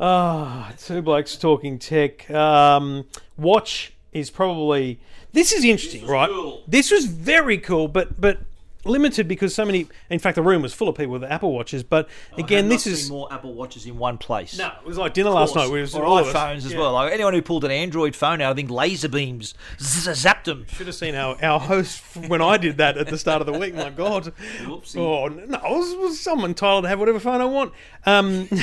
Ah, 0.00 0.72
two 0.78 1.00
blokes 1.00 1.36
talking 1.36 1.78
tech. 1.78 2.28
Um, 2.28 3.04
watch 3.36 3.92
is 4.12 4.30
probably 4.30 4.98
this 5.32 5.52
is 5.52 5.64
interesting, 5.64 6.08
right? 6.08 6.28
This 6.66 6.90
was 6.90 7.06
very 7.06 7.56
cool, 7.58 7.86
but 7.86 8.20
but 8.20 8.38
limited 8.84 9.28
because 9.28 9.54
so 9.54 9.64
many. 9.64 9.86
In 10.10 10.18
fact, 10.18 10.34
the 10.36 10.42
room 10.42 10.62
was 10.62 10.74
full 10.74 10.88
of 10.88 10.96
people 10.96 11.12
with 11.12 11.24
Apple 11.24 11.52
watches. 11.52 11.82
But 11.82 12.08
again, 12.36 12.68
this 12.68 12.86
is 12.86 13.10
more 13.10 13.32
Apple 13.32 13.54
watches 13.54 13.86
in 13.86 13.98
one 13.98 14.18
place. 14.18 14.56
no. 14.58 14.68
It 14.80 14.86
was 14.86 14.98
like 14.98 15.14
dinner 15.14 15.30
last 15.30 15.54
night. 15.54 15.70
We 15.70 15.80
was 15.80 15.94
or 15.94 16.04
all 16.04 16.22
iPhones 16.22 16.66
as 16.66 16.74
well. 16.74 16.92
Like 16.92 17.12
anyone 17.12 17.34
who 17.34 17.42
pulled 17.42 17.64
an 17.64 17.70
Android 17.70 18.16
phone 18.16 18.40
out, 18.40 18.52
I 18.52 18.54
think 18.54 18.70
laser 18.70 19.08
beams 19.08 19.54
zapped 19.78 20.44
them. 20.44 20.66
Should 20.68 20.86
have 20.86 20.96
seen 20.96 21.14
our, 21.14 21.36
our 21.42 21.60
host 21.60 22.02
when 22.28 22.42
I 22.42 22.56
did 22.56 22.78
that 22.78 22.96
at 22.98 23.06
the 23.08 23.18
start 23.18 23.40
of 23.40 23.46
the 23.46 23.58
week. 23.58 23.74
My 23.74 23.90
God. 23.90 24.32
Whoopsie. 24.62 24.96
Oh 24.98 25.28
no! 25.28 25.58
I 25.58 25.70
was, 25.70 25.94
was 25.96 26.20
someone 26.20 26.50
entitled 26.50 26.84
to 26.84 26.88
have 26.88 26.98
whatever 26.98 27.20
phone 27.20 27.40
I 27.40 27.44
want. 27.46 27.72
Um, 28.06 28.48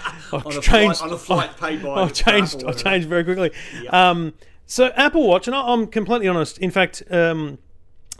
I've 0.32 0.46
a 0.46 0.60
changed. 0.60 0.98
flight- 0.98 1.02
on 1.02 1.12
a 1.12 1.18
flight 1.18 1.56
paid 1.56 1.82
by 1.82 2.02
I've 2.02 2.12
changed. 2.12 2.64
I've 2.64 2.76
changed 2.76 3.08
very 3.08 3.24
quickly. 3.24 3.50
Um, 3.90 4.34
so 4.66 4.88
Apple 4.96 5.26
Watch, 5.26 5.46
and 5.46 5.54
I- 5.56 5.72
I'm 5.72 5.86
completely 5.86 6.28
honest. 6.28 6.58
In 6.58 6.70
fact, 6.70 7.02
um, 7.10 7.58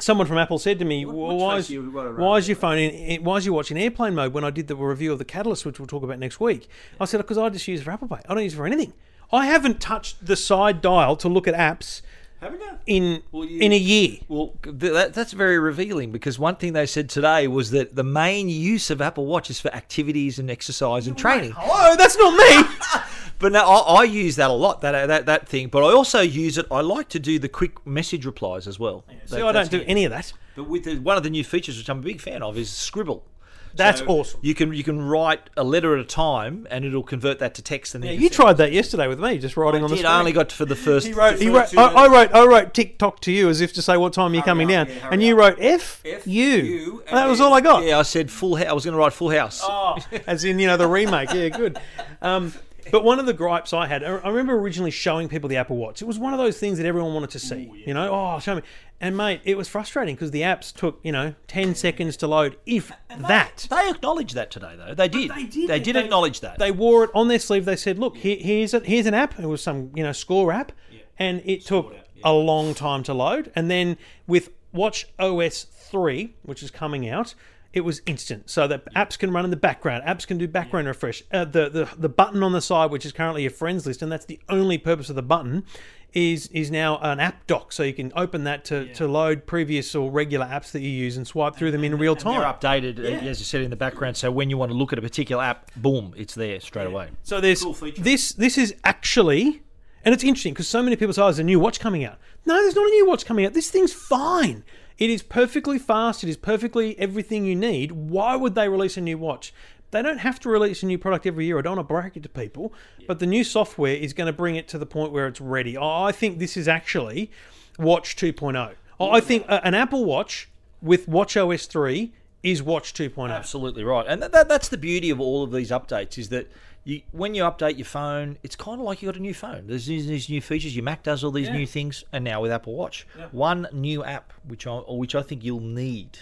someone 0.00 0.26
from 0.26 0.38
Apple 0.38 0.58
said 0.58 0.78
to 0.80 0.84
me, 0.84 1.04
"Well, 1.04 1.36
"Why 1.36 1.56
is, 1.56 1.70
you 1.70 1.82
why 1.90 2.36
is 2.38 2.48
your 2.48 2.56
phone 2.56 2.78
in, 2.78 2.90
in? 2.90 3.24
Why 3.24 3.36
is 3.36 3.46
your 3.46 3.54
watch 3.54 3.70
in 3.70 3.76
airplane 3.76 4.14
mode?" 4.14 4.32
When 4.32 4.44
I 4.44 4.50
did 4.50 4.66
the 4.68 4.76
review 4.76 5.12
of 5.12 5.18
the 5.18 5.24
Catalyst, 5.24 5.64
which 5.66 5.78
we'll 5.78 5.86
talk 5.86 6.02
about 6.02 6.18
next 6.18 6.40
week, 6.40 6.68
I 7.00 7.04
said, 7.04 7.18
"Because 7.18 7.38
I 7.38 7.48
just 7.50 7.66
use 7.68 7.80
it 7.80 7.84
for 7.84 7.90
Apple 7.90 8.08
Pay. 8.08 8.16
I 8.28 8.34
don't 8.34 8.42
use 8.42 8.54
it 8.54 8.56
for 8.56 8.66
anything. 8.66 8.92
I 9.32 9.46
haven't 9.46 9.80
touched 9.80 10.24
the 10.26 10.36
side 10.36 10.80
dial 10.80 11.14
to 11.16 11.28
look 11.28 11.46
at 11.46 11.54
apps 11.54 12.02
Haven't 12.40 12.60
you? 12.60 12.70
in 12.86 13.22
Well, 13.30 13.44
you- 13.44 13.60
in 13.60 13.72
a 13.72 13.76
year." 13.78 14.18
Well, 14.28 14.54
that, 14.62 15.14
that's 15.14 15.32
very 15.32 15.58
revealing 15.58 16.10
because 16.10 16.38
one 16.38 16.56
thing 16.56 16.72
they 16.72 16.86
said 16.86 17.08
today 17.08 17.46
was 17.48 17.70
that 17.70 17.94
the 17.94 18.02
main 18.04 18.48
use 18.48 18.90
of 18.90 19.00
Apple 19.00 19.26
Watch 19.26 19.50
is 19.50 19.60
for 19.60 19.72
activities 19.74 20.38
and 20.38 20.50
exercise 20.50 21.06
and 21.06 21.16
training. 21.16 21.54
Oh, 21.58 21.94
that's 21.96 22.16
not 22.16 22.32
me. 22.36 23.02
But 23.40 23.52
now 23.52 23.64
I, 23.68 24.00
I 24.00 24.04
use 24.04 24.36
that 24.36 24.50
a 24.50 24.52
lot. 24.52 24.80
That 24.82 25.06
that 25.06 25.26
that 25.26 25.48
thing. 25.48 25.68
But 25.68 25.82
I 25.82 25.92
also 25.92 26.20
use 26.20 26.56
it. 26.58 26.66
I 26.70 26.80
like 26.82 27.08
to 27.08 27.18
do 27.18 27.38
the 27.38 27.48
quick 27.48 27.84
message 27.86 28.24
replies 28.26 28.66
as 28.68 28.78
well. 28.78 29.04
See, 29.26 29.36
That- 29.36 29.44
I 29.46 29.52
don't 29.52 29.70
do 29.70 29.78
handy. 29.78 29.90
any 29.90 30.04
of 30.04 30.10
that. 30.12 30.32
But 30.56 30.68
with 30.68 30.84
the, 30.84 30.98
one 30.98 31.16
of 31.16 31.22
the 31.22 31.30
new 31.30 31.42
features, 31.44 31.78
which 31.78 31.88
I'm 31.88 31.98
a 32.00 32.02
big 32.02 32.20
fan 32.20 32.42
of, 32.42 32.58
is 32.58 32.70
Scribble. 32.70 33.24
That's 33.72 34.00
So 34.00 34.06
awesome. 34.08 34.40
You 34.42 34.52
can 34.52 34.72
you 34.72 34.82
can 34.82 35.00
write 35.00 35.48
a 35.56 35.62
letter 35.62 35.94
at 35.94 36.00
a 36.00 36.04
time, 36.04 36.66
and 36.72 36.84
it'll 36.84 37.04
convert 37.04 37.38
that 37.38 37.54
to 37.54 37.62
text. 37.62 37.94
And 37.94 38.02
then 38.02 38.14
Yeah, 38.14 38.18
you 38.18 38.28
tried 38.28 38.54
that 38.54 38.72
yesterday 38.72 39.06
with 39.06 39.20
me, 39.20 39.38
just 39.38 39.56
writing 39.56 39.82
it. 39.82 39.84
on 39.84 39.90
the 39.90 39.94
Did. 39.96 40.02
screen. 40.02 40.12
I 40.12 40.18
only 40.18 40.32
got 40.32 40.50
for 40.50 40.64
the 40.64 40.74
first. 40.74 41.06
He 41.06 41.12
wrote. 41.12 41.38
the 41.38 41.44
He 41.44 41.50
wrote. 41.50 41.78
I, 41.78 41.84
I 41.84 42.08
wrote. 42.08 42.34
I 42.34 42.44
wrote 42.46 42.74
TikTok 42.74 43.20
to 43.20 43.30
you 43.32 43.48
as 43.48 43.60
if 43.60 43.72
to 43.74 43.80
say 43.82 43.96
what 43.96 44.12
time 44.12 44.32
are 44.32 44.34
you're 44.34 44.42
coming 44.42 44.66
up, 44.74 44.88
down, 44.88 44.96
yeah, 44.96 45.08
and 45.12 45.22
you 45.22 45.34
up. 45.40 45.56
wrote 45.56 45.64
F, 45.64 46.02
F, 46.04 46.26
you. 46.26 46.46
you, 46.56 47.02
And 47.06 47.16
that 47.16 47.28
was 47.28 47.40
all 47.40 47.54
I 47.54 47.60
got. 47.60 47.84
Yeah, 47.84 48.00
I 48.00 48.02
said 48.02 48.28
full. 48.32 48.56
House. 48.56 48.66
I 48.66 48.72
was 48.72 48.84
going 48.84 48.94
to 48.94 48.98
write 48.98 49.12
Full 49.12 49.30
House. 49.30 49.60
Oh, 49.62 49.96
as 50.26 50.42
in 50.42 50.58
you 50.58 50.66
know 50.66 50.76
the 50.76 50.88
remake. 50.88 51.32
Yeah, 51.32 51.48
good. 51.50 51.78
Um, 52.20 52.52
but 52.90 53.04
one 53.04 53.18
of 53.18 53.26
the 53.26 53.32
gripes 53.32 53.72
I 53.72 53.86
had, 53.86 54.02
I 54.04 54.28
remember 54.28 54.54
originally 54.54 54.90
showing 54.90 55.28
people 55.28 55.48
the 55.48 55.56
Apple 55.56 55.76
Watch. 55.76 56.02
It 56.02 56.04
was 56.06 56.18
one 56.18 56.32
of 56.32 56.38
those 56.38 56.58
things 56.58 56.78
that 56.78 56.86
everyone 56.86 57.14
wanted 57.14 57.30
to 57.30 57.38
see. 57.38 57.70
You 57.86 57.94
know, 57.94 58.10
oh, 58.10 58.38
show 58.40 58.56
me. 58.56 58.62
And 59.00 59.16
mate, 59.16 59.40
it 59.44 59.56
was 59.56 59.66
frustrating 59.68 60.14
because 60.14 60.30
the 60.30 60.42
apps 60.42 60.74
took 60.74 61.00
you 61.02 61.12
know 61.12 61.34
ten 61.46 61.74
seconds 61.74 62.16
to 62.18 62.26
load, 62.26 62.56
if 62.66 62.92
that. 63.08 63.66
They 63.70 63.88
acknowledged 63.90 64.34
that 64.34 64.50
today, 64.50 64.74
though. 64.76 64.94
They 64.94 65.08
did. 65.08 65.30
they 65.30 65.44
did. 65.44 65.68
They 65.68 65.80
did 65.80 65.96
They- 65.96 66.04
acknowledge 66.04 66.40
that. 66.40 66.58
They 66.58 66.70
wore 66.70 67.04
it 67.04 67.10
on 67.14 67.28
their 67.28 67.38
sleeve. 67.38 67.64
They 67.64 67.76
said, 67.76 67.98
"Look, 67.98 68.16
here, 68.18 68.36
here's 68.38 68.74
a, 68.74 68.80
here's 68.80 69.06
an 69.06 69.14
app. 69.14 69.38
It 69.38 69.46
was 69.46 69.62
some 69.62 69.90
you 69.94 70.02
know 70.02 70.12
score 70.12 70.52
app, 70.52 70.72
and 71.18 71.40
it 71.44 71.64
took 71.64 71.94
a 72.22 72.32
long 72.32 72.74
time 72.74 73.02
to 73.04 73.14
load. 73.14 73.50
And 73.56 73.70
then 73.70 73.96
with 74.26 74.50
Watch 74.72 75.06
OS 75.18 75.64
three, 75.64 76.34
which 76.42 76.62
is 76.62 76.70
coming 76.70 77.08
out, 77.08 77.34
it 77.72 77.82
was 77.82 78.02
instant. 78.06 78.50
So 78.50 78.66
that 78.66 78.92
apps 78.94 79.18
can 79.18 79.32
run 79.32 79.44
in 79.44 79.50
the 79.50 79.56
background. 79.56 80.02
Apps 80.04 80.26
can 80.26 80.38
do 80.38 80.48
background 80.48 80.86
refresh. 80.86 81.22
Uh, 81.32 81.44
the 81.44 81.68
the 81.68 81.88
the 81.96 82.08
button 82.08 82.42
on 82.42 82.52
the 82.52 82.60
side, 82.60 82.90
which 82.90 83.06
is 83.06 83.12
currently 83.12 83.46
a 83.46 83.50
friends 83.50 83.86
list, 83.86 84.02
and 84.02 84.10
that's 84.10 84.24
the 84.24 84.40
only 84.48 84.78
purpose 84.78 85.08
of 85.10 85.16
the 85.16 85.22
button. 85.22 85.64
Is, 86.12 86.48
is 86.48 86.72
now 86.72 86.98
an 87.02 87.20
app 87.20 87.46
dock, 87.46 87.70
so 87.70 87.84
you 87.84 87.94
can 87.94 88.12
open 88.16 88.42
that 88.42 88.64
to, 88.64 88.92
to 88.94 89.06
load 89.06 89.46
previous 89.46 89.94
or 89.94 90.10
regular 90.10 90.44
apps 90.44 90.72
that 90.72 90.80
you 90.80 90.88
use 90.88 91.16
and 91.16 91.24
swipe 91.24 91.54
through 91.54 91.70
them 91.70 91.84
in 91.84 91.96
real 91.98 92.16
time. 92.16 92.40
They're 92.40 92.52
updated, 92.52 92.98
uh, 92.98 93.24
as 93.28 93.38
you 93.38 93.44
said, 93.44 93.60
in 93.60 93.70
the 93.70 93.76
background. 93.76 94.16
So 94.16 94.28
when 94.28 94.50
you 94.50 94.58
want 94.58 94.72
to 94.72 94.76
look 94.76 94.92
at 94.92 94.98
a 94.98 95.02
particular 95.02 95.40
app, 95.40 95.70
boom, 95.76 96.12
it's 96.16 96.34
there 96.34 96.58
straight 96.58 96.88
away. 96.88 97.10
So 97.22 97.40
there's 97.40 97.62
Cool 97.62 97.76
this. 97.96 98.32
This 98.32 98.58
is 98.58 98.74
actually, 98.82 99.62
and 100.04 100.12
it's 100.12 100.24
interesting 100.24 100.52
because 100.52 100.66
so 100.66 100.82
many 100.82 100.96
people 100.96 101.12
say, 101.12 101.22
"Oh, 101.22 101.26
there's 101.26 101.38
a 101.38 101.44
new 101.44 101.60
watch 101.60 101.78
coming 101.78 102.04
out." 102.04 102.18
No, 102.44 102.56
there's 102.56 102.74
not 102.74 102.86
a 102.88 102.90
new 102.90 103.06
watch 103.06 103.24
coming 103.24 103.46
out. 103.46 103.52
This 103.52 103.70
thing's 103.70 103.92
fine. 103.92 104.64
It 105.00 105.08
is 105.08 105.22
perfectly 105.22 105.78
fast. 105.78 106.22
It 106.22 106.28
is 106.28 106.36
perfectly 106.36 106.96
everything 106.98 107.46
you 107.46 107.56
need. 107.56 107.90
Why 107.92 108.36
would 108.36 108.54
they 108.54 108.68
release 108.68 108.98
a 108.98 109.00
new 109.00 109.16
watch? 109.16 109.52
They 109.92 110.02
don't 110.02 110.18
have 110.18 110.38
to 110.40 110.50
release 110.50 110.82
a 110.82 110.86
new 110.86 110.98
product 110.98 111.26
every 111.26 111.46
year. 111.46 111.58
I 111.58 111.62
don't 111.62 111.76
want 111.76 111.88
to 111.88 111.92
break 111.92 112.16
it 112.16 112.22
to 112.22 112.28
people, 112.28 112.72
but 113.08 113.18
the 113.18 113.26
new 113.26 113.42
software 113.42 113.94
is 113.94 114.12
going 114.12 114.26
to 114.26 114.32
bring 114.32 114.54
it 114.54 114.68
to 114.68 114.78
the 114.78 114.86
point 114.86 115.10
where 115.10 115.26
it's 115.26 115.40
ready. 115.40 115.76
I 115.76 116.12
think 116.12 116.38
this 116.38 116.56
is 116.56 116.68
actually 116.68 117.30
Watch 117.78 118.14
2.0. 118.14 118.74
I 119.00 119.20
think 119.20 119.46
an 119.48 119.74
Apple 119.74 120.04
Watch 120.04 120.50
with 120.82 121.08
Watch 121.08 121.36
OS 121.36 121.66
3 121.66 122.12
is 122.42 122.62
Watch 122.62 122.92
oh. 123.00 123.04
2.0. 123.04 123.30
Absolutely 123.30 123.82
right, 123.82 124.04
and 124.06 124.22
that, 124.22 124.32
that, 124.32 124.48
that's 124.48 124.68
the 124.68 124.76
beauty 124.76 125.10
of 125.10 125.18
all 125.18 125.42
of 125.42 125.50
these 125.50 125.70
updates 125.70 126.18
is 126.18 126.28
that 126.28 126.50
you, 126.84 127.02
when 127.12 127.34
you 127.34 127.42
update 127.42 127.76
your 127.76 127.84
phone, 127.84 128.38
it's 128.42 128.56
kind 128.56 128.80
of 128.80 128.86
like 128.86 129.02
you 129.02 129.08
got 129.08 129.16
a 129.16 129.20
new 129.20 129.34
phone. 129.34 129.66
There's 129.66 129.86
these, 129.86 130.06
these 130.06 130.28
new 130.30 130.40
features. 130.40 130.74
Your 130.74 130.84
Mac 130.84 131.02
does 131.02 131.22
all 131.22 131.30
these 131.30 131.50
new 131.50 131.66
things, 131.66 132.04
and 132.12 132.24
now 132.24 132.40
with 132.40 132.50
Apple 132.50 132.74
Watch, 132.74 133.06
one 133.32 133.68
new 133.72 134.02
app 134.04 134.32
which 134.46 134.66
I 134.66 134.70
or 134.70 134.98
which 134.98 135.14
I 135.14 135.22
think 135.22 135.44
you'll 135.44 135.60
need. 135.60 136.20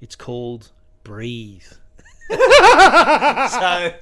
It's 0.00 0.16
called 0.16 0.70
Breathe. 1.04 1.64
so, 2.30 3.92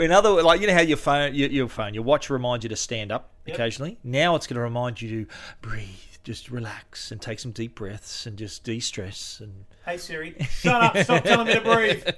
in 0.00 0.10
other 0.10 0.32
words, 0.32 0.44
like 0.46 0.60
you 0.60 0.66
know 0.66 0.74
how 0.74 0.80
your 0.80 0.96
phone, 0.96 1.34
your, 1.34 1.50
your 1.50 1.68
phone, 1.68 1.92
your 1.92 2.04
watch 2.04 2.30
reminds 2.30 2.64
you 2.64 2.68
to 2.70 2.76
stand 2.76 3.12
up 3.12 3.30
occasionally. 3.46 3.98
Now 4.02 4.34
it's 4.36 4.46
going 4.46 4.56
to 4.56 4.62
remind 4.62 5.02
you 5.02 5.08
to 5.24 5.32
breathe, 5.60 6.05
just 6.26 6.50
relax 6.50 7.12
and 7.12 7.22
take 7.22 7.38
some 7.38 7.52
deep 7.52 7.76
breaths 7.76 8.26
and 8.26 8.36
just 8.36 8.64
de-stress 8.64 9.38
and 9.40 9.64
Hey 9.86 9.96
Siri, 9.96 10.34
shut 10.50 10.82
up! 10.82 10.98
Stop 10.98 11.22
telling 11.22 11.46
me 11.46 11.54
to 11.54 11.60
breathe. 11.60 12.04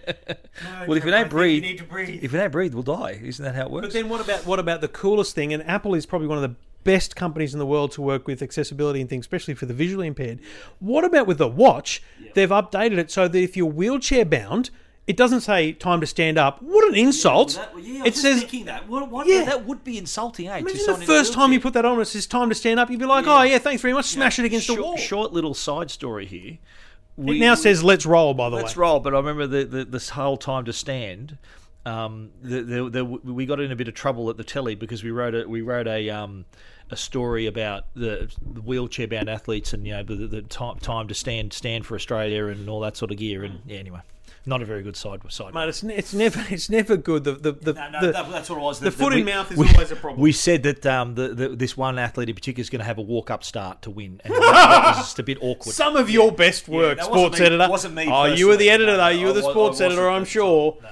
Well, 0.89 0.97
if 0.97 1.05
you 1.05 1.11
don't 1.13 1.31
breathe, 1.31 1.63
you 1.63 1.71
need 1.71 1.79
to 1.79 1.85
breathe. 1.85 2.25
if 2.25 2.33
you 2.33 2.39
don't 2.39 2.51
breathe, 2.51 2.75
we'll 2.75 2.83
die. 2.83 3.21
Isn't 3.23 3.45
that 3.45 3.55
how 3.55 3.67
it 3.67 3.71
works? 3.71 3.87
But 3.89 3.93
then 3.93 4.09
what 4.09 4.21
about 4.21 4.45
what 4.47 4.59
about 4.59 4.81
the 4.81 4.89
coolest 4.89 5.35
thing? 5.35 5.53
And 5.53 5.63
Apple 5.69 5.95
is 5.95 6.05
probably 6.05 6.27
one 6.27 6.39
of 6.39 6.43
the 6.43 6.57
best 6.83 7.15
companies 7.15 7.53
in 7.53 7.59
the 7.61 7.67
world 7.67 7.93
to 7.93 8.03
work 8.03 8.27
with 8.27 8.43
accessibility 8.43 9.01
and 9.01 9.09
things, 9.09 9.25
especially 9.25 9.55
for 9.55 9.67
the 9.67 9.75
visually 9.75 10.07
impaired. 10.09 10.41
What 10.81 11.05
about 11.05 11.27
with 11.29 11.39
the 11.39 11.47
watch? 11.47 12.03
They've 12.35 12.49
updated 12.49 12.99
it 12.99 13.11
so 13.11 13.29
that 13.29 13.39
if 13.39 13.57
you're 13.57 13.67
wheelchair 13.67 14.25
bound, 14.25 14.71
it 15.09 15.17
doesn't 15.17 15.41
say 15.41 15.73
time 15.73 16.01
to 16.01 16.07
stand 16.07 16.39
up. 16.39 16.63
What 16.63 16.87
an 16.89 16.95
insult! 16.95 17.59
it 17.77 18.15
says. 18.15 18.45
that. 18.67 18.89
What, 18.89 19.11
what, 19.11 19.27
Yeah. 19.27 19.45
that 19.45 19.67
would 19.67 19.83
be 19.83 19.99
insulting, 19.99 20.49
eh? 20.49 20.53
to 20.53 20.59
Imagine 20.61 20.81
someone 20.81 21.01
the 21.01 21.07
first 21.07 21.33
time 21.33 21.53
you 21.53 21.61
put 21.61 21.73
that 21.75 21.85
on, 21.85 22.01
it 22.01 22.05
says 22.05 22.27
time 22.27 22.51
to 22.51 22.55
stand 22.55 22.79
up. 22.79 22.91
You'd 22.91 23.01
be 23.01 23.07
like, 23.07 23.27
"Oh 23.27 23.43
yeah, 23.43 23.59
thanks 23.59 23.83
very 23.83 23.95
much." 23.95 24.05
Smash 24.05 24.39
it 24.39 24.45
against 24.45 24.67
the 24.69 24.75
short, 24.75 24.85
wall. 24.85 24.97
Short 24.97 25.33
little 25.33 25.55
side 25.55 25.91
story 25.91 26.27
here. 26.27 26.53
It 26.53 26.59
We, 27.17 27.41
now 27.41 27.55
says 27.55 27.83
"Let's 27.83 28.07
roll." 28.07 28.35
By 28.35 28.51
the 28.51 28.57
way. 28.57 28.63
let's 28.63 28.77
roll. 28.77 29.01
But 29.01 29.15
I 29.15 29.17
remember 29.17 29.47
the, 29.47 29.65
the 29.65 29.85
this 29.85 30.11
whole 30.11 30.37
time 30.37 30.65
to 30.67 30.73
stand. 30.73 31.39
Um, 31.87 32.31
the, 32.43 32.63
the, 32.63 32.91
the, 32.91 33.05
we 33.05 33.47
got 33.47 33.61
in 33.61 33.73
a 33.73 33.77
bit 33.77 33.89
of 33.89 33.95
trouble 33.95 34.29
at 34.29 34.37
the 34.37 34.45
telly 34.45 34.75
because 34.75 35.03
we 35.03 35.11
wrote 35.11 35.35
a 35.35 35.49
we 35.49 35.63
wrote 35.63 35.87
a 35.87 36.11
um, 36.11 36.45
a 36.91 36.97
story 36.97 37.47
about 37.47 37.87
the, 37.95 38.31
the 38.43 38.61
wheelchair 38.61 39.07
bound 39.09 39.31
athletes 39.31 39.73
and 39.73 39.87
you 39.87 39.95
know 39.95 40.03
the, 40.03 40.27
the 40.27 40.43
time 40.43 40.79
time 40.81 41.09
to 41.09 41.15
stand 41.15 41.55
stand 41.55 41.87
for 41.87 41.95
Australia 41.95 42.47
and 42.47 42.69
all 42.69 42.81
that 42.81 42.97
sort 42.99 43.11
of 43.11 43.17
gear 43.17 43.43
and 43.43 43.61
yeah, 43.67 43.79
anyway, 43.79 44.01
not 44.47 44.63
a 44.63 44.65
very 44.65 44.83
good 44.83 44.97
side 44.97 45.21
side. 45.29 45.55
mate, 45.55 45.69
it's, 45.69 45.83
it's 45.83 46.15
never 46.15 46.45
it's 46.51 46.71
never 46.71 46.97
good. 46.97 47.25
The 47.25 47.33
the, 47.33 47.53
the, 47.53 47.73
the 47.73 47.73
that's 47.73 48.51
what 48.51 48.59
I 48.59 48.63
was. 48.63 48.81
the 48.81 48.91
foot 48.91 49.13
in 49.13 49.25
mouth 49.25 49.51
is 49.51 49.59
we, 49.59 49.69
always 49.69 49.91
a 49.91 49.97
problem. 49.97 50.21
We 50.21 50.33
said 50.33 50.63
that 50.65 50.87
um, 50.87 51.15
the, 51.15 51.29
the, 51.29 51.49
this 51.51 51.77
one 51.77 51.99
athlete 51.99 52.29
in 52.29 52.35
particular 52.35 52.63
is 52.63 52.71
going 52.71 52.81
to 52.81 52.87
have 52.87 52.99
a 52.99 53.03
walk 53.03 53.31
up 53.31 53.45
start 53.45 53.83
to 53.83 53.91
win, 53.91 54.21
and 54.25 54.35
that 54.43 54.83
was 54.87 54.97
just 54.99 55.19
a 55.19 55.23
bit 55.23 55.39
awkward. 55.41 55.75
Some 55.75 55.97
of 55.97 56.11
your 56.11 56.33
best 56.33 56.69
work, 56.69 56.99
that 56.99 57.11
wasn't 57.11 57.21
sports 57.21 57.41
me- 57.41 57.47
editor. 57.47 57.69
wasn't 57.69 57.95
me 57.95 58.09
Oh, 58.11 58.25
you 58.25 58.49
were 58.49 58.57
the 58.57 58.71
editor, 58.71 58.93
No, 58.93 58.97
though. 58.97 59.09
You 59.09 59.27
were 59.27 59.33
the 59.33 59.43
wa- 59.43 59.51
sports 59.51 59.81
editor, 59.81 60.09
I'm 60.09 60.25
sure. 60.25 60.79
No, 60.83 60.89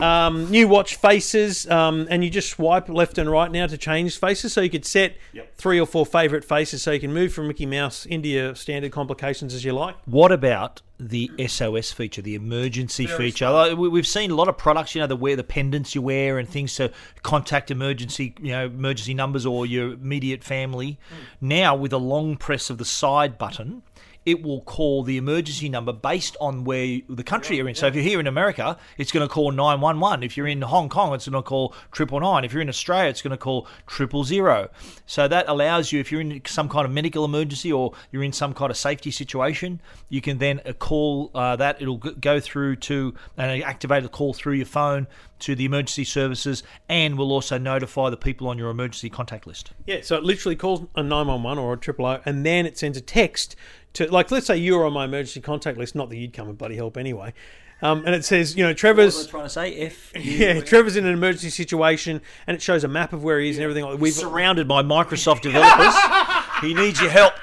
I 0.00 0.26
Um, 0.26 0.50
new 0.50 0.68
watch 0.68 0.96
faces, 0.96 1.68
um, 1.70 2.06
and 2.10 2.22
you 2.24 2.30
just 2.30 2.50
swipe 2.50 2.88
left 2.88 3.18
and 3.18 3.30
right 3.30 3.50
now 3.50 3.66
to 3.66 3.76
change 3.78 4.18
faces. 4.18 4.52
So 4.52 4.60
you 4.60 4.70
could 4.70 4.84
set 4.84 5.16
three 5.56 5.80
or 5.80 5.86
four 5.86 6.04
favourite 6.06 6.44
faces, 6.44 6.82
so 6.82 6.90
you 6.92 7.00
can 7.00 7.12
move 7.12 7.32
from 7.32 7.48
Mickey 7.48 7.66
Mouse 7.66 8.06
into 8.06 8.28
your 8.28 8.54
standard 8.54 8.92
complications 8.92 9.54
as 9.54 9.64
you 9.64 9.72
like. 9.72 9.96
What 10.06 10.32
about 10.32 10.82
the 11.00 11.30
SOS 11.38 11.90
feature, 11.92 12.22
the 12.22 12.34
emergency 12.34 13.06
feature? 13.06 13.50
Like, 13.50 13.76
we- 13.76 13.88
We've 13.88 14.06
seen 14.06 14.30
a 14.30 14.34
lot 14.34 14.48
of 14.48 14.56
products, 14.58 14.94
you 14.94 15.00
know, 15.00 15.06
the 15.06 15.16
wear 15.16 15.36
the 15.36 15.44
pendants 15.44 15.94
you 15.94 16.02
wear 16.02 16.38
and 16.38 16.48
things 16.48 16.74
to 16.76 16.90
contact 17.22 17.70
emergency, 17.70 18.34
you 18.40 18.52
know, 18.52 18.66
emergency 18.66 19.14
numbers 19.14 19.44
or 19.46 19.66
your 19.66 19.92
immediate 19.94 20.44
family. 20.44 20.98
Now, 21.40 21.74
with 21.74 21.92
a 21.92 21.98
long 21.98 22.36
press 22.36 22.70
of 22.70 22.78
the 22.78 22.84
side 22.84 23.38
button. 23.38 23.82
It 24.26 24.42
will 24.42 24.62
call 24.62 25.02
the 25.02 25.16
emergency 25.16 25.68
number 25.68 25.92
based 25.92 26.36
on 26.40 26.64
where 26.64 27.00
the 27.08 27.24
country 27.24 27.56
you're 27.56 27.68
in. 27.68 27.74
So 27.74 27.86
if 27.86 27.94
you're 27.94 28.04
here 28.04 28.20
in 28.20 28.26
America, 28.26 28.78
it's 28.98 29.12
going 29.12 29.26
to 29.26 29.32
call 29.32 29.50
911. 29.50 30.22
If 30.22 30.36
you're 30.36 30.46
in 30.46 30.62
Hong 30.62 30.88
Kong, 30.88 31.14
it's 31.14 31.28
going 31.28 31.42
to 31.42 31.46
call 31.46 31.74
triple 31.92 32.20
nine. 32.20 32.44
If 32.44 32.52
you're 32.52 32.62
in 32.62 32.68
Australia, 32.68 33.10
it's 33.10 33.22
going 33.22 33.32
to 33.32 33.36
call 33.36 33.66
triple 33.86 34.24
zero. 34.24 34.68
So 35.06 35.28
that 35.28 35.48
allows 35.48 35.92
you, 35.92 36.00
if 36.00 36.10
you're 36.10 36.20
in 36.20 36.40
some 36.46 36.68
kind 36.68 36.86
of 36.86 36.92
medical 36.92 37.24
emergency 37.24 37.72
or 37.72 37.92
you're 38.12 38.22
in 38.22 38.32
some 38.32 38.54
kind 38.54 38.70
of 38.70 38.76
safety 38.76 39.10
situation, 39.10 39.80
you 40.08 40.20
can 40.20 40.38
then 40.38 40.60
uh, 40.64 40.72
call 40.72 41.30
uh, 41.34 41.56
that. 41.56 41.80
It'll 41.80 41.98
go 41.98 42.40
through 42.40 42.76
to 42.76 43.14
and 43.36 43.62
activate 43.62 44.04
a 44.04 44.08
call 44.08 44.32
through 44.32 44.54
your 44.54 44.66
phone 44.66 45.06
to 45.40 45.54
the 45.54 45.64
emergency 45.64 46.04
services, 46.04 46.62
and 46.88 47.18
will 47.18 47.30
also 47.30 47.58
notify 47.58 48.08
the 48.08 48.16
people 48.16 48.48
on 48.48 48.56
your 48.56 48.70
emergency 48.70 49.10
contact 49.10 49.46
list. 49.46 49.72
Yeah, 49.86 49.98
so 50.02 50.16
it 50.16 50.24
literally 50.24 50.56
calls 50.56 50.86
a 50.94 51.02
911 51.02 51.62
or 51.62 51.74
a 51.74 51.76
triple 51.76 52.06
O, 52.06 52.20
and 52.24 52.46
then 52.46 52.64
it 52.64 52.78
sends 52.78 52.96
a 52.96 53.02
text 53.02 53.54
to, 53.94 54.10
like, 54.10 54.30
let's 54.30 54.46
say 54.46 54.56
you're 54.56 54.84
on 54.84 54.92
my 54.92 55.04
emergency 55.04 55.40
contact 55.40 55.78
list, 55.78 55.94
not 55.94 56.10
that 56.10 56.16
you'd 56.16 56.32
come 56.32 56.48
and 56.48 56.58
bloody 56.58 56.76
help 56.76 56.96
anyway. 56.96 57.32
Um, 57.82 58.04
and 58.06 58.14
it 58.14 58.24
says, 58.24 58.56
you 58.56 58.64
know, 58.64 58.72
Trevor's. 58.72 59.26
trying 59.26 59.44
to 59.44 59.48
say? 59.50 59.74
F. 59.74 60.12
Yeah, 60.16 60.60
Trevor's 60.60 60.96
in 60.96 61.04
an 61.04 61.12
emergency 61.12 61.50
situation, 61.50 62.22
and 62.46 62.54
it 62.54 62.62
shows 62.62 62.84
a 62.84 62.88
map 62.88 63.12
of 63.12 63.22
where 63.24 63.40
he 63.40 63.50
is 63.50 63.56
and 63.56 63.64
everything. 63.64 63.84
Like 63.84 63.98
we've 63.98 64.14
surrounded 64.14 64.66
by 64.66 64.82
Microsoft 64.82 65.42
developers. 65.42 65.94
he 66.62 66.72
needs 66.72 67.00
your 67.00 67.10
help. 67.10 67.34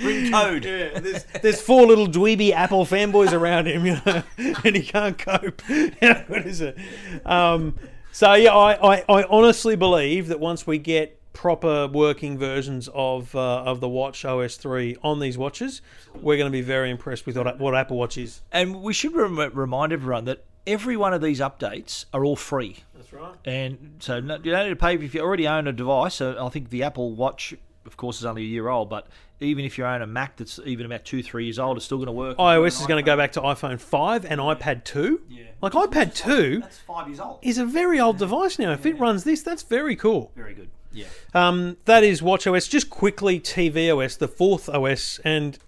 Bring 0.00 0.30
code. 0.32 0.64
Yeah, 0.64 1.00
there's, 1.00 1.24
there's 1.42 1.60
four 1.60 1.86
little 1.86 2.06
dweeby 2.06 2.52
Apple 2.52 2.84
fanboys 2.84 3.32
around 3.32 3.66
him, 3.66 3.86
you 3.86 3.98
know, 4.04 4.22
and 4.64 4.76
he 4.76 4.82
can't 4.82 5.18
cope. 5.18 5.62
What 6.28 6.46
is 6.46 6.60
it? 6.60 6.76
Um, 7.24 7.76
so 8.12 8.34
yeah, 8.34 8.54
I, 8.54 8.96
I, 8.96 9.04
I 9.08 9.24
honestly 9.24 9.74
believe 9.74 10.28
that 10.28 10.38
once 10.38 10.66
we 10.66 10.78
get 10.78 11.15
proper 11.36 11.86
working 11.86 12.38
versions 12.38 12.88
of 12.94 13.34
uh, 13.36 13.62
of 13.62 13.80
the 13.80 13.88
Watch 13.88 14.24
OS 14.24 14.56
three 14.56 14.96
on 15.02 15.20
these 15.20 15.36
watches, 15.36 15.82
we're 16.14 16.38
going 16.38 16.50
to 16.50 16.56
be 16.56 16.62
very 16.62 16.90
impressed 16.90 17.26
with 17.26 17.36
what, 17.36 17.58
what 17.58 17.74
Apple 17.74 17.98
Watch 17.98 18.16
is. 18.16 18.40
And 18.50 18.82
we 18.82 18.94
should 18.94 19.14
rem- 19.14 19.38
remind 19.54 19.92
everyone 19.92 20.24
that 20.24 20.44
every 20.66 20.96
one 20.96 21.12
of 21.12 21.20
these 21.20 21.40
updates 21.40 22.06
are 22.14 22.24
all 22.24 22.36
free. 22.36 22.78
That's 22.94 23.12
right. 23.12 23.34
And 23.44 23.96
so 24.00 24.18
no, 24.18 24.36
you 24.42 24.50
don't 24.50 24.64
need 24.64 24.70
to 24.70 24.76
pay 24.76 24.94
if 24.94 25.14
you 25.14 25.20
already 25.20 25.46
own 25.46 25.68
a 25.68 25.72
device. 25.72 26.14
So 26.14 26.42
I 26.44 26.48
think 26.48 26.70
the 26.70 26.82
Apple 26.82 27.12
Watch, 27.12 27.54
of 27.84 27.96
course, 27.98 28.18
is 28.18 28.24
only 28.24 28.42
a 28.42 28.46
year 28.46 28.68
old, 28.68 28.88
but 28.88 29.06
even 29.38 29.66
if 29.66 29.76
you 29.76 29.84
own 29.84 30.00
a 30.00 30.06
Mac 30.06 30.36
that's 30.38 30.58
even 30.64 30.86
about 30.86 31.04
two, 31.04 31.22
three 31.22 31.44
years 31.44 31.58
old, 31.58 31.76
it's 31.76 31.84
still 31.84 31.98
going 31.98 32.06
to 32.06 32.12
work. 32.12 32.38
iOS 32.38 32.80
is 32.80 32.86
going 32.86 33.04
to 33.04 33.06
go 33.06 33.18
back 33.18 33.32
to 33.32 33.40
iPhone 33.42 33.78
five 33.78 34.24
and 34.24 34.40
iPad 34.40 34.84
two. 34.84 35.20
Yeah. 35.28 35.44
Like 35.60 35.72
iPad 35.74 36.14
two 36.14 36.60
That's 36.60 36.78
five 36.78 37.06
years 37.08 37.20
old. 37.20 37.40
is 37.42 37.58
a 37.58 37.66
very 37.66 38.00
old 38.00 38.16
device 38.16 38.58
now. 38.58 38.72
If 38.72 38.86
it 38.86 38.98
runs 38.98 39.24
this, 39.24 39.42
that's 39.42 39.62
very 39.62 39.94
cool. 39.94 40.32
Very 40.34 40.54
good. 40.54 40.70
Yeah. 40.92 41.06
Um, 41.34 41.76
that 41.84 42.04
is 42.04 42.20
WatchOS. 42.20 42.68
Just 42.68 42.90
quickly, 42.90 43.40
tvOS, 43.40 44.18
the 44.18 44.28
fourth 44.28 44.68
OS, 44.68 45.20
and 45.24 45.58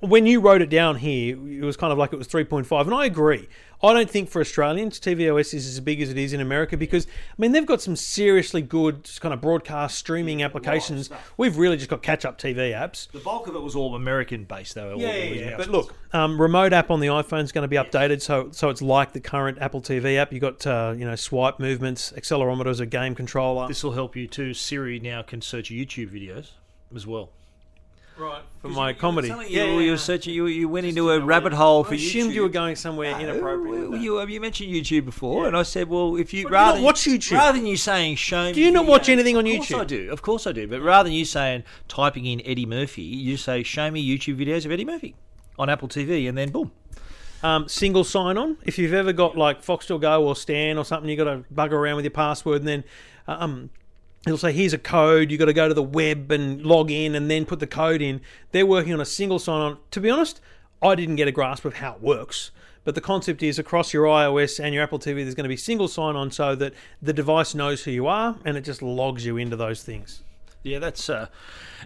when 0.00 0.26
you 0.26 0.40
wrote 0.40 0.62
it 0.62 0.70
down 0.70 0.96
here, 0.96 1.36
it 1.36 1.64
was 1.64 1.76
kind 1.76 1.92
of 1.92 1.98
like 1.98 2.12
it 2.12 2.16
was 2.16 2.28
3.5, 2.28 2.80
and 2.82 2.94
I 2.94 3.06
agree. 3.06 3.48
I 3.82 3.92
don't 3.92 4.10
think 4.10 4.28
for 4.28 4.40
Australians 4.40 4.98
tvOS 4.98 5.54
is 5.54 5.66
as 5.68 5.78
big 5.78 6.00
as 6.00 6.10
it 6.10 6.18
is 6.18 6.32
in 6.32 6.40
America 6.40 6.76
because 6.76 7.06
I 7.06 7.34
mean 7.38 7.52
they've 7.52 7.64
got 7.64 7.80
some 7.80 7.94
seriously 7.94 8.60
good 8.60 9.08
kind 9.20 9.32
of 9.32 9.40
broadcast 9.40 9.96
streaming 9.96 10.42
applications. 10.42 11.10
We've 11.36 11.56
really 11.56 11.76
just 11.76 11.88
got 11.88 12.02
catch-up 12.02 12.38
TV 12.38 12.72
apps. 12.72 13.08
The 13.12 13.20
bulk 13.20 13.46
of 13.46 13.54
it 13.54 13.60
was 13.60 13.76
all 13.76 13.94
American 13.94 14.44
based, 14.44 14.74
though. 14.74 14.94
all 14.94 14.98
these 14.98 15.42
mouse 15.46 15.56
But 15.58 15.68
look, 15.68 15.94
um, 16.12 16.40
remote 16.40 16.72
app 16.72 16.90
on 16.90 16.98
the 16.98 17.06
iPhone 17.06 17.44
is 17.44 17.52
going 17.52 17.62
to 17.62 17.68
be 17.68 17.76
updated, 17.76 18.20
so 18.20 18.48
so 18.50 18.68
it's 18.68 18.82
like 18.82 19.12
the 19.12 19.20
current 19.20 19.58
Apple 19.60 19.80
TV 19.80 20.16
app. 20.16 20.32
You've 20.32 20.42
got 20.42 20.66
uh, 20.66 20.94
you 20.96 21.04
know 21.04 21.14
swipe 21.14 21.60
movements, 21.60 22.12
accelerometers, 22.16 22.80
a 22.80 22.86
game 22.86 23.14
controller. 23.14 23.68
this 23.68 23.84
will 23.84 23.92
help 23.92 24.16
you 24.16 24.26
too. 24.26 24.54
Siri 24.54 24.98
now 24.98 25.22
can 25.22 25.40
search 25.40 25.70
YouTube 25.70 26.10
videos 26.10 26.50
as 26.94 27.06
well. 27.06 27.30
Right 28.18 28.42
for 28.60 28.68
my 28.68 28.92
comedy. 28.92 29.28
Yeah, 29.48 29.64
you 29.78 29.90
were 29.92 29.96
searching. 29.96 30.34
You, 30.34 30.46
you 30.46 30.68
went 30.68 30.86
into 30.86 31.10
a 31.10 31.20
rabbit 31.20 31.52
hole 31.52 31.84
for 31.84 31.92
I 31.92 31.96
assumed 31.96 32.30
YouTube. 32.30 32.34
you 32.34 32.42
were 32.42 32.48
going 32.48 32.76
somewhere 32.76 33.18
inappropriate. 33.18 33.70
with 33.70 33.80
Well, 33.82 33.90
that. 33.92 34.00
you, 34.00 34.26
you 34.26 34.40
mentioned 34.40 34.70
YouTube 34.72 35.04
before, 35.04 35.42
Yeah. 35.42 35.48
and 35.48 35.56
I 35.56 35.62
said, 35.62 35.88
well, 35.88 36.16
if 36.16 36.32
you 36.34 36.44
But 36.44 36.52
rather 36.52 36.78
you 36.78 36.82
not 36.82 36.86
watch 36.86 37.00
YouTube? 37.02 37.32
rather 37.32 37.58
than 37.58 37.66
you 37.66 37.76
saying 37.76 38.16
show 38.16 38.44
me, 38.46 38.52
Do 38.52 38.60
you 38.60 38.70
not 38.70 38.84
videos- 38.84 38.88
watch 38.88 39.08
anything 39.08 39.36
on 39.36 39.46
Of 39.46 39.54
course 39.56 39.68
YouTube? 39.70 39.80
I 39.80 39.84
do. 39.84 40.10
Of 40.10 40.22
course 40.22 40.46
I 40.46 40.52
do. 40.52 40.66
But 40.68 40.80
rather 40.82 41.08
than 41.08 41.14
you 41.14 41.24
saying 41.24 41.62
typing 41.88 42.26
in 42.26 42.42
Eddie 42.44 42.66
Murphy, 42.66 43.02
you 43.02 43.36
say 43.36 43.62
show 43.62 43.90
me 43.90 44.04
YouTube 44.06 44.36
videos 44.44 44.64
of 44.64 44.72
Eddie 44.72 44.84
Murphy 44.84 45.14
on 45.58 45.68
Apple 45.70 45.88
TV, 45.88 46.28
and 46.28 46.36
then 46.36 46.50
boom. 46.50 46.72
Um, 47.42 47.68
single 47.68 48.02
sign 48.02 48.36
on. 48.36 48.56
If 48.64 48.78
you've 48.78 48.92
ever 48.94 49.12
got 49.12 49.36
like 49.36 49.62
Foxtel 49.64 50.00
Go 50.00 50.26
or 50.26 50.34
Stan 50.34 50.76
or 50.76 50.84
something, 50.84 51.08
you 51.08 51.16
got 51.16 51.24
to 51.24 51.44
bugger 51.54 51.72
around 51.72 51.94
with 51.96 52.04
your 52.04 52.10
password, 52.10 52.62
and 52.62 52.68
then 52.68 52.84
um, 53.28 53.70
it'll 54.26 54.38
say, 54.38 54.52
"Here's 54.52 54.72
a 54.72 54.78
code." 54.78 55.30
you've 55.30 55.38
got 55.38 55.46
to 55.46 55.52
go 55.52 55.68
to 55.68 55.74
the 55.74 55.82
web 55.82 56.30
and 56.30 56.62
log 56.64 56.90
in, 56.90 57.14
and 57.14 57.30
then 57.30 57.46
put 57.46 57.60
the 57.60 57.66
code 57.66 58.02
in. 58.02 58.20
They're 58.52 58.66
working 58.66 58.92
on 58.92 59.00
a 59.00 59.06
single 59.06 59.38
sign 59.38 59.60
on. 59.60 59.78
To 59.92 60.00
be 60.00 60.10
honest, 60.10 60.40
I 60.82 60.94
didn't 60.94 61.16
get 61.16 61.28
a 61.28 61.32
grasp 61.32 61.64
of 61.64 61.74
how 61.74 61.94
it 61.94 62.02
works. 62.02 62.50
But 62.84 62.94
the 62.94 63.00
concept 63.00 63.42
is 63.42 63.58
across 63.58 63.92
your 63.92 64.06
iOS 64.06 64.58
and 64.58 64.72
your 64.72 64.82
Apple 64.82 64.98
TV, 64.98 65.16
there's 65.16 65.34
going 65.34 65.44
to 65.44 65.48
be 65.48 65.56
single 65.56 65.88
sign 65.88 66.16
on 66.16 66.30
so 66.30 66.54
that 66.54 66.72
the 67.02 67.12
device 67.12 67.54
knows 67.54 67.84
who 67.84 67.90
you 67.90 68.06
are 68.06 68.38
and 68.46 68.56
it 68.56 68.62
just 68.62 68.80
logs 68.80 69.26
you 69.26 69.36
into 69.36 69.56
those 69.56 69.82
things. 69.82 70.22
Yeah, 70.64 70.80
that's 70.80 71.08
uh, 71.08 71.28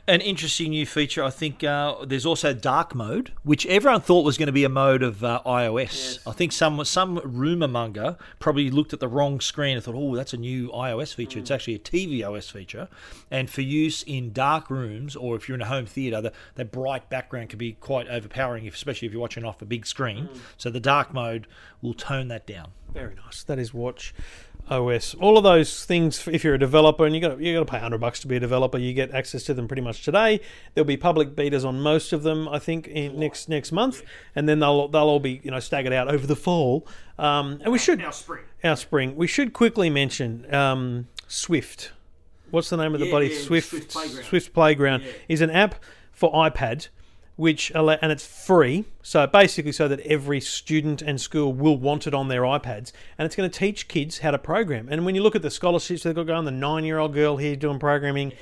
an 0.08 0.22
interesting 0.22 0.70
new 0.70 0.86
feature. 0.86 1.22
I 1.22 1.30
think 1.30 1.62
uh, 1.62 2.04
there's 2.06 2.24
also 2.24 2.54
dark 2.54 2.94
mode, 2.94 3.32
which 3.44 3.66
everyone 3.66 4.00
thought 4.00 4.24
was 4.24 4.38
going 4.38 4.46
to 4.46 4.52
be 4.52 4.64
a 4.64 4.70
mode 4.70 5.02
of 5.02 5.22
uh, 5.22 5.42
iOS. 5.44 6.18
I 6.26 6.32
think 6.32 6.52
some 6.52 6.82
some 6.84 7.20
rumor 7.22 7.68
monger 7.68 8.16
probably 8.38 8.70
looked 8.70 8.92
at 8.94 9.00
the 9.00 9.08
wrong 9.08 9.40
screen 9.40 9.76
and 9.76 9.84
thought, 9.84 9.94
"Oh, 9.94 10.16
that's 10.16 10.32
a 10.32 10.38
new 10.38 10.70
iOS 10.70 11.14
feature." 11.14 11.38
It's 11.38 11.50
actually 11.50 11.74
a 11.74 11.78
tvOS 11.78 12.50
feature, 12.50 12.88
and 13.30 13.50
for 13.50 13.60
use 13.60 14.02
in 14.04 14.32
dark 14.32 14.70
rooms 14.70 15.16
or 15.16 15.36
if 15.36 15.48
you're 15.48 15.56
in 15.56 15.62
a 15.62 15.66
home 15.66 15.86
theater, 15.86 16.22
the, 16.22 16.32
that 16.54 16.72
bright 16.72 17.10
background 17.10 17.50
can 17.50 17.58
be 17.58 17.72
quite 17.74 18.08
overpowering, 18.08 18.64
if, 18.64 18.74
especially 18.74 19.06
if 19.06 19.12
you're 19.12 19.20
watching 19.20 19.44
off 19.44 19.60
a 19.60 19.66
big 19.66 19.86
screen. 19.86 20.30
So 20.56 20.70
the 20.70 20.80
dark 20.80 21.12
mode 21.12 21.46
will 21.82 21.94
tone 21.94 22.28
that 22.28 22.46
down. 22.46 22.72
Very 22.92 23.14
nice. 23.14 23.42
That 23.42 23.58
is 23.58 23.72
Watch 23.72 24.14
OS. 24.70 25.14
All 25.14 25.36
of 25.36 25.44
those 25.44 25.84
things. 25.84 26.26
If 26.28 26.44
you're 26.44 26.54
a 26.54 26.58
developer 26.58 27.04
and 27.04 27.14
you 27.14 27.20
got 27.20 27.40
you 27.40 27.54
got 27.54 27.66
to 27.66 27.70
pay 27.70 27.78
hundred 27.78 27.98
bucks 28.00 28.20
to 28.20 28.26
be 28.26 28.36
a 28.36 28.40
developer, 28.40 28.78
you 28.78 28.94
get 28.94 29.12
access 29.12 29.42
to 29.44 29.54
them 29.54 29.68
pretty 29.68 29.82
much 29.82 30.04
today. 30.04 30.40
There'll 30.74 30.86
be 30.86 30.96
public 30.96 31.34
betas 31.34 31.64
on 31.64 31.80
most 31.80 32.12
of 32.12 32.22
them, 32.22 32.48
I 32.48 32.58
think, 32.58 32.88
in 32.88 33.18
next 33.18 33.48
next 33.48 33.72
month, 33.72 34.02
and 34.34 34.48
then 34.48 34.60
they'll 34.60 34.88
they'll 34.88 35.02
all 35.02 35.20
be 35.20 35.40
you 35.42 35.50
know 35.50 35.60
staggered 35.60 35.92
out 35.92 36.08
over 36.08 36.26
the 36.26 36.36
fall. 36.36 36.86
Um, 37.18 37.60
and 37.62 37.72
we 37.72 37.78
should 37.78 38.02
our 38.02 38.12
spring. 38.12 38.44
our 38.64 38.76
spring. 38.76 39.16
We 39.16 39.26
should 39.26 39.52
quickly 39.52 39.90
mention 39.90 40.52
um, 40.54 41.08
Swift. 41.28 41.92
What's 42.50 42.70
the 42.70 42.76
name 42.76 42.94
of 42.94 43.00
the 43.00 43.06
Yeah, 43.06 43.12
bloody 43.12 43.28
yeah, 43.28 43.40
Swift 43.40 43.70
Swift 43.70 43.90
Playground. 43.90 44.24
Swift 44.24 44.52
Playground 44.52 45.04
is 45.28 45.40
an 45.40 45.50
app 45.50 45.76
for 46.12 46.32
iPad, 46.32 46.88
which 47.36 47.72
and 47.74 48.12
it's 48.12 48.26
free. 48.26 48.84
So 49.02 49.26
basically, 49.26 49.72
so 49.72 49.88
that 49.88 50.00
every 50.00 50.40
student 50.40 51.02
and 51.02 51.20
school 51.20 51.52
will 51.52 51.76
want 51.76 52.06
it 52.06 52.14
on 52.14 52.28
their 52.28 52.42
iPads, 52.42 52.92
and 53.18 53.26
it's 53.26 53.36
going 53.36 53.50
to 53.50 53.58
teach 53.58 53.88
kids 53.88 54.18
how 54.18 54.30
to 54.30 54.38
program. 54.38 54.88
And 54.90 55.04
when 55.04 55.14
you 55.14 55.22
look 55.22 55.36
at 55.36 55.42
the 55.42 55.50
scholarships 55.50 56.02
they've 56.02 56.14
got 56.14 56.26
going, 56.26 56.44
the 56.44 56.50
nine-year-old 56.50 57.14
girl 57.14 57.36
here 57.36 57.56
doing 57.56 57.78
programming. 57.78 58.32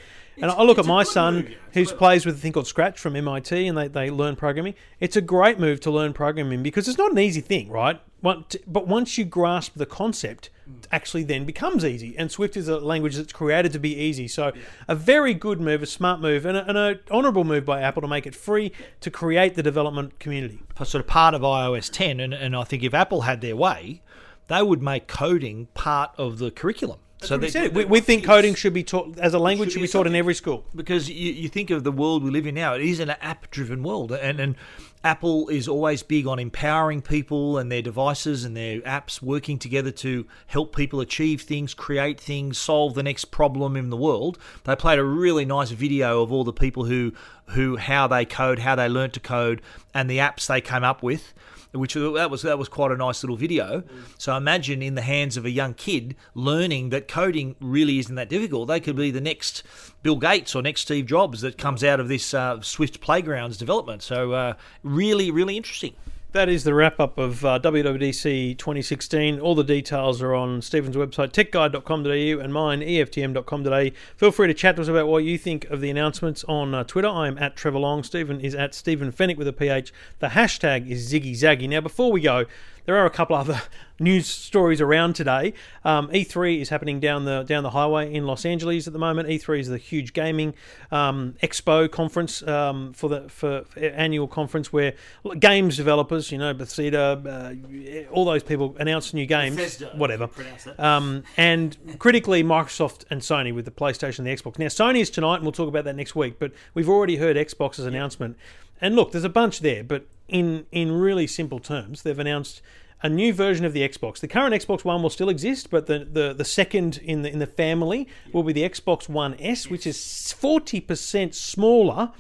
And 0.43 0.51
I 0.51 0.63
look 0.63 0.79
at 0.79 0.87
my 0.87 1.03
son, 1.03 1.55
who 1.75 1.85
plays 1.85 2.25
with 2.25 2.37
a 2.37 2.39
thing 2.39 2.53
called 2.53 2.67
Scratch 2.67 2.99
from 2.99 3.15
MIT, 3.15 3.67
and 3.67 3.77
they, 3.77 3.89
they 3.89 4.11
learn 4.11 4.37
programming. 4.37 4.75
It's 4.99 5.17
a 5.17 5.21
great 5.21 5.59
move 5.59 5.81
to 5.81 5.91
learn 5.91 6.15
programming 6.15 6.63
because 6.63 6.89
it's 6.89 6.97
not 6.97 7.13
an 7.13 7.19
easy 7.19 7.43
thing, 7.43 7.69
right? 7.69 8.01
But 8.23 8.57
but 8.67 8.87
once 8.87 9.17
you 9.17 9.25
grasp 9.25 9.73
the 9.77 9.87
concept, 9.87 10.51
it 10.67 10.89
actually 10.93 11.25
then 11.25 11.45
becomes 11.45 11.85
easy. 11.85 12.17
And 12.19 12.31
Swift 12.31 12.57
is 12.57 12.69
a 12.69 12.79
language 12.79 13.17
that's 13.17 13.33
created 13.33 13.73
to 13.73 13.79
be 13.79 13.95
easy. 13.97 14.29
So 14.29 14.53
a 14.89 14.95
very 14.95 15.35
good 15.35 15.61
move, 15.61 15.83
a 15.83 15.87
smart 15.87 16.21
move, 16.21 16.45
and 16.45 16.57
an 16.57 17.01
honourable 17.11 17.45
move 17.45 17.65
by 17.65 17.81
Apple 17.81 18.03
to 18.03 18.09
make 18.09 18.27
it 18.27 18.35
free 18.35 18.73
to 19.01 19.11
create 19.11 19.55
the 19.55 19.63
development 19.63 20.19
community. 20.19 20.61
sort 20.77 20.97
of 20.97 21.07
part 21.07 21.35
of 21.35 21.43
iOS 21.43 21.91
10, 21.91 22.21
and, 22.21 22.35
and 22.35 22.55
I 22.55 22.65
think 22.65 22.83
if 22.83 22.95
Apple 22.95 23.23
had 23.23 23.41
their 23.41 23.57
way, 23.57 24.03
they 24.49 24.63
would 24.63 24.83
make 24.83 25.07
coding 25.07 25.69
part 25.75 26.11
of 26.19 26.39
the 26.39 26.51
curriculum. 26.51 26.99
So 27.23 27.37
We, 27.37 27.41
they- 27.43 27.51
said 27.51 27.75
we, 27.75 27.85
we 27.85 28.01
think 28.01 28.25
coding 28.25 28.55
should 28.55 28.73
be 28.75 28.83
taught 28.85 29.19
as 29.19 29.35
a 29.35 29.39
language 29.39 29.69
should 29.71 29.75
should 29.75 29.81
be 29.81 29.87
be 29.87 29.93
taught 29.93 30.07
in 30.07 30.15
every 30.15 30.35
school. 30.35 30.65
because 30.75 31.09
you, 31.11 31.33
you 31.33 31.49
think 31.49 31.71
of 31.71 31.85
the 31.85 31.93
world 31.93 32.25
we 32.25 32.31
live 32.31 32.47
in 32.47 32.55
now, 32.55 32.75
it 32.75 32.83
is 32.83 33.01
an 33.01 33.11
app-driven 33.11 33.83
world, 33.83 34.13
and 34.13 34.41
and 34.41 34.55
Apple 35.03 35.49
is 35.49 35.67
always 35.67 36.03
big 36.03 36.27
on 36.27 36.39
empowering 36.39 37.01
people 37.01 37.57
and 37.57 37.73
their 37.73 37.81
devices 37.81 38.45
and 38.45 38.55
their 38.55 38.81
apps 38.83 39.23
working 39.23 39.59
together 39.59 39.91
to 39.91 40.27
help 40.47 40.77
people 40.77 41.01
achieve 41.01 41.41
things, 41.41 41.73
create 41.73 42.21
things, 42.21 42.59
solve 42.59 42.93
the 42.95 43.03
next 43.03 43.27
problem 43.31 43.77
in 43.77 43.89
the 43.89 43.97
world. 43.97 44.39
They 44.65 44.77
played 44.77 44.99
a 44.99 45.05
really 45.05 45.47
nice 45.47 45.71
video 45.71 46.21
of 46.23 46.31
all 46.31 46.45
the 46.45 46.53
people 46.53 46.85
who 46.85 47.13
who 47.47 47.77
how 47.77 48.07
they 48.09 48.25
code, 48.27 48.59
how 48.61 48.75
they 48.75 48.89
learnt 48.89 49.15
to 49.15 49.21
code, 49.21 49.63
and 49.95 50.09
the 50.11 50.19
apps 50.19 50.47
they 50.47 50.61
came 50.61 50.85
up 50.85 51.03
with. 51.03 51.33
Which 51.73 51.95
that 51.95 52.31
was 52.31 52.43
that 52.43 52.59
was 52.59 52.69
quite 52.69 52.91
a 52.91 52.97
nice 52.97 53.23
little 53.23 53.37
video. 53.37 53.85
So 54.19 54.37
imagine 54.37 54.83
in 54.83 54.97
the 54.97 55.03
hands 55.03 55.37
of 55.37 55.45
a 55.45 55.51
young 55.51 55.75
kid 55.75 56.17
learning 56.35 56.91
that 56.91 57.07
coding 57.07 57.55
really 57.61 58.01
isn't 58.01 58.17
that 58.17 58.29
difficult. 58.29 58.67
They 58.69 58.81
could 58.81 58.97
be 58.97 59.13
the 59.13 59.21
next 59.21 59.63
Bill 60.03 60.17
Gates 60.17 60.55
or 60.57 60.63
next 60.63 60.83
Steve 60.83 61.07
Jobs 61.07 61.43
that 61.43 61.59
comes 61.59 61.85
out 61.85 62.01
of 62.01 62.09
this 62.09 62.35
uh, 62.35 62.61
Swift 62.61 63.01
Playgrounds 63.01 63.57
development. 63.57 64.03
So 64.03 64.33
uh, 64.33 64.55
really, 64.83 65.31
really 65.31 65.57
interesting. 65.57 65.95
That 66.33 66.49
is 66.49 66.63
the 66.63 66.75
wrap 66.75 67.01
up 67.01 67.19
of 67.19 67.45
uh, 67.45 67.59
WWDC 67.59 68.57
2016. 68.57 69.41
All 69.41 69.57
the 69.57 69.65
details 69.65 70.23
are 70.23 70.33
on 70.33 70.63
Stephen's 70.63 70.95
website, 70.95 71.33
techguide.com.au, 71.33 72.41
and 72.41 72.55
mine, 72.55 72.83
EFTM.com.au. 72.83 73.91
Feel 74.17 74.31
free 74.31 74.47
to 74.47 74.55
chat 74.55 74.77
to 74.77 74.83
us 74.83 74.87
about 74.87 75.09
what 75.09 75.25
you 75.25 75.37
think 75.37 75.65
of 75.71 75.81
the 75.81 75.91
announcements 75.91 76.45
on 76.45 76.73
uh, 76.73 76.85
Twitter. 76.85 77.09
I 77.09 77.27
am 77.27 77.37
at 77.39 77.57
Trevor 77.57 77.81
Long. 77.81 78.05
Stephen 78.05 78.41
is 78.41 78.55
at 78.55 78.77
Stephen 78.77 79.11
Fennick 79.11 79.39
with 79.39 79.49
a 79.49 79.53
PH. 79.53 79.93
The 80.21 80.29
hashtag 80.29 80.89
is 80.89 81.13
Ziggy 81.13 81.33
Zaggy. 81.33 81.69
Now, 81.69 81.81
before 81.81 82.13
we 82.13 82.21
go, 82.21 82.45
there 82.91 82.99
are 82.99 83.07
a 83.07 83.11
couple 83.11 83.37
other 83.37 83.63
news 84.01 84.27
stories 84.27 84.81
around 84.81 85.15
today. 85.15 85.55
Um, 85.85 86.09
E3 86.09 86.61
is 86.61 86.71
happening 86.71 86.99
down 86.99 87.25
the 87.25 87.45
down 87.45 87.63
the 87.63 87.71
highway 87.71 88.13
in 88.13 88.27
Los 88.27 88.45
Angeles 88.45 88.89
at 88.89 88.93
the 88.93 88.99
moment. 88.99 89.29
E3 89.29 89.61
is 89.61 89.69
the 89.69 89.79
huge 89.79 90.13
gaming 90.13 90.55
um, 90.91 91.37
expo 91.41 91.89
conference 91.89 92.43
um, 92.43 92.93
for 92.93 93.09
the 93.09 93.29
for, 93.29 93.63
for 93.63 93.79
annual 93.79 94.27
conference 94.27 94.73
where 94.73 94.95
games 95.39 95.77
developers, 95.77 96.33
you 96.33 96.39
know, 96.39 96.53
Bethesda, 96.53 97.23
uh, 97.25 98.13
all 98.13 98.25
those 98.25 98.43
people 98.43 98.75
announce 98.81 99.15
new 99.15 99.27
games, 99.27 99.55
Bethesda, 99.55 99.93
whatever. 99.95 100.25
if 100.25 100.31
you 100.31 100.43
pronounce 100.43 100.65
that. 100.65 100.81
Um, 100.81 101.23
and 101.37 101.77
critically, 102.01 102.43
Microsoft 102.43 103.05
and 103.09 103.21
Sony 103.21 103.55
with 103.55 103.67
the 103.67 103.71
PlayStation 103.71 104.19
and 104.19 104.27
the 104.27 104.35
Xbox. 104.35 104.59
Now, 104.59 104.67
Sony 104.67 105.01
is 105.01 105.11
tonight, 105.11 105.37
and 105.37 105.45
we'll 105.45 105.53
talk 105.53 105.69
about 105.69 105.85
that 105.85 105.95
next 105.95 106.17
week. 106.17 106.41
But 106.41 106.51
we've 106.75 106.89
already 106.89 107.19
heard 107.19 107.37
Xbox's 107.37 107.87
announcement. 107.87 108.37
And 108.81 108.97
look, 108.97 109.13
there's 109.13 109.25
a 109.25 109.29
bunch 109.29 109.61
there, 109.61 109.85
but 109.85 110.07
in 110.31 110.67
in 110.73 110.93
really 110.93 111.27
simple 111.27 111.59
terms, 111.59 112.03
they've 112.03 112.19
announced 112.19 112.63
a 113.03 113.09
new 113.09 113.33
version 113.33 113.65
of 113.65 113.73
the 113.73 113.81
Xbox. 113.89 114.21
The 114.21 114.29
current 114.29 114.55
Xbox 114.55 114.85
One 114.85 115.03
will 115.03 115.11
still 115.11 115.31
exist, 115.31 115.71
but 115.71 115.87
the, 115.87 116.01
the, 116.01 116.35
the 116.35 116.45
second 116.45 116.99
in 116.99 117.23
the 117.23 117.31
in 117.33 117.39
the 117.39 117.47
family 117.47 118.07
will 118.33 118.43
be 118.43 118.53
the 118.53 118.69
Xbox 118.69 119.09
One 119.09 119.37
S, 119.41 119.69
which 119.69 119.87
is 119.87 120.33
forty 120.33 120.81
percent 120.81 121.35
smaller 121.35 122.13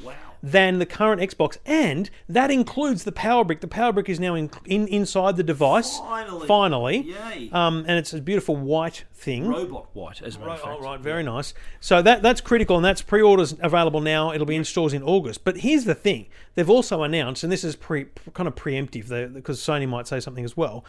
than 0.43 0.78
the 0.78 0.86
current 0.86 1.20
Xbox, 1.20 1.59
and 1.66 2.11
that 2.28 2.51
includes 2.51 3.05
the 3.05 3.12
power 3.12 3.45
brick. 3.45 3.61
The 3.61 3.68
power 3.68 3.93
brick 3.93 4.09
is 4.09 4.18
now 4.18 4.34
in, 4.34 4.51
in 4.64 4.88
inside 4.88 5.36
the 5.36 5.43
device. 5.43 5.99
Finally. 5.99 6.47
Finally. 6.47 6.99
Yay. 6.99 7.51
Um, 7.53 7.84
and 7.86 7.99
it's 7.99 8.12
a 8.12 8.20
beautiful 8.20 8.57
white 8.57 9.05
thing. 9.12 9.47
Robot 9.47 9.88
white, 9.93 10.22
as 10.22 10.36
a 10.36 10.38
matter 10.38 10.51
of 10.53 10.61
fact. 10.61 10.82
right, 10.82 11.01
very 11.01 11.22
nice. 11.22 11.55
So 11.80 12.03
that 12.03 12.22
that's 12.22 12.41
critical, 12.41 12.76
and 12.76 12.84
that's 12.84 13.03
pre-orders 13.03 13.55
available 13.61 14.01
now. 14.01 14.32
It'll 14.32 14.47
be 14.47 14.57
in 14.57 14.64
stores 14.64 14.93
in 14.93 15.03
August. 15.03 15.45
But 15.45 15.59
here's 15.59 15.84
the 15.84 15.95
thing: 15.95 16.26
they've 16.55 16.70
also 16.70 17.03
announced, 17.03 17.43
and 17.43 17.53
this 17.53 17.64
is 17.64 17.76
pre 17.76 18.07
kind 18.34 18.47
of 18.47 18.55
preemptive, 18.55 19.34
because 19.34 19.61
Sony 19.61 19.88
might 19.88 20.07
say 20.09 20.20
something 20.20 20.45
as 20.45 20.57
well. 20.57 20.84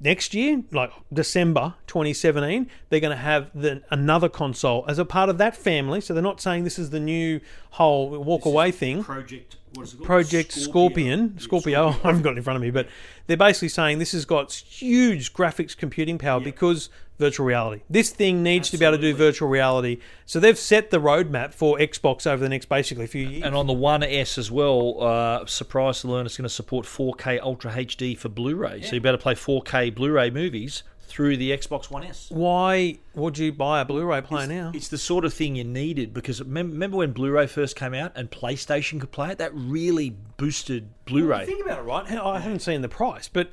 Next 0.00 0.32
year, 0.32 0.62
like 0.70 0.92
December 1.12 1.74
2017, 1.88 2.70
they're 2.88 3.00
going 3.00 3.10
to 3.10 3.16
have 3.16 3.50
the, 3.52 3.82
another 3.90 4.28
console 4.28 4.84
as 4.86 4.98
a 4.98 5.04
part 5.04 5.28
of 5.28 5.38
that 5.38 5.56
family. 5.56 6.00
So 6.00 6.14
they're 6.14 6.22
not 6.22 6.40
saying 6.40 6.64
this 6.64 6.78
is 6.78 6.90
the 6.90 7.00
new 7.00 7.40
whole 7.70 8.10
walk 8.10 8.44
away 8.44 8.70
thing. 8.70 9.02
Project, 9.02 9.56
what 9.74 9.82
is 9.82 9.94
it 9.94 9.96
called? 9.96 10.06
Project 10.06 10.52
Scorpion, 10.52 11.38
Scorpio. 11.40 11.88
I 12.04 12.08
haven't 12.08 12.22
got 12.22 12.34
it 12.34 12.38
in 12.38 12.42
front 12.44 12.56
of 12.56 12.62
me, 12.62 12.70
but 12.70 12.86
they're 13.26 13.36
basically 13.36 13.70
saying 13.70 13.98
this 13.98 14.12
has 14.12 14.24
got 14.24 14.52
huge 14.52 15.32
graphics 15.32 15.76
computing 15.76 16.16
power 16.16 16.38
because 16.38 16.90
virtual 17.18 17.46
reality. 17.46 17.82
This 17.90 18.10
thing 18.10 18.42
needs 18.42 18.70
to 18.70 18.78
be 18.78 18.84
able 18.84 18.96
to 18.96 19.02
do 19.02 19.14
virtual 19.14 19.48
reality. 19.48 19.98
So 20.24 20.40
they've 20.40 20.58
set 20.58 20.90
the 20.90 20.98
roadmap 20.98 21.52
for 21.52 21.78
Xbox 21.78 22.26
over 22.26 22.42
the 22.42 22.48
next 22.48 22.68
basically 22.68 23.06
few 23.06 23.26
years. 23.26 23.44
And 23.44 23.54
on 23.54 23.66
the 23.66 23.72
One 23.72 24.02
S 24.02 24.38
as 24.38 24.50
well, 24.50 25.02
uh, 25.02 25.46
surprised 25.46 26.02
to 26.02 26.08
learn 26.08 26.26
it's 26.26 26.36
going 26.36 26.44
to 26.44 26.48
support 26.48 26.86
4K 26.86 27.40
Ultra 27.40 27.72
HD 27.72 28.16
for 28.16 28.28
Blu-ray. 28.28 28.82
So 28.82 28.94
you 28.94 29.00
better 29.00 29.18
play 29.18 29.34
4K 29.34 29.94
Blu-ray 29.94 30.30
movies 30.30 30.84
through 31.08 31.36
the 31.38 31.50
Xbox 31.50 31.90
One 31.90 32.04
S. 32.04 32.26
Why 32.30 32.98
would 33.14 33.38
you 33.38 33.50
buy 33.50 33.80
a 33.80 33.84
Blu-ray 33.84 34.20
player 34.20 34.46
now? 34.46 34.72
It's 34.74 34.88
the 34.88 34.98
sort 34.98 35.24
of 35.24 35.34
thing 35.34 35.56
you 35.56 35.64
needed 35.64 36.14
because 36.14 36.40
remem- 36.40 36.70
remember 36.70 36.98
when 36.98 37.12
Blu-ray 37.12 37.46
first 37.46 37.74
came 37.74 37.94
out 37.94 38.12
and 38.14 38.30
PlayStation 38.30 39.00
could 39.00 39.10
play 39.10 39.30
it? 39.30 39.38
That 39.38 39.52
really 39.54 40.10
boosted 40.36 40.90
Blu-ray. 41.06 41.46
Think 41.46 41.64
about 41.64 41.78
it, 41.78 41.82
right? 41.82 42.10
I 42.12 42.38
haven't 42.38 42.60
seen 42.60 42.82
the 42.82 42.88
price, 42.88 43.26
but 43.26 43.50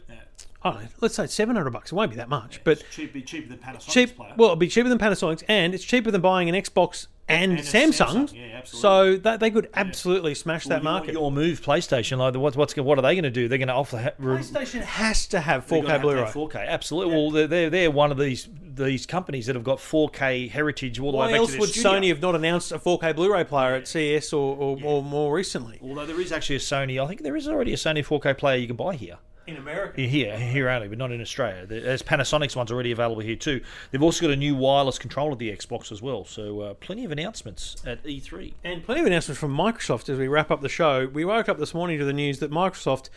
I 0.65 0.71
don't 0.71 0.81
know. 0.81 0.87
Let's 0.99 1.15
say 1.15 1.27
seven 1.27 1.55
hundred 1.55 1.69
bucks. 1.71 1.91
It 1.91 1.95
won't 1.95 2.09
be 2.11 2.17
that 2.17 2.27
much, 2.27 2.63
but 2.63 2.83
cheaper, 2.91 3.19
cheaper 3.21 3.49
than 3.49 3.59
Panasonic 3.59 3.89
cheap. 3.89 4.17
Well, 4.17 4.29
it'll 4.47 4.55
be 4.55 4.67
cheaper 4.67 4.89
than 4.89 4.97
Panasonic's, 4.97 5.43
and 5.47 5.73
it's 5.75 5.83
cheaper 5.83 6.09
than 6.11 6.21
buying 6.21 6.49
an 6.49 6.55
Xbox 6.55 7.07
and, 7.27 7.51
And 7.51 7.59
a 7.59 7.63
Samsung. 7.63 8.29
Samsung, 8.29 8.33
yeah, 8.33 8.57
absolutely. 8.57 8.81
So 8.81 9.17
that 9.17 9.39
they 9.39 9.51
could 9.51 9.69
absolutely 9.75 10.35
smash 10.35 10.65
that 10.65 10.83
market. 10.83 11.13
Your 11.13 11.31
move, 11.31 11.61
PlayStation. 11.61 12.17
Like, 12.17 12.35
what, 12.35 12.55
what's 12.55 12.75
what 12.77 12.97
are 12.97 13.01
they 13.01 13.13
going 13.13 13.23
to 13.23 13.31
do? 13.31 13.47
They're 13.47 13.57
going 13.59 13.67
to 13.67 13.73
offer 13.75 13.97
ha- 13.99 14.11
re- 14.17 14.37
PlayStation 14.37 14.81
has 14.81 15.27
to 15.27 15.39
have 15.39 15.67
they're 15.67 15.79
4K 15.79 15.81
gonna 15.83 15.91
have 15.93 16.01
to 16.01 16.07
Blu-ray. 16.07 16.21
have 16.21 16.33
4K. 16.33 16.67
Absolutely. 16.67 17.13
Well, 17.15 17.31
they're, 17.31 17.47
they're 17.47 17.69
they're 17.69 17.91
one 17.91 18.11
of 18.11 18.17
these 18.17 18.47
these 18.75 19.05
companies 19.05 19.45
that 19.45 19.55
have 19.55 19.63
got 19.63 19.77
4K 19.77 20.49
heritage 20.49 20.99
all 20.99 21.11
the 21.11 21.17
way 21.17 21.27
Why 21.27 21.31
back 21.31 21.37
else 21.39 21.49
to 21.49 21.51
their 21.53 21.59
would 21.61 21.69
studio. 21.69 21.91
Sony 21.91 22.07
have 22.09 22.21
not 22.21 22.35
announced 22.35 22.71
a 22.71 22.79
4K 22.79 23.15
Blu-ray 23.15 23.43
player 23.45 23.75
at 23.75 23.87
CES 23.87 24.33
or, 24.33 24.55
or, 24.57 24.77
or 24.83 25.03
more 25.03 25.33
recently? 25.33 25.79
Although 25.81 26.05
there 26.05 26.19
is 26.19 26.31
actually 26.31 26.57
a 26.57 26.59
Sony, 26.59 27.01
I 27.01 27.07
think 27.07 27.21
there 27.21 27.35
is 27.35 27.47
already 27.47 27.71
a 27.73 27.77
Sony 27.77 28.05
4K 28.05 28.37
player 28.37 28.57
you 28.57 28.67
can 28.67 28.75
buy 28.75 28.95
here. 28.95 29.17
In 29.47 29.57
America. 29.57 30.01
Here, 30.01 30.37
here 30.37 30.69
only, 30.69 30.87
but 30.87 30.97
not 30.97 31.11
in 31.11 31.21
Australia. 31.21 31.65
There's 31.65 32.01
Panasonic's 32.01 32.55
one's 32.55 32.71
already 32.71 32.91
available 32.91 33.21
here 33.21 33.35
too. 33.35 33.61
They've 33.91 34.01
also 34.01 34.25
got 34.25 34.31
a 34.31 34.35
new 34.35 34.55
wireless 34.55 34.97
control 34.97 35.31
of 35.31 35.39
the 35.39 35.55
Xbox 35.55 35.91
as 35.91 36.01
well. 36.01 36.25
So 36.25 36.61
uh, 36.61 36.73
plenty 36.75 37.05
of 37.05 37.11
announcements 37.11 37.75
at 37.85 37.99
E 38.05 38.19
E3. 38.19 38.53
And 38.63 38.83
plenty 38.83 39.01
of 39.01 39.07
announcements 39.07 39.39
from 39.39 39.55
Microsoft 39.55 40.09
as 40.09 40.17
we 40.17 40.27
wrap 40.27 40.49
up 40.49 40.61
the 40.61 40.69
show. 40.69 41.07
We 41.07 41.25
woke 41.25 41.47
up 41.47 41.59
this 41.59 41.73
morning 41.73 41.99
to 41.99 42.05
the 42.05 42.13
news 42.13 42.39
that 42.39 42.49
Microsoft 42.49 43.09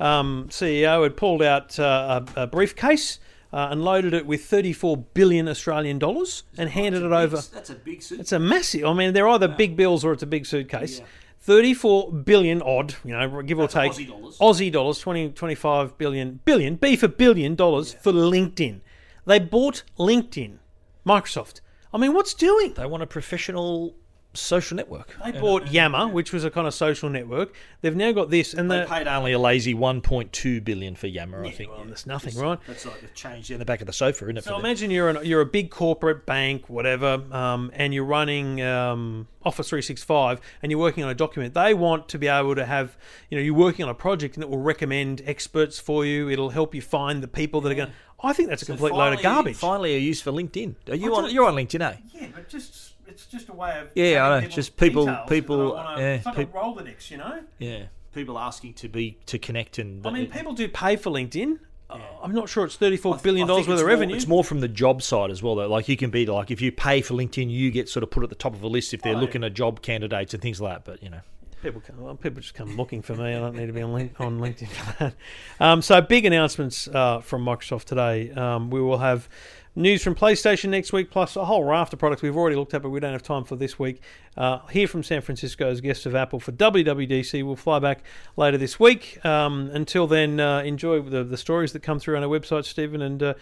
um, 0.00 0.46
CEO 0.50 1.02
had 1.04 1.16
pulled 1.16 1.42
out 1.42 1.78
uh, 1.78 2.22
a, 2.36 2.42
a 2.42 2.46
briefcase 2.46 3.20
uh, 3.52 3.68
and 3.70 3.84
loaded 3.84 4.12
it 4.12 4.26
with 4.26 4.44
34 4.44 4.96
billion 4.96 5.48
Australian 5.48 5.98
dollars 5.98 6.42
and 6.58 6.70
handed 6.70 7.02
it 7.02 7.12
over. 7.12 7.36
That's 7.36 7.70
a 7.70 7.74
big 7.74 8.02
suit. 8.02 8.20
It's 8.20 8.32
a 8.32 8.38
massive. 8.38 8.84
I 8.84 8.92
mean, 8.92 9.12
they're 9.12 9.28
either 9.28 9.48
big 9.48 9.76
bills 9.76 10.04
or 10.04 10.12
it's 10.12 10.22
a 10.22 10.26
big 10.26 10.46
suitcase. 10.46 11.00
34 11.46 12.10
billion 12.12 12.60
odd, 12.60 12.96
you 13.04 13.16
know, 13.16 13.40
give 13.40 13.60
or 13.60 13.68
take. 13.68 13.92
Aussie 13.92 14.08
dollars. 14.08 14.38
Aussie 14.38 14.72
dollars, 14.72 14.98
20, 14.98 15.30
25 15.30 15.96
billion, 15.96 16.40
billion, 16.44 16.74
B 16.74 16.96
for 16.96 17.06
billion 17.06 17.54
dollars 17.54 17.94
for 17.94 18.10
LinkedIn. 18.10 18.80
They 19.26 19.38
bought 19.38 19.84
LinkedIn, 19.96 20.58
Microsoft. 21.06 21.60
I 21.94 21.98
mean, 21.98 22.14
what's 22.14 22.34
doing? 22.34 22.74
They 22.74 22.84
want 22.86 23.04
a 23.04 23.06
professional 23.06 23.94
social 24.36 24.76
network. 24.76 25.16
They 25.24 25.32
bought 25.32 25.70
Yammer, 25.70 26.08
which 26.08 26.32
was 26.32 26.44
a 26.44 26.50
kind 26.50 26.66
of 26.66 26.74
social 26.74 27.08
network. 27.08 27.54
They've 27.80 27.94
now 27.94 28.12
got 28.12 28.30
this, 28.30 28.54
and 28.54 28.70
They 28.70 28.80
the, 28.80 28.86
paid 28.86 29.06
only 29.06 29.32
a 29.32 29.38
lazy 29.38 29.74
1.2 29.74 30.64
billion 30.64 30.94
for 30.94 31.06
Yammer, 31.06 31.44
I 31.44 31.50
think. 31.50 31.70
well, 31.70 31.84
that's 31.84 32.06
nothing, 32.06 32.36
right? 32.36 32.58
That's 32.66 32.86
like 32.86 33.00
the 33.00 33.08
change 33.08 33.50
in 33.50 33.58
the 33.58 33.64
back 33.64 33.80
of 33.80 33.86
the 33.86 33.92
sofa, 33.92 34.24
isn't 34.24 34.38
it? 34.38 34.44
So 34.44 34.50
for 34.50 34.56
them? 34.56 34.64
imagine 34.64 34.90
you're 34.90 35.08
an, 35.08 35.24
you're 35.24 35.40
a 35.40 35.46
big 35.46 35.70
corporate 35.70 36.26
bank, 36.26 36.68
whatever, 36.68 37.22
um, 37.30 37.70
and 37.74 37.92
you're 37.92 38.04
running 38.04 38.62
um, 38.62 39.28
Office 39.44 39.68
365, 39.68 40.40
and 40.62 40.72
you're 40.72 40.80
working 40.80 41.04
on 41.04 41.10
a 41.10 41.14
document. 41.14 41.54
They 41.54 41.74
want 41.74 42.08
to 42.08 42.18
be 42.18 42.28
able 42.28 42.54
to 42.56 42.66
have, 42.66 42.96
you 43.30 43.38
know, 43.38 43.42
you're 43.42 43.54
working 43.54 43.84
on 43.84 43.90
a 43.90 43.94
project, 43.94 44.36
and 44.36 44.42
it 44.42 44.50
will 44.50 44.58
recommend 44.58 45.22
experts 45.24 45.78
for 45.78 46.04
you. 46.04 46.28
It'll 46.28 46.50
help 46.50 46.74
you 46.74 46.82
find 46.82 47.22
the 47.22 47.28
people 47.28 47.60
that 47.62 47.72
are 47.72 47.76
going. 47.76 47.88
to... 47.88 47.94
I 48.20 48.32
think 48.32 48.48
that's 48.48 48.62
a 48.62 48.66
complete 48.66 48.92
load 48.92 49.12
of 49.12 49.22
garbage. 49.22 49.56
Finally, 49.56 49.94
a 49.94 49.98
use 49.98 50.20
for 50.20 50.32
LinkedIn. 50.32 50.74
Are 50.88 50.96
you 50.96 51.14
on? 51.14 51.30
You're 51.30 51.46
on 51.46 51.54
LinkedIn, 51.54 51.80
eh? 51.80 51.96
Yeah, 52.12 52.28
but 52.34 52.48
just 52.48 52.94
it's 53.08 53.26
just 53.26 53.48
a 53.48 53.52
way 53.52 53.78
of 53.80 53.88
Yeah, 53.94 54.24
I 54.24 54.28
know, 54.28 54.34
having 54.36 54.50
just 54.50 54.76
people- 54.76 55.06
people- 55.28 55.72
that 55.74 55.78
I 55.80 55.84
wanna- 55.84 56.00
yeah, 56.02 56.14
it's 56.14 56.26
like 56.26 56.36
peop- 56.36 56.54
a 56.54 56.56
Rolodex, 56.56 57.10
you 57.10 57.18
know. 57.18 57.40
Yeah. 57.58 57.84
People 58.14 58.38
asking 58.38 58.74
to 58.74 58.88
be 58.88 59.18
to 59.26 59.38
connect 59.38 59.78
and. 59.78 60.06
I 60.06 60.10
mean, 60.10 60.30
people 60.30 60.52
do 60.54 60.68
pay 60.68 60.96
for 60.96 61.10
LinkedIn. 61.10 61.58
Uh, 61.88 61.98
I'm 62.22 62.34
not 62.34 62.48
sure 62.48 62.64
it's 62.64 62.74
34 62.76 63.18
billion 63.18 63.44
I 63.44 63.48
dollars 63.48 63.68
worth 63.68 63.74
it's 63.74 63.80
of 63.82 63.86
more- 63.86 63.94
revenue. 63.94 64.16
It's 64.16 64.26
more 64.26 64.42
from 64.42 64.60
the 64.60 64.68
job 64.68 65.02
side 65.02 65.30
as 65.30 65.42
well, 65.42 65.54
though. 65.54 65.68
Like 65.68 65.88
you 65.88 65.96
can 65.96 66.10
be 66.10 66.26
like, 66.26 66.50
if 66.50 66.60
you 66.60 66.72
pay 66.72 67.00
for 67.00 67.14
LinkedIn, 67.14 67.48
you 67.50 67.70
get 67.70 67.88
sort 67.88 68.02
of 68.02 68.10
put 68.10 68.22
at 68.24 68.28
the 68.28 68.34
top 68.34 68.54
of 68.54 68.62
a 68.62 68.68
list 68.68 68.92
if 68.94 69.02
they're 69.02 69.12
Oh, 69.12 69.16
yeah. 69.16 69.20
looking 69.20 69.44
at 69.44 69.54
job 69.54 69.82
candidates 69.82 70.34
and 70.34 70.42
things 70.42 70.60
like 70.60 70.84
that. 70.84 70.90
But 70.90 71.02
you 71.02 71.10
know, 71.10 71.20
People 71.62 71.80
come, 71.80 72.00
well, 72.00 72.14
people 72.14 72.40
just 72.40 72.54
come 72.54 72.76
looking 72.76 73.02
for 73.02 73.14
me. 73.14 73.34
I 73.34 73.38
don't 73.38 73.56
need 73.56 73.66
to 73.66 73.72
be 73.72 73.80
on, 73.82 73.92
link, 73.92 74.14
on 74.20 74.38
LinkedIn 74.40 74.68
for 74.68 74.96
that. 75.04 75.14
Um, 75.58 75.80
so 75.82 76.00
big 76.00 76.24
announcements 76.24 76.86
uh, 76.88 77.20
from 77.20 77.44
Microsoft 77.44 77.84
today. 77.84 78.30
Um, 78.32 78.68
we 78.70 78.80
will 78.80 78.98
have 78.98 79.28
news 79.76 80.02
from 80.02 80.14
PlayStation 80.14 80.70
next 80.70 80.92
week, 80.92 81.10
plus 81.10 81.36
a 81.36 81.44
whole 81.44 81.64
raft 81.64 81.92
of 81.92 81.98
products 81.98 82.22
we've 82.22 82.36
already 82.36 82.56
looked 82.56 82.74
at, 82.74 82.82
but 82.82 82.90
we 82.90 82.98
don't 82.98 83.12
have 83.12 83.22
time 83.22 83.44
for 83.44 83.56
this 83.56 83.78
week. 83.78 84.02
Uh, 84.36 84.58
hear 84.68 84.88
from 84.88 85.02
San 85.02 85.20
Francisco 85.20 85.70
as 85.70 85.80
guests 85.80 86.06
of 86.06 86.14
Apple 86.14 86.40
for 86.40 86.52
WWDC. 86.52 87.44
We'll 87.44 87.56
fly 87.56 87.78
back 87.78 88.02
later 88.36 88.58
this 88.58 88.80
week. 88.80 89.24
Um, 89.24 89.70
until 89.72 90.06
then, 90.06 90.40
uh, 90.40 90.60
enjoy 90.60 91.00
the, 91.02 91.22
the 91.22 91.36
stories 91.36 91.72
that 91.72 91.82
come 91.82 92.00
through 92.00 92.16
on 92.16 92.22
our 92.24 92.28
website, 92.28 92.64
Stephen, 92.64 93.02
and. 93.02 93.22
Uh, 93.22 93.34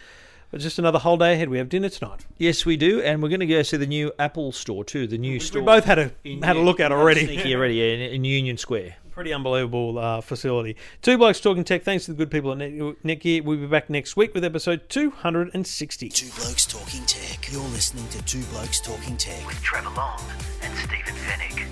just 0.57 0.79
another 0.79 1.01
whole 1.01 1.17
day 1.17 1.33
ahead. 1.33 1.49
We 1.49 1.59
have 1.59 1.69
dinner 1.69 1.89
tonight. 1.89 2.27
yes, 2.39 2.65
we 2.65 2.77
do, 2.77 3.03
and 3.03 3.21
we're 3.21 3.29
going 3.29 3.41
to 3.41 3.47
go 3.47 3.61
see 3.65 3.77
the 3.77 3.89
new 3.89 4.13
Apple 4.21 4.53
store 4.53 4.85
too. 4.85 5.09
The 5.09 5.19
new 5.19 5.41
store. 5.41 5.63
We 5.63 5.67
both 5.67 5.85
had 5.85 5.99
a 5.99 6.13
in- 6.23 6.43
had 6.43 6.55
a 6.55 6.61
look 6.61 6.79
at 6.79 6.93
already. 6.93 7.23
Already, 7.53 7.75
yeah, 7.75 7.85
in, 7.87 8.01
in 8.01 8.25
Union 8.25 8.57
Square. 8.57 8.95
Pretty 9.15 9.33
unbelievable 9.33 9.97
uh, 9.97 10.21
facility. 10.21 10.77
Two 11.01 11.17
blokes 11.19 11.41
talking 11.41 11.63
tech. 11.63 11.85
Thanks 11.85 12.05
to 12.07 12.13
the 12.13 12.17
good 12.17 12.33
people 12.33 12.51
at 12.51 12.59
Net- 12.59 12.73
Netgear. 13.05 13.45
We'll 13.45 13.59
be 13.59 13.67
back 13.67 13.89
next 13.89 14.17
week 14.17 14.35
with 14.35 14.45
episode 14.45 14.89
260. 14.89 16.09
Two 16.09 16.31
Blokes 16.41 16.67
Talking 16.67 17.05
Tech. 17.07 17.53
You're 17.53 17.63
listening 17.63 18.09
to 18.09 18.21
Two 18.25 18.43
Blokes 18.47 18.81
Talking 18.81 19.17
Tech. 19.17 19.47
With 19.47 19.63
Trevor 19.63 19.91
Long 19.91 20.21
and 20.63 20.77
Stephen 20.79 21.15
Fennick. 21.15 21.65